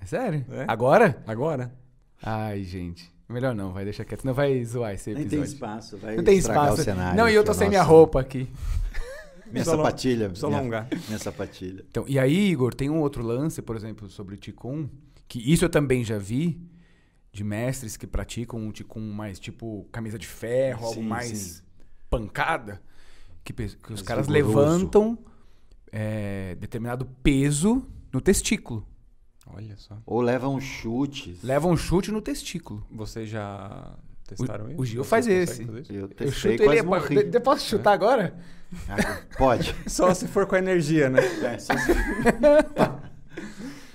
É 0.00 0.06
sério? 0.06 0.44
É. 0.50 0.66
Agora? 0.68 1.22
Agora? 1.26 1.74
Ai, 2.22 2.62
gente. 2.62 3.12
Melhor 3.28 3.54
não, 3.56 3.72
vai 3.72 3.82
deixar 3.84 4.04
quieto, 4.04 4.20
senão 4.20 4.34
vai 4.34 4.64
zoar 4.64 4.94
esse 4.94 5.12
Nem 5.12 5.22
episódio. 5.22 5.44
tem 5.44 5.52
espaço, 5.52 5.96
vai 5.96 6.16
Não 6.16 6.22
tem 6.22 6.38
espaço. 6.38 6.80
o 6.80 6.84
cenário. 6.84 7.16
não, 7.16 7.28
e 7.28 7.34
eu 7.34 7.42
tô 7.42 7.52
sem 7.52 7.68
minha 7.68 7.82
roupa 7.82 8.20
aqui. 8.20 8.48
Minha 9.52 9.64
sapatilha. 9.64 10.34
Só 10.34 10.48
minha, 10.48 10.60
alongar. 10.60 10.88
minha 11.06 11.18
sapatilha. 11.18 11.84
Então, 11.90 12.04
e 12.08 12.18
aí, 12.18 12.50
Igor, 12.50 12.74
tem 12.74 12.90
um 12.90 13.00
outro 13.00 13.22
lance, 13.22 13.62
por 13.62 13.76
exemplo, 13.76 14.08
sobre 14.08 14.34
o 14.34 14.38
Ticum, 14.38 14.88
que 15.28 15.38
isso 15.52 15.64
eu 15.64 15.68
também 15.68 16.04
já 16.04 16.18
vi, 16.18 16.60
de 17.32 17.44
mestres 17.44 17.96
que 17.96 18.06
praticam 18.06 18.58
um 18.60 18.72
Ticum 18.72 19.12
mais 19.12 19.38
tipo 19.38 19.86
camisa 19.92 20.18
de 20.18 20.26
ferro, 20.26 20.86
algo 20.86 21.00
Sim, 21.00 21.06
mais 21.06 21.38
sim. 21.38 21.62
pancada, 22.08 22.82
que, 23.44 23.52
que 23.52 23.62
os 23.64 23.76
Mais 23.88 24.02
caras 24.02 24.26
vigoroso. 24.26 24.58
levantam 24.58 25.18
é, 25.92 26.54
determinado 26.56 27.04
peso 27.22 27.86
no 28.12 28.20
testículo. 28.20 28.86
Olha 29.46 29.76
só. 29.76 29.96
Ou 30.04 30.20
levam 30.20 30.60
chutes. 30.60 31.42
Levam 31.42 31.70
um 31.72 31.76
chute 31.76 32.10
no 32.10 32.20
testículo. 32.20 32.84
Vocês 32.90 33.28
já 33.28 33.96
testaram 34.26 34.70
isso? 34.70 34.80
o 34.80 34.84
Gil 34.84 35.04
faz 35.04 35.26
esse. 35.26 35.62
Eu 35.88 36.10
Eu 36.18 36.32
chuto 36.32 36.62
ele. 36.62 36.82
morri. 36.82 37.22
de- 37.24 37.40
Posso 37.40 37.66
chutar 37.68 37.92
agora? 37.92 38.34
Ah, 38.88 39.20
Pode. 39.38 39.74
Só 39.86 40.12
se 40.12 40.26
for 40.26 40.46
com 40.46 40.56
a 40.56 40.58
energia, 40.58 41.08
né? 41.08 41.20
É, 41.42 41.58
só 41.58 41.72
se- 41.76 41.92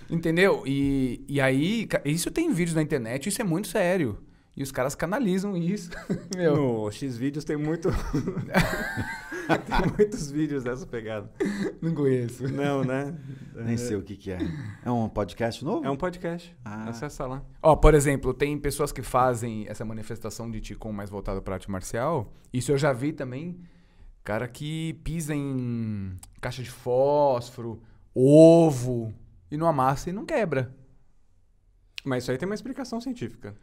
Entendeu? 0.10 0.64
E, 0.66 1.24
e 1.28 1.40
aí, 1.40 1.88
isso 2.06 2.30
tem 2.32 2.52
vídeos 2.52 2.76
na 2.76 2.82
internet, 2.82 3.28
isso 3.30 3.42
é 3.42 3.46
muito 3.46 3.68
sério. 3.70 4.18
E 4.56 4.62
os 4.62 4.72
caras 4.72 4.94
canalizam 4.96 5.56
isso. 5.56 5.90
Meu. 6.36 6.56
No 6.58 6.92
X-Vídeos 6.92 7.46
tem 7.46 7.56
muito... 7.56 7.90
tem 9.66 9.94
muitos 9.98 10.32
vídeos 10.32 10.64
dessa 10.64 10.86
pegada. 10.86 11.32
Não 11.82 11.94
conheço. 11.94 12.48
Não, 12.48 12.84
né? 12.84 13.16
Nem 13.56 13.78
sei 13.78 13.96
o 13.96 14.04
que, 14.04 14.16
que 14.16 14.32
é. 14.32 14.40
É 14.84 14.92
um 14.92 15.08
podcast 15.10 15.64
novo? 15.64 15.86
É 15.86 15.90
um 15.90 15.96
podcast. 15.96 16.56
Ah. 16.64 16.90
Acessa 16.90 17.26
lá. 17.26 17.44
Ó, 17.62 17.76
por 17.76 17.94
exemplo, 17.94 18.34
tem 18.34 18.58
pessoas 18.58 18.92
que 18.92 19.02
fazem 19.02 19.66
essa 19.68 19.86
manifestação 19.86 20.50
de 20.50 20.62
Qigong 20.62 20.96
mais 20.96 21.10
voltada 21.10 21.42
para 21.42 21.56
arte 21.56 21.70
marcial. 21.70 22.34
Isso 22.54 22.72
eu 22.72 22.78
já 22.78 22.94
vi 22.94 23.14
também. 23.14 23.60
Cara 24.24 24.48
que 24.48 24.94
pisa 25.04 25.34
em 25.34 26.18
caixa 26.40 26.62
de 26.62 26.70
fósforo, 26.70 27.82
ovo, 28.14 29.14
e 29.50 29.58
não 29.58 29.68
amassa 29.68 30.10
e 30.10 30.14
não 30.14 30.26
quebra. 30.26 30.76
Mas 32.06 32.24
isso 32.24 32.32
aí 32.32 32.38
tem 32.38 32.48
uma 32.48 32.56
explicação 32.56 33.02
científica. 33.02 33.56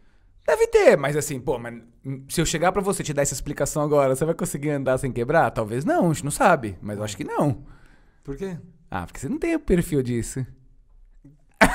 Deve 0.49 0.67
ter, 0.67 0.97
mas 0.97 1.15
assim, 1.15 1.39
pô, 1.39 1.59
mas 1.59 1.75
se 2.27 2.41
eu 2.41 2.47
chegar 2.47 2.73
pra 2.73 2.81
você 2.81 3.03
e 3.03 3.05
te 3.05 3.13
dar 3.13 3.21
essa 3.21 3.35
explicação 3.35 3.83
agora, 3.83 4.17
você 4.17 4.25
vai 4.25 4.35
conseguir 4.35 4.71
andar 4.71 4.97
sem 4.97 5.13
quebrar? 5.13 5.51
Talvez 5.51 5.85
não, 5.85 6.07
a 6.07 6.15
gente 6.15 6.25
não 6.25 6.31
sabe, 6.31 6.79
mas 6.81 6.97
eu 6.97 7.05
acho 7.05 7.15
que 7.15 7.23
não. 7.23 7.65
Por 8.25 8.35
quê? 8.35 8.57
Ah, 8.91 9.05
porque 9.05 9.21
você 9.21 9.29
não 9.29 9.37
tem 9.39 9.55
o 9.55 9.61
perfil 9.61 10.03
disso. 10.03 10.47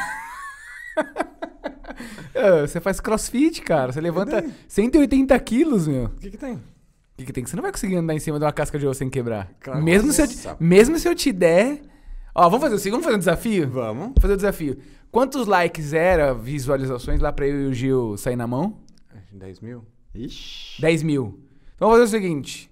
Ah, 2.36 2.68
você 2.68 2.82
faz 2.82 3.00
crossfit, 3.00 3.62
cara. 3.62 3.94
Você 3.94 4.02
levanta 4.02 4.42
daí? 4.42 4.52
180 4.68 5.40
quilos, 5.40 5.88
meu. 5.88 6.06
O 6.06 6.10
que, 6.10 6.32
que 6.32 6.38
tem? 6.38 6.56
O 6.56 6.62
que, 7.16 7.26
que 7.26 7.32
tem? 7.32 7.44
Que 7.44 7.50
você 7.50 7.56
não 7.56 7.62
vai 7.62 7.72
conseguir 7.72 7.96
andar 7.96 8.16
em 8.16 8.20
cima 8.20 8.40
de 8.40 8.44
uma 8.44 8.52
casca 8.52 8.78
de 8.78 8.88
osso 8.88 8.98
sem 8.98 9.10
quebrar. 9.10 9.52
Claro 9.60 9.82
mesmo, 9.82 10.12
se 10.12 10.22
eu, 10.24 10.28
mesmo 10.60 10.98
se 10.98 11.08
eu 11.08 11.16
te 11.16 11.32
der. 11.32 11.80
Ó, 12.36 12.50
vamos 12.50 12.62
fazer 12.64 12.76
assim, 12.76 12.90
vamos 12.90 13.06
fazer 13.06 13.16
um 13.16 13.20
desafio? 13.20 13.70
Vamos. 13.70 14.04
Vamos 14.06 14.22
fazer 14.22 14.34
o 14.34 14.38
desafio. 14.38 14.80
Quantos 15.14 15.46
likes 15.46 15.94
era, 15.94 16.34
visualizações 16.34 17.22
lá 17.22 17.32
pra 17.32 17.46
eu 17.48 17.62
e 17.62 17.68
o 17.68 17.74
Gil 17.74 18.18
sair 18.18 18.36
na 18.36 18.48
mão? 18.48 18.80
10 19.32 19.60
mil? 19.60 19.86
Ixi. 20.16 20.82
10 20.82 21.04
mil. 21.04 21.40
Então 21.76 21.88
vamos 21.88 22.04
fazer 22.04 22.18
o 22.18 22.22
seguinte: 22.22 22.72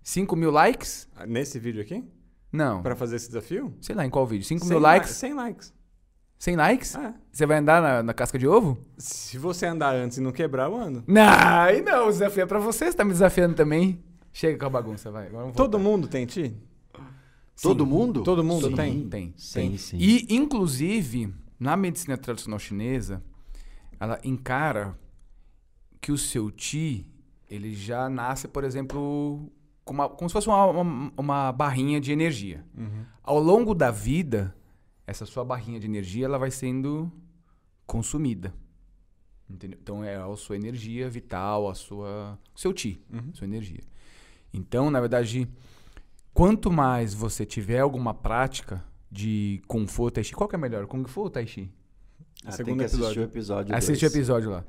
5 0.00 0.36
mil 0.36 0.52
likes? 0.52 1.08
Ah, 1.16 1.26
Nesse 1.26 1.58
vídeo 1.58 1.82
aqui? 1.82 2.04
Não. 2.52 2.80
Pra 2.80 2.94
fazer 2.94 3.16
esse 3.16 3.26
desafio? 3.26 3.74
Sei 3.80 3.92
lá, 3.94 4.06
em 4.06 4.10
qual 4.10 4.24
vídeo? 4.24 4.44
5 4.46 4.60
100 4.60 4.68
mil 4.68 4.78
li- 4.78 4.82
likes? 4.84 5.10
100 5.10 5.34
likes. 5.34 5.72
100 6.38 6.56
likes? 6.56 6.94
Ah, 6.94 7.12
Você 7.32 7.44
vai 7.44 7.58
andar 7.58 7.82
na, 7.82 8.02
na 8.04 8.14
casca 8.14 8.38
de 8.38 8.46
ovo? 8.46 8.78
se 8.96 9.36
você 9.36 9.66
andar 9.66 9.92
antes 9.92 10.18
e 10.18 10.20
não 10.20 10.30
quebrar, 10.30 10.70
eu 10.70 10.76
ando. 10.76 11.02
Não, 11.08 11.22
aí 11.28 11.82
não, 11.82 12.06
o 12.06 12.10
desafio 12.12 12.44
é 12.44 12.46
pra 12.46 12.60
você, 12.60 12.86
você 12.90 12.96
tá 12.96 13.04
me 13.04 13.10
desafiando 13.10 13.54
também. 13.56 14.00
Chega 14.32 14.56
com 14.56 14.64
a 14.66 14.70
bagunça, 14.70 15.10
vai. 15.10 15.26
Todo 15.28 15.52
voltar. 15.54 15.78
mundo 15.78 16.06
tem 16.06 16.24
ti? 16.24 16.54
Todo 17.60 17.82
Sim. 17.84 17.90
mundo? 17.90 18.22
Todo 18.22 18.44
mundo 18.44 18.68
Sim. 18.68 18.76
tem? 18.76 19.08
Tem, 19.08 19.34
Sim, 19.36 19.52
tem. 19.60 19.76
sim. 19.76 19.96
E, 19.98 20.26
inclusive, 20.34 21.34
na 21.60 21.76
medicina 21.76 22.16
tradicional 22.16 22.58
chinesa, 22.58 23.22
ela 24.00 24.18
encara 24.24 24.98
que 26.00 26.10
o 26.10 26.16
seu 26.18 26.50
ti, 26.50 27.06
ele 27.48 27.74
já 27.74 28.08
nasce, 28.08 28.48
por 28.48 28.64
exemplo, 28.64 29.52
com 29.84 29.92
uma- 29.92 30.08
como 30.08 30.28
se 30.28 30.32
fosse 30.32 30.48
uma, 30.48 30.64
uma, 30.66 31.12
uma 31.16 31.52
barrinha 31.52 32.00
de 32.00 32.10
energia. 32.10 32.64
Ao 33.22 33.38
longo 33.38 33.74
da 33.74 33.90
vida, 33.90 34.56
essa 35.06 35.26
sua 35.26 35.44
barrinha 35.44 35.78
de 35.78 35.86
energia, 35.86 36.24
ela 36.24 36.38
vai 36.38 36.50
sendo 36.50 37.12
consumida. 37.86 38.54
Entendeu? 39.48 39.78
Então, 39.82 40.02
é 40.04 40.16
a 40.16 40.36
sua 40.36 40.56
energia 40.56 41.10
vital, 41.10 41.68
a 41.68 41.74
sua, 41.74 42.38
o 42.54 42.58
seu 42.58 42.72
ti, 42.72 43.02
Uhum. 43.12 43.34
sua 43.34 43.44
energia. 43.46 43.82
Então, 44.54 44.90
na 44.90 45.00
verdade, 45.00 45.46
quanto 46.32 46.70
mais 46.70 47.12
você 47.12 47.44
tiver 47.44 47.80
alguma 47.80 48.14
prática 48.14 48.82
de 49.10 49.60
Kung 49.66 49.86
Fu 49.86 50.04
ou 50.04 50.10
Tai 50.10 50.22
Chi, 50.24 50.32
qual 50.34 50.48
que 50.48 50.54
é 50.54 50.58
melhor, 50.58 50.86
Kung 50.86 51.04
Fu 51.06 51.22
ou 51.22 51.30
Tai 51.30 51.46
Chi? 51.46 51.70
Ah, 52.44 52.48
tem 52.48 52.52
Segundo 52.56 52.78
que 52.78 52.84
assistir 52.84 53.02
episódio. 53.04 53.22
o 53.22 53.24
episódio 53.26 53.74
Assiste 53.76 54.04
o 54.04 54.08
episódio 54.08 54.50
lá. 54.50 54.64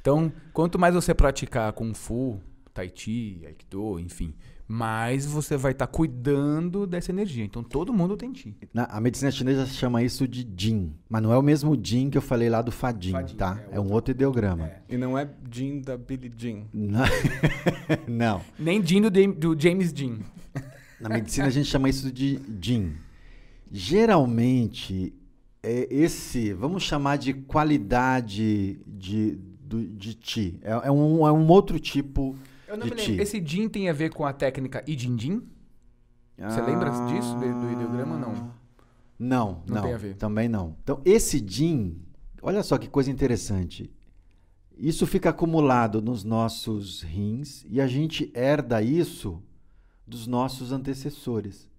Então, 0.00 0.32
quanto 0.52 0.78
mais 0.78 0.94
você 0.94 1.12
praticar 1.14 1.72
Kung 1.72 1.92
Fu, 1.94 2.40
Tai 2.72 2.90
Chi, 2.94 3.42
Aikido, 3.46 4.00
enfim, 4.00 4.32
mais 4.66 5.26
você 5.26 5.56
vai 5.56 5.72
estar 5.72 5.86
cuidando 5.86 6.86
dessa 6.86 7.10
energia. 7.12 7.44
Então, 7.44 7.62
todo 7.62 7.92
mundo 7.92 8.16
tem 8.16 8.34
Chi. 8.34 8.56
Na- 8.72 8.84
a 8.86 8.98
medicina 9.00 9.30
chinesa 9.30 9.66
chama 9.66 10.02
isso 10.02 10.26
de 10.26 10.48
Jin, 10.56 10.94
mas 11.08 11.22
não 11.22 11.32
é 11.32 11.36
o 11.36 11.42
mesmo 11.42 11.78
Jin 11.80 12.08
que 12.08 12.16
eu 12.16 12.22
falei 12.22 12.48
lá 12.48 12.62
do 12.62 12.72
Fadin, 12.72 13.12
Fadin, 13.12 13.36
tá? 13.36 13.62
é 13.70 13.76
É, 13.76 13.80
um 13.80 13.92
outro 13.92 14.12
ideograma. 14.12 14.64
É. 14.66 14.80
E 14.88 14.96
não 14.96 15.18
é 15.18 15.28
Jean 15.50 15.80
da 15.82 15.96
Billie 15.98 16.32
Jean. 16.34 16.62
Não. 16.72 17.04
não. 18.08 18.40
Nem 18.58 18.84
Jin 18.84 19.02
do, 19.02 19.10
do 19.34 19.60
James 19.60 19.92
Dean. 19.92 20.18
Na 20.98 21.08
medicina 21.10 21.46
a 21.48 21.50
gente 21.50 21.66
chama 21.68 21.88
isso 21.90 22.10
de 22.10 22.40
Jin. 22.60 22.94
Geralmente, 23.72 25.14
é 25.62 25.88
esse, 25.92 26.52
vamos 26.52 26.82
chamar 26.82 27.16
de 27.16 27.32
qualidade 27.34 28.78
de, 28.86 29.36
do- 29.60 29.86
de 29.88 30.14
Ti. 30.14 30.58
É, 30.62 30.72
é 30.88 30.90
um, 30.90 31.26
é 31.26 31.32
um 31.32 31.48
outro 31.48 31.78
tipo 31.80 32.36
Eu 32.68 32.76
não 32.76 32.84
de 32.86 32.90
me 32.94 33.00
lembro. 33.00 33.14
Ti. 33.16 33.20
Esse 33.22 33.42
Jin 33.44 33.68
tem 33.68 33.88
a 33.88 33.92
ver 33.92 34.12
com 34.12 34.24
a 34.26 34.32
técnica 34.32 34.84
Ijin 34.86 35.18
Jin? 35.18 35.42
Você 36.38 36.60
lembra 36.60 36.90
disso, 37.06 37.34
do- 37.34 37.60
do 37.60 37.72
ideograma, 37.72 38.16
não? 38.18 38.32
Não, 39.18 39.62
Não 39.66 39.74
não. 39.76 39.82
tem 39.82 39.94
a 39.94 39.96
ver. 39.96 40.16
Também 40.16 40.48
não. 40.48 40.76
Então, 40.82 41.00
esse 41.04 41.38
Jin, 41.46 41.96
olha 42.42 42.62
só 42.62 42.76
que 42.76 42.88
coisa 42.88 43.10
interessante. 43.10 43.90
Isso 44.76 45.06
fica 45.06 45.30
acumulado 45.30 46.02
nos 46.02 46.24
nossos 46.24 47.02
rins 47.02 47.64
e 47.70 47.80
a 47.80 47.86
gente 47.86 48.30
herda 48.34 48.82
isso 48.82 49.42
dos 50.06 50.26
nossos 50.26 50.72
antecessores. 50.72 51.70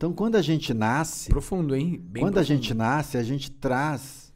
Então, 0.00 0.14
quando 0.14 0.36
a 0.36 0.40
gente 0.40 0.72
nasce, 0.72 1.28
Profundo, 1.28 1.76
hein? 1.76 2.00
Bem 2.02 2.22
quando 2.22 2.38
a 2.38 2.40
profundo. 2.40 2.56
gente 2.56 2.72
nasce, 2.72 3.18
a 3.18 3.22
gente 3.22 3.50
traz 3.50 4.32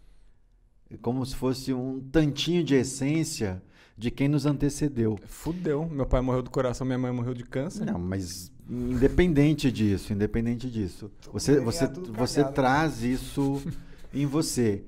como 1.00 1.24
se 1.24 1.34
fosse 1.34 1.72
um 1.72 2.00
tantinho 2.12 2.62
de 2.62 2.74
essência 2.74 3.62
de 3.96 4.10
quem 4.10 4.28
nos 4.28 4.44
antecedeu. 4.44 5.18
Fudeu. 5.24 5.88
Meu 5.88 6.04
pai 6.04 6.20
morreu 6.20 6.42
do 6.42 6.50
coração, 6.50 6.86
minha 6.86 6.98
mãe 6.98 7.10
morreu 7.10 7.32
de 7.32 7.44
câncer. 7.44 7.86
Não, 7.86 7.98
mas 7.98 8.52
independente 8.68 9.72
disso, 9.72 10.12
independente 10.12 10.70
disso, 10.70 11.10
você, 11.32 11.58
você, 11.60 11.88
você 12.12 12.40
cagado. 12.40 12.54
traz 12.54 13.02
isso 13.02 13.62
em 14.12 14.26
você. 14.26 14.84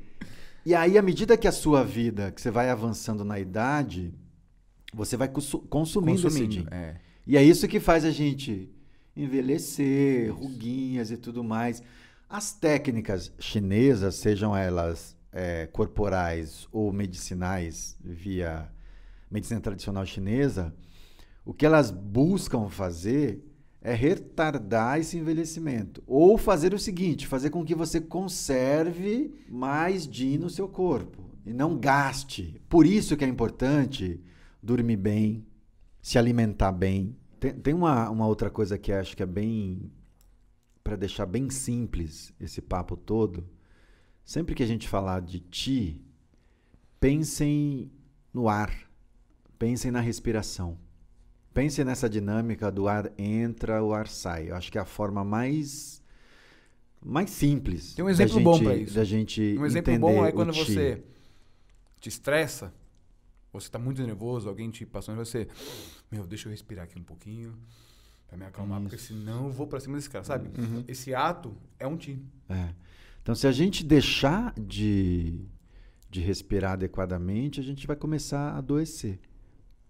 E 0.63 0.75
aí, 0.75 0.99
à 0.99 1.03
medida 1.03 1.39
que 1.39 1.49
a 1.49 1.53
sua 1.53 1.83
vida, 1.85 2.31
que 2.31 2.39
você 2.43 2.51
vai 2.51 2.69
avançando 2.69 3.25
na 3.25 3.41
idade, 3.41 4.13
você 4.93 5.17
vai 5.17 5.29
consu- 5.29 5.61
consumindo, 5.61 6.17
esse 6.29 6.39
Consumindo. 6.39 6.53
din. 6.65 6.67
É. 6.71 6.97
E 7.27 7.35
é 7.35 7.43
isso 7.43 7.67
que 7.67 7.81
faz 7.81 8.05
a 8.05 8.11
gente 8.11 8.71
envelhecer, 9.17 10.33
ruguinhas 10.33 11.11
e 11.11 11.17
tudo 11.17 11.43
mais. 11.43 11.83
As 12.29 12.53
técnicas 12.53 13.33
chinesas, 13.39 14.17
sejam 14.17 14.57
elas 14.57 15.17
é, 15.33 15.67
corporais 15.67 16.69
ou 16.73 16.93
medicinais 16.93 17.97
via 18.03 18.69
medicina 19.31 19.61
tradicional 19.61 20.05
chinesa, 20.05 20.75
o 21.45 21.55
que 21.55 21.65
elas 21.65 21.91
buscam 21.91 22.69
fazer 22.69 23.45
é 23.81 23.95
retardar 23.95 24.99
esse 24.99 25.17
envelhecimento. 25.17 26.03
Ou 26.07 26.37
fazer 26.37 26.75
o 26.75 26.79
seguinte, 26.79 27.27
fazer 27.27 27.51
com 27.51 27.65
que 27.65 27.75
você 27.75 28.01
conserve 28.01 29.33
mais 29.49 30.05
Jin 30.05 30.39
no 30.39 30.51
seu 30.51 30.69
corpo 30.69 31.31
e 31.47 31.53
não 31.53 31.79
gaste. 31.79 32.61
Por 32.69 32.85
isso 32.85 33.17
que 33.17 33.25
é 33.25 33.29
importante 33.29 34.21
dormir 34.61 34.97
bem, 34.97 35.47
se 36.03 36.19
alimentar 36.19 36.73
bem. 36.73 37.17
Tem, 37.39 37.53
tem 37.55 37.75
uma, 37.75 38.09
uma 38.11 38.27
outra 38.27 38.51
coisa 38.51 38.79
que 38.79 38.93
acho 38.93 39.17
que 39.17 39.23
é 39.23 39.27
bem. 39.27 39.91
para 40.83 40.97
deixar 40.97 41.27
bem 41.27 41.51
simples 41.51 42.33
esse 42.41 42.61
papo 42.63 42.97
todo. 42.97 43.47
Sempre 44.25 44.55
que 44.55 44.63
a 44.63 44.67
gente 44.67 44.89
falar 44.89 45.21
de 45.21 45.41
ti, 45.41 46.01
pensem 47.01 47.91
no 48.33 48.49
ar, 48.49 48.73
pensem 49.59 49.91
na 49.91 50.01
respiração. 50.01 50.79
Pensem 51.53 51.85
nessa 51.85 52.09
dinâmica 52.09 52.71
do 52.71 52.87
ar 52.87 53.11
entra, 53.17 53.83
o 53.83 53.95
ar 53.95 54.07
sai. 54.09 54.51
Eu 54.51 54.57
acho 54.57 54.71
que 54.71 54.79
é 54.79 54.81
a 54.81 54.85
forma 54.85 55.25
mais 55.25 56.03
mais 57.05 57.31
simples. 57.31 57.95
Tem 57.95 58.05
um 58.05 58.09
exemplo 58.09 58.41
bom 58.41 58.55
gente- 58.55 58.65
pra 58.65 58.77
isso. 58.77 58.95
Da 58.95 59.05
gente 59.05 59.57
Um 59.59 59.65
exemplo 59.65 59.99
bom 59.99 60.25
é 60.25 60.33
quando 60.33 60.53
você 60.53 61.03
te 62.01 62.09
estressa, 62.09 62.75
você 63.53 63.71
tá 63.71 63.79
muito 63.79 64.03
nervoso, 64.03 64.49
alguém 64.49 64.71
te 64.71 64.85
passou 64.85 65.15
você, 65.15 65.47
meu, 66.11 66.27
deixa 66.27 66.49
eu 66.49 66.51
respirar 66.51 66.85
aqui 66.85 66.99
um 66.99 67.03
pouquinho 67.03 67.55
pra 68.29 68.37
me 68.37 68.45
acalmar, 68.45 68.81
porque 68.81 68.99
senão 68.99 69.47
eu 69.47 69.53
vou 69.53 69.67
pra 69.67 69.81
cima 69.81 69.97
desse 69.97 70.11
cara, 70.11 70.25
sabe? 70.25 70.51
Esse 70.89 71.15
ato 71.15 71.57
é 71.79 71.87
um 71.87 71.97
time. 71.97 72.27
É. 72.49 72.75
Então, 73.23 73.35
se 73.35 73.47
a 73.47 73.53
gente 73.53 73.85
deixar 73.85 74.55
de, 74.55 75.41
de 76.11 76.21
respirar 76.21 76.73
adequadamente, 76.73 77.61
a 77.61 77.63
gente 77.63 77.87
vai 77.87 77.97
começar 77.97 78.53
a 78.53 78.59
adoecer. 78.59 79.19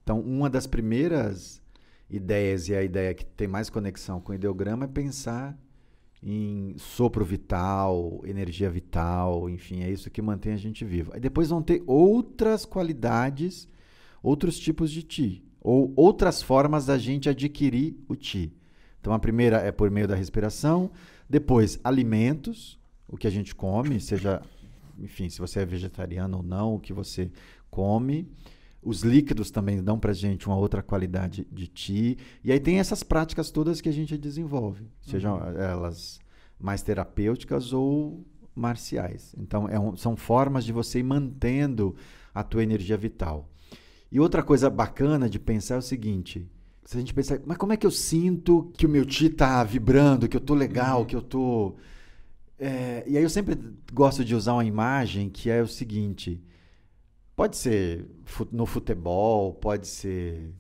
Então, 0.03 0.21
uma 0.21 0.49
das 0.49 0.67
primeiras 0.67 1.63
ideias, 2.09 2.69
e 2.69 2.75
a 2.75 2.83
ideia 2.83 3.13
que 3.13 3.25
tem 3.25 3.49
mais 3.49 3.69
conexão 3.69 4.21
com 4.21 4.33
o 4.33 4.35
ideograma, 4.35 4.85
é 4.85 4.89
pensar 4.89 5.59
em 6.23 6.75
sopro 6.79 7.25
vital, 7.25 8.23
energia 8.25 8.71
vital, 8.71 9.51
enfim, 9.51 9.83
é 9.83 9.91
isso 9.91 10.11
que 10.11 10.23
mantém 10.23 10.55
a 10.55 10.57
gente 10.57 10.85
vivo. 10.85 11.13
Aí 11.13 11.21
depois 11.21 11.51
vão 11.51 11.63
ter 11.63 11.83
outras 11.87 12.65
qualidades, 12.65 13.69
outros 14.23 14.59
tipos 14.59 14.91
de 14.91 15.03
ti, 15.03 15.46
ou 15.67 15.93
outras 15.97 16.41
formas 16.41 16.87
da 16.87 16.97
gente 16.97 17.29
adquirir 17.29 17.97
o 18.09 18.15
ti. 18.15 18.53
Então 19.01 19.13
a 19.13 19.19
primeira 19.19 19.57
é 19.57 19.73
por 19.73 19.91
meio 19.91 20.07
da 20.07 20.15
respiração, 20.15 20.93
depois 21.29 21.81
alimentos, 21.83 22.79
o 23.09 23.17
que 23.17 23.27
a 23.27 23.31
gente 23.31 23.53
come, 23.53 23.99
seja, 23.99 24.41
enfim, 24.97 25.29
se 25.29 25.41
você 25.41 25.59
é 25.59 25.67
vegetariano 25.67 26.37
ou 26.37 26.43
não, 26.45 26.77
o 26.77 26.79
que 26.79 26.93
você 26.93 27.33
come. 27.69 28.29
Os 28.81 29.03
líquidos 29.03 29.51
também 29.51 29.83
dão 29.83 29.99
pra 29.99 30.13
gente 30.13 30.47
uma 30.47 30.57
outra 30.57 30.85
qualidade 30.85 31.45
de 31.51 31.67
ti. 31.67 32.17
E 32.45 32.53
aí 32.53 32.61
tem 32.61 32.79
essas 32.79 33.03
práticas 33.03 33.51
todas 33.51 33.81
que 33.81 33.89
a 33.89 33.93
gente 33.93 34.17
desenvolve, 34.17 34.89
sejam 35.01 35.41
elas 35.57 36.21
mais 36.61 36.81
terapêuticas 36.81 37.73
ou 37.73 38.25
marciais. 38.55 39.35
Então, 39.37 39.69
é 39.69 39.81
um- 39.81 39.97
são 39.97 40.17
formas 40.17 40.65
de 40.65 40.73
você 40.73 41.01
ir 41.01 41.03
mantendo 41.03 41.97
a 42.33 42.45
tua 42.45 42.63
energia 42.63 42.97
vital. 42.97 43.49
E 44.11 44.21
outra 44.21 44.43
coisa 44.43 44.71
bacana 44.71 45.29
de 45.29 45.39
pensar 45.39 45.77
é 45.77 45.79
o 45.79 45.83
seguinte: 45.83 46.47
se 46.85 46.97
a 46.97 47.01
gente 47.01 47.13
pensar, 47.15 47.41
mas 47.45 47.57
como 47.57 47.73
é 47.73 47.77
que 47.77 47.87
eu 47.87 47.91
sinto 47.91 48.73
que 48.77 48.87
o 48.87 48.89
meu 48.89 49.05
ti 49.05 49.29
tá 49.29 49.63
vibrando, 49.65 50.29
que 50.29 50.37
eu 50.37 50.41
tô 50.41 50.55
legal, 50.55 51.05
que 51.05 51.17
eu 51.17 51.23
tô. 51.23 51.75
É, 52.59 53.05
e 53.07 53.17
aí 53.17 53.23
eu 53.23 53.29
sempre 53.31 53.59
gosto 53.93 54.25
de 54.25 54.35
usar 54.35 54.55
uma 54.55 54.65
imagem 54.65 55.29
que 55.29 55.51
é 55.51 55.61
o 55.63 55.69
seguinte: 55.69 56.43
Pode 57.37 57.59
ser 57.59 58.07
no 58.51 58.65
futebol, 58.65 59.53
pode 59.53 59.87
ser 59.87 60.55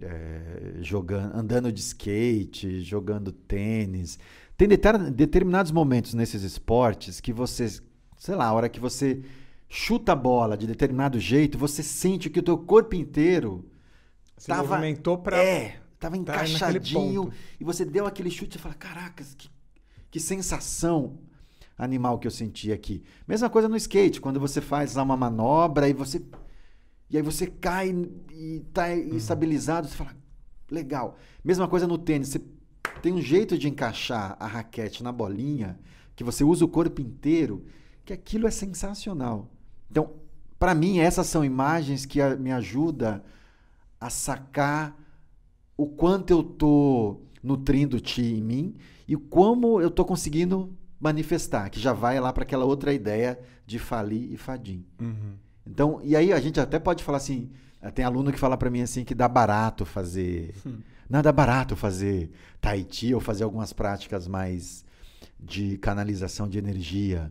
é, 0.00 0.74
jogando, 0.82 1.34
andando 1.34 1.72
de 1.72 1.80
skate, 1.80 2.80
jogando 2.82 3.32
tênis. 3.32 4.18
Tem 4.58 4.68
deter- 4.68 5.10
determinados 5.10 5.72
momentos 5.72 6.12
nesses 6.12 6.42
esportes 6.42 7.18
que 7.18 7.32
você, 7.32 7.66
sei 8.18 8.34
lá, 8.34 8.46
a 8.48 8.52
hora 8.52 8.68
que 8.68 8.78
você 8.78 9.22
chuta 9.74 10.12
a 10.12 10.16
bola 10.16 10.56
de 10.56 10.66
determinado 10.66 11.18
jeito, 11.18 11.58
você 11.58 11.82
sente 11.82 12.30
que 12.30 12.38
o 12.38 12.42
teu 12.42 12.56
corpo 12.56 12.94
inteiro 12.94 13.68
Se 14.38 14.46
tava 14.46 14.68
movimentou 14.68 15.18
pra. 15.18 15.36
é, 15.36 15.80
tava 15.98 16.14
tá 16.14 16.20
encaixadinho 16.22 17.30
e 17.58 17.64
você 17.64 17.84
deu 17.84 18.06
aquele 18.06 18.30
chute 18.30 18.56
e 18.56 18.60
fala, 18.60 18.74
caracas, 18.74 19.34
que, 19.34 19.50
que 20.10 20.20
sensação 20.20 21.18
animal 21.76 22.20
que 22.20 22.26
eu 22.26 22.30
senti 22.30 22.70
aqui. 22.70 23.02
Mesma 23.26 23.50
coisa 23.50 23.68
no 23.68 23.76
skate, 23.76 24.20
quando 24.20 24.38
você 24.38 24.60
faz 24.60 24.94
lá 24.94 25.02
uma 25.02 25.16
manobra 25.16 25.88
e 25.88 25.92
você 25.92 26.22
e 27.10 27.16
aí 27.16 27.22
você 27.22 27.46
cai 27.46 27.90
e 28.30 28.60
tá 28.72 28.88
Uhum. 28.88 29.16
estabilizado, 29.16 29.88
você 29.88 29.94
fala, 29.96 30.16
legal. 30.70 31.16
Mesma 31.44 31.68
coisa 31.68 31.86
no 31.86 31.98
tênis, 31.98 32.28
você 32.28 32.40
tem 33.02 33.12
um 33.12 33.20
jeito 33.20 33.58
de 33.58 33.68
encaixar 33.68 34.36
a 34.38 34.46
raquete 34.46 35.02
na 35.02 35.12
bolinha, 35.12 35.78
que 36.16 36.24
você 36.24 36.42
usa 36.44 36.64
o 36.64 36.68
corpo 36.68 37.00
inteiro, 37.00 37.64
que 38.04 38.12
aquilo 38.12 38.46
é 38.46 38.50
sensacional. 38.50 39.50
Então, 39.94 40.10
para 40.58 40.74
mim, 40.74 40.98
essas 40.98 41.28
são 41.28 41.44
imagens 41.44 42.04
que 42.04 42.20
a- 42.20 42.34
me 42.34 42.50
ajudam 42.50 43.22
a 44.00 44.10
sacar 44.10 45.00
o 45.76 45.86
quanto 45.86 46.32
eu 46.32 46.42
tô 46.42 47.20
nutrindo 47.40 47.98
o 47.98 48.00
ti 48.00 48.22
em 48.22 48.42
mim 48.42 48.74
e 49.06 49.16
como 49.16 49.80
eu 49.80 49.88
tô 49.88 50.04
conseguindo 50.04 50.76
manifestar, 50.98 51.70
que 51.70 51.78
já 51.78 51.92
vai 51.92 52.18
lá 52.18 52.32
para 52.32 52.42
aquela 52.42 52.64
outra 52.64 52.92
ideia 52.92 53.38
de 53.64 53.78
Fali 53.78 54.34
e 54.34 54.36
Fadim. 54.36 54.84
Uhum. 55.00 55.34
Então, 55.64 56.00
e 56.02 56.16
aí 56.16 56.32
a 56.32 56.40
gente 56.40 56.58
até 56.58 56.80
pode 56.80 57.04
falar 57.04 57.18
assim, 57.18 57.52
eh, 57.80 57.92
tem 57.92 58.04
aluno 58.04 58.32
que 58.32 58.38
fala 58.38 58.56
para 58.56 58.70
mim 58.70 58.80
assim 58.82 59.04
que 59.04 59.14
dá 59.14 59.28
barato 59.28 59.84
fazer, 59.84 60.56
não 61.08 61.22
dá 61.22 61.30
barato 61.30 61.76
fazer 61.76 62.32
Tahiti 62.60 63.14
ou 63.14 63.20
fazer 63.20 63.44
algumas 63.44 63.72
práticas 63.72 64.26
mais 64.26 64.84
de 65.38 65.78
canalização 65.78 66.48
de 66.48 66.58
energia. 66.58 67.30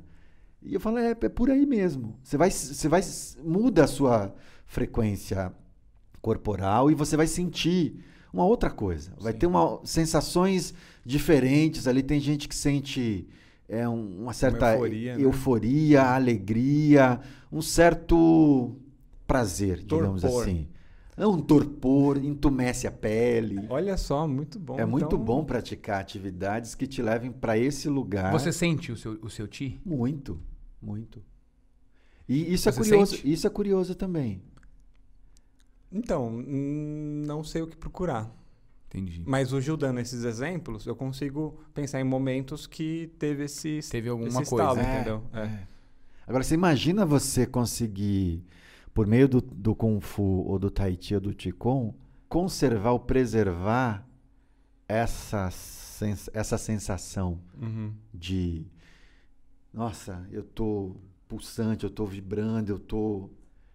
E 0.65 0.73
eu 0.73 0.79
falo, 0.79 0.97
é, 0.97 1.11
é 1.11 1.29
por 1.29 1.49
aí 1.51 1.65
mesmo. 1.65 2.15
Você 2.23 2.37
vai, 2.37 2.49
você 2.51 2.87
vai 2.87 3.01
muda 3.43 3.83
a 3.83 3.87
sua 3.87 4.33
frequência 4.65 5.51
corporal 6.21 6.89
e 6.89 6.95
você 6.95 7.17
vai 7.17 7.27
sentir 7.27 8.03
uma 8.31 8.45
outra 8.45 8.69
coisa. 8.69 9.11
Vai 9.19 9.33
Sim. 9.33 9.39
ter 9.39 9.45
uma, 9.47 9.79
sensações 9.83 10.73
diferentes. 11.05 11.87
Ali 11.87 12.01
tem 12.01 12.19
gente 12.19 12.47
que 12.47 12.55
sente 12.55 13.27
é, 13.67 13.87
um- 13.87 14.23
uma 14.23 14.33
certa 14.33 14.73
euforia, 14.73 15.17
né? 15.17 15.23
euforia, 15.23 16.01
alegria, 16.03 17.19
um 17.51 17.61
certo 17.61 18.75
prazer, 19.27 19.77
digamos 19.79 20.21
Torpor. 20.21 20.41
assim. 20.43 20.67
É 21.15 21.27
um 21.27 21.39
torpor, 21.39 22.17
entumece 22.17 22.87
a 22.87 22.91
pele. 22.91 23.67
Olha 23.69 23.95
só, 23.97 24.27
muito 24.27 24.57
bom. 24.57 24.79
é 24.79 24.85
muito 24.85 25.05
Então, 25.05 25.19
bom 25.19 25.43
praticar 25.45 26.01
atividades 26.01 26.73
que 26.73 26.87
te 26.87 27.03
levem 27.03 27.31
para 27.31 27.55
esse 27.55 27.87
lugar. 27.87 28.31
Você 28.31 28.51
sente 28.51 28.91
o 28.91 28.97
seu, 28.97 29.19
o 29.21 29.29
seu 29.29 29.47
ti? 29.47 29.79
Muito, 29.85 30.39
muito. 30.83 31.23
E 32.27 32.53
isso 32.53 32.69
é 32.69 32.71
Você 32.71 32.79
curioso. 32.89 33.15
sente? 33.15 33.31
Isso 33.31 33.47
é 33.47 33.49
curioso 33.49 33.95
também. 33.95 34.41
Então, 35.91 36.31
não 36.31 37.43
sei 37.43 37.61
o 37.61 37.67
que 37.67 37.77
procurar. 37.77 38.31
Entendi. 38.87 39.23
Mas 39.25 39.51
o 39.53 39.59
Gil 39.61 39.75
dando 39.77 39.99
esses 39.99 40.23
exemplos, 40.23 40.85
eu 40.85 40.95
consigo 40.95 41.59
pensar 41.73 41.99
em 41.99 42.03
momentos 42.03 42.67
que 42.67 43.11
teve 43.17 43.45
esse, 43.45 43.79
Teve 43.89 44.09
alguma 44.09 44.27
esse 44.41 44.49
coisa. 44.49 44.69
estalo, 44.69 44.79
É, 44.79 44.95
entendeu? 44.95 45.23
É. 45.33 45.39
é. 45.41 45.67
Agora, 46.27 46.43
você 46.43 46.53
imagina 46.53 47.05
você 47.05 47.45
conseguir, 47.45 48.43
por 48.93 49.05
meio 49.07 49.27
do, 49.27 49.41
do 49.41 49.75
Kung 49.75 49.99
Fu 49.99 50.23
ou 50.47 50.57
do 50.57 50.69
Tai 50.71 50.97
Chi 50.99 51.15
ou 51.15 51.21
do 51.21 51.33
Qigong, 51.33 51.93
conservar 52.29 52.91
ou 52.91 52.99
preservar 52.99 54.07
essa, 54.87 55.49
sens 55.51 56.29
essa 56.33 56.57
sensação 56.57 57.39
Uhum. 57.61 57.93
de 58.13 58.65
nossa, 59.73 60.27
eu 60.31 60.43
tô 60.43 60.95
pulsante, 61.27 61.83
eu 61.83 61.89
tô 61.89 62.05
vibrando, 62.05 62.71
eu 62.71 62.79
tô. 62.79 63.29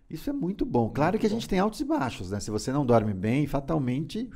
Isso 0.08 0.30
é 0.30 0.32
muito 0.32 0.64
bom. 0.64 0.88
Claro 0.90 1.12
Muito 1.12 1.20
que 1.20 1.26
a 1.26 1.30
bom. 1.30 1.34
gente 1.34 1.48
tem 1.48 1.58
altos 1.58 1.80
e 1.80 1.84
baixos, 1.84 2.30
né? 2.30 2.40
Se 2.40 2.50
você 2.50 2.72
não 2.72 2.86
dorme 2.86 3.12
bem, 3.12 3.46
fatalmente 3.46 4.30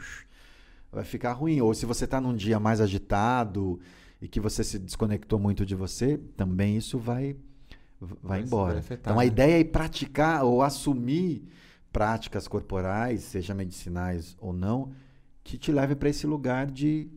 vai 0.91 1.05
ficar 1.05 1.33
ruim. 1.33 1.61
Ou 1.61 1.75
se 1.75 1.87
você 1.87 2.07
tá 2.07 2.21
num 2.21 2.35
dia 2.35 2.59
mais 2.61 2.81
agitado 2.81 3.81
e 4.21 4.29
que 4.29 4.41
você 4.41 4.63
se 4.65 4.79
desconectou 4.79 5.39
muito 5.39 5.65
de 5.65 5.75
você, 5.75 6.19
também 6.37 6.77
isso 6.77 6.99
vai 6.99 7.37
vai 8.01 8.19
Vai- 8.23 8.43
embora. 8.43 8.79
afetar, 8.81 9.13
então 9.13 9.19
a 9.19 9.23
né? 9.23 9.27
ideia 9.29 9.61
é 9.61 9.65
praticar 9.65 10.45
ou 10.45 10.63
assumir 10.63 11.45
práticas 11.93 12.49
corporais, 12.49 13.23
seja 13.23 13.55
medicinais 13.55 14.37
ou 14.41 14.53
não, 14.53 14.93
que 15.45 15.57
te 15.57 15.71
leve 15.71 15.95
para 15.95 16.09
esse 16.09 16.27
lugar 16.27 16.67
de 16.71 17.09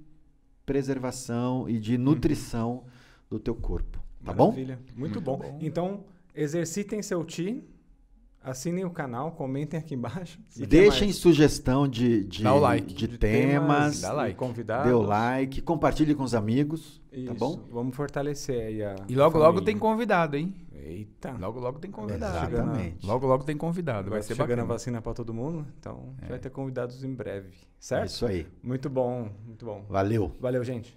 preservação 0.66 1.68
e 1.70 1.80
de 1.80 1.98
nutrição 1.98 2.84
do 3.30 3.40
teu 3.40 3.56
corpo. 3.56 4.05
Tá 4.26 4.34
bom? 4.34 4.48
Maravilha. 4.50 4.76
Muito, 4.96 5.00
Muito 5.00 5.22
bom. 5.22 5.38
bom. 5.38 5.58
Então, 5.62 6.04
exercitem 6.34 7.02
seu 7.02 7.24
ti, 7.24 7.64
assinem 8.44 8.84
o 8.86 8.90
canal, 8.90 9.32
comentem 9.32 9.80
aqui 9.80 9.94
embaixo. 9.96 10.40
E 10.58 10.66
Deixem 10.66 11.12
sugestão 11.14 11.88
de, 11.88 12.24
de, 12.26 12.44
Dá 12.44 12.54
o 12.54 12.60
like. 12.60 12.94
de, 12.94 13.08
De 13.08 13.18
temas, 13.18 14.02
dá 14.02 14.12
like. 14.12 14.36
convidados. 14.38 14.88
dê 14.88 14.94
o 14.94 15.02
like, 15.02 15.62
compartilhe 15.62 16.14
com 16.14 16.24
os 16.24 16.36
amigos, 16.36 17.02
Isso. 17.12 17.28
tá 17.28 17.34
bom? 17.34 17.60
Vamos 17.72 17.96
fortalecer 17.96 18.60
aí 18.68 18.84
a 18.84 18.96
E 19.08 19.16
logo, 19.16 19.38
a 19.38 19.40
logo 19.40 19.54
família. 19.58 19.66
tem 19.66 19.78
convidado, 19.80 20.36
hein? 20.36 20.54
Eita. 20.74 21.32
Logo, 21.40 21.60
logo 21.60 21.80
tem 21.80 21.90
convidado. 21.90 22.54
Exatamente. 22.54 23.04
Logo, 23.06 23.26
logo 23.26 23.44
tem 23.44 23.58
convidado. 23.58 24.10
Vai 24.10 24.20
Vai 24.20 24.22
ser 24.22 24.36
chegando 24.36 24.52
a 24.52 24.56
bacana. 24.58 24.74
vacina 24.74 25.02
para 25.02 25.14
todo 25.16 25.34
mundo, 25.34 25.66
então 25.80 26.14
É. 26.22 26.28
vai 26.28 26.38
ter 26.38 26.52
convidados 26.52 27.04
em 27.04 27.12
breve, 27.12 27.50
certo? 27.80 28.10
isso 28.10 28.26
aí. 28.26 28.46
Muito 28.62 28.88
bom, 28.88 29.30
muito 29.48 29.66
bom. 29.66 29.84
Valeu. 29.90 30.32
Valeu, 30.40 30.64
gente. 30.64 30.96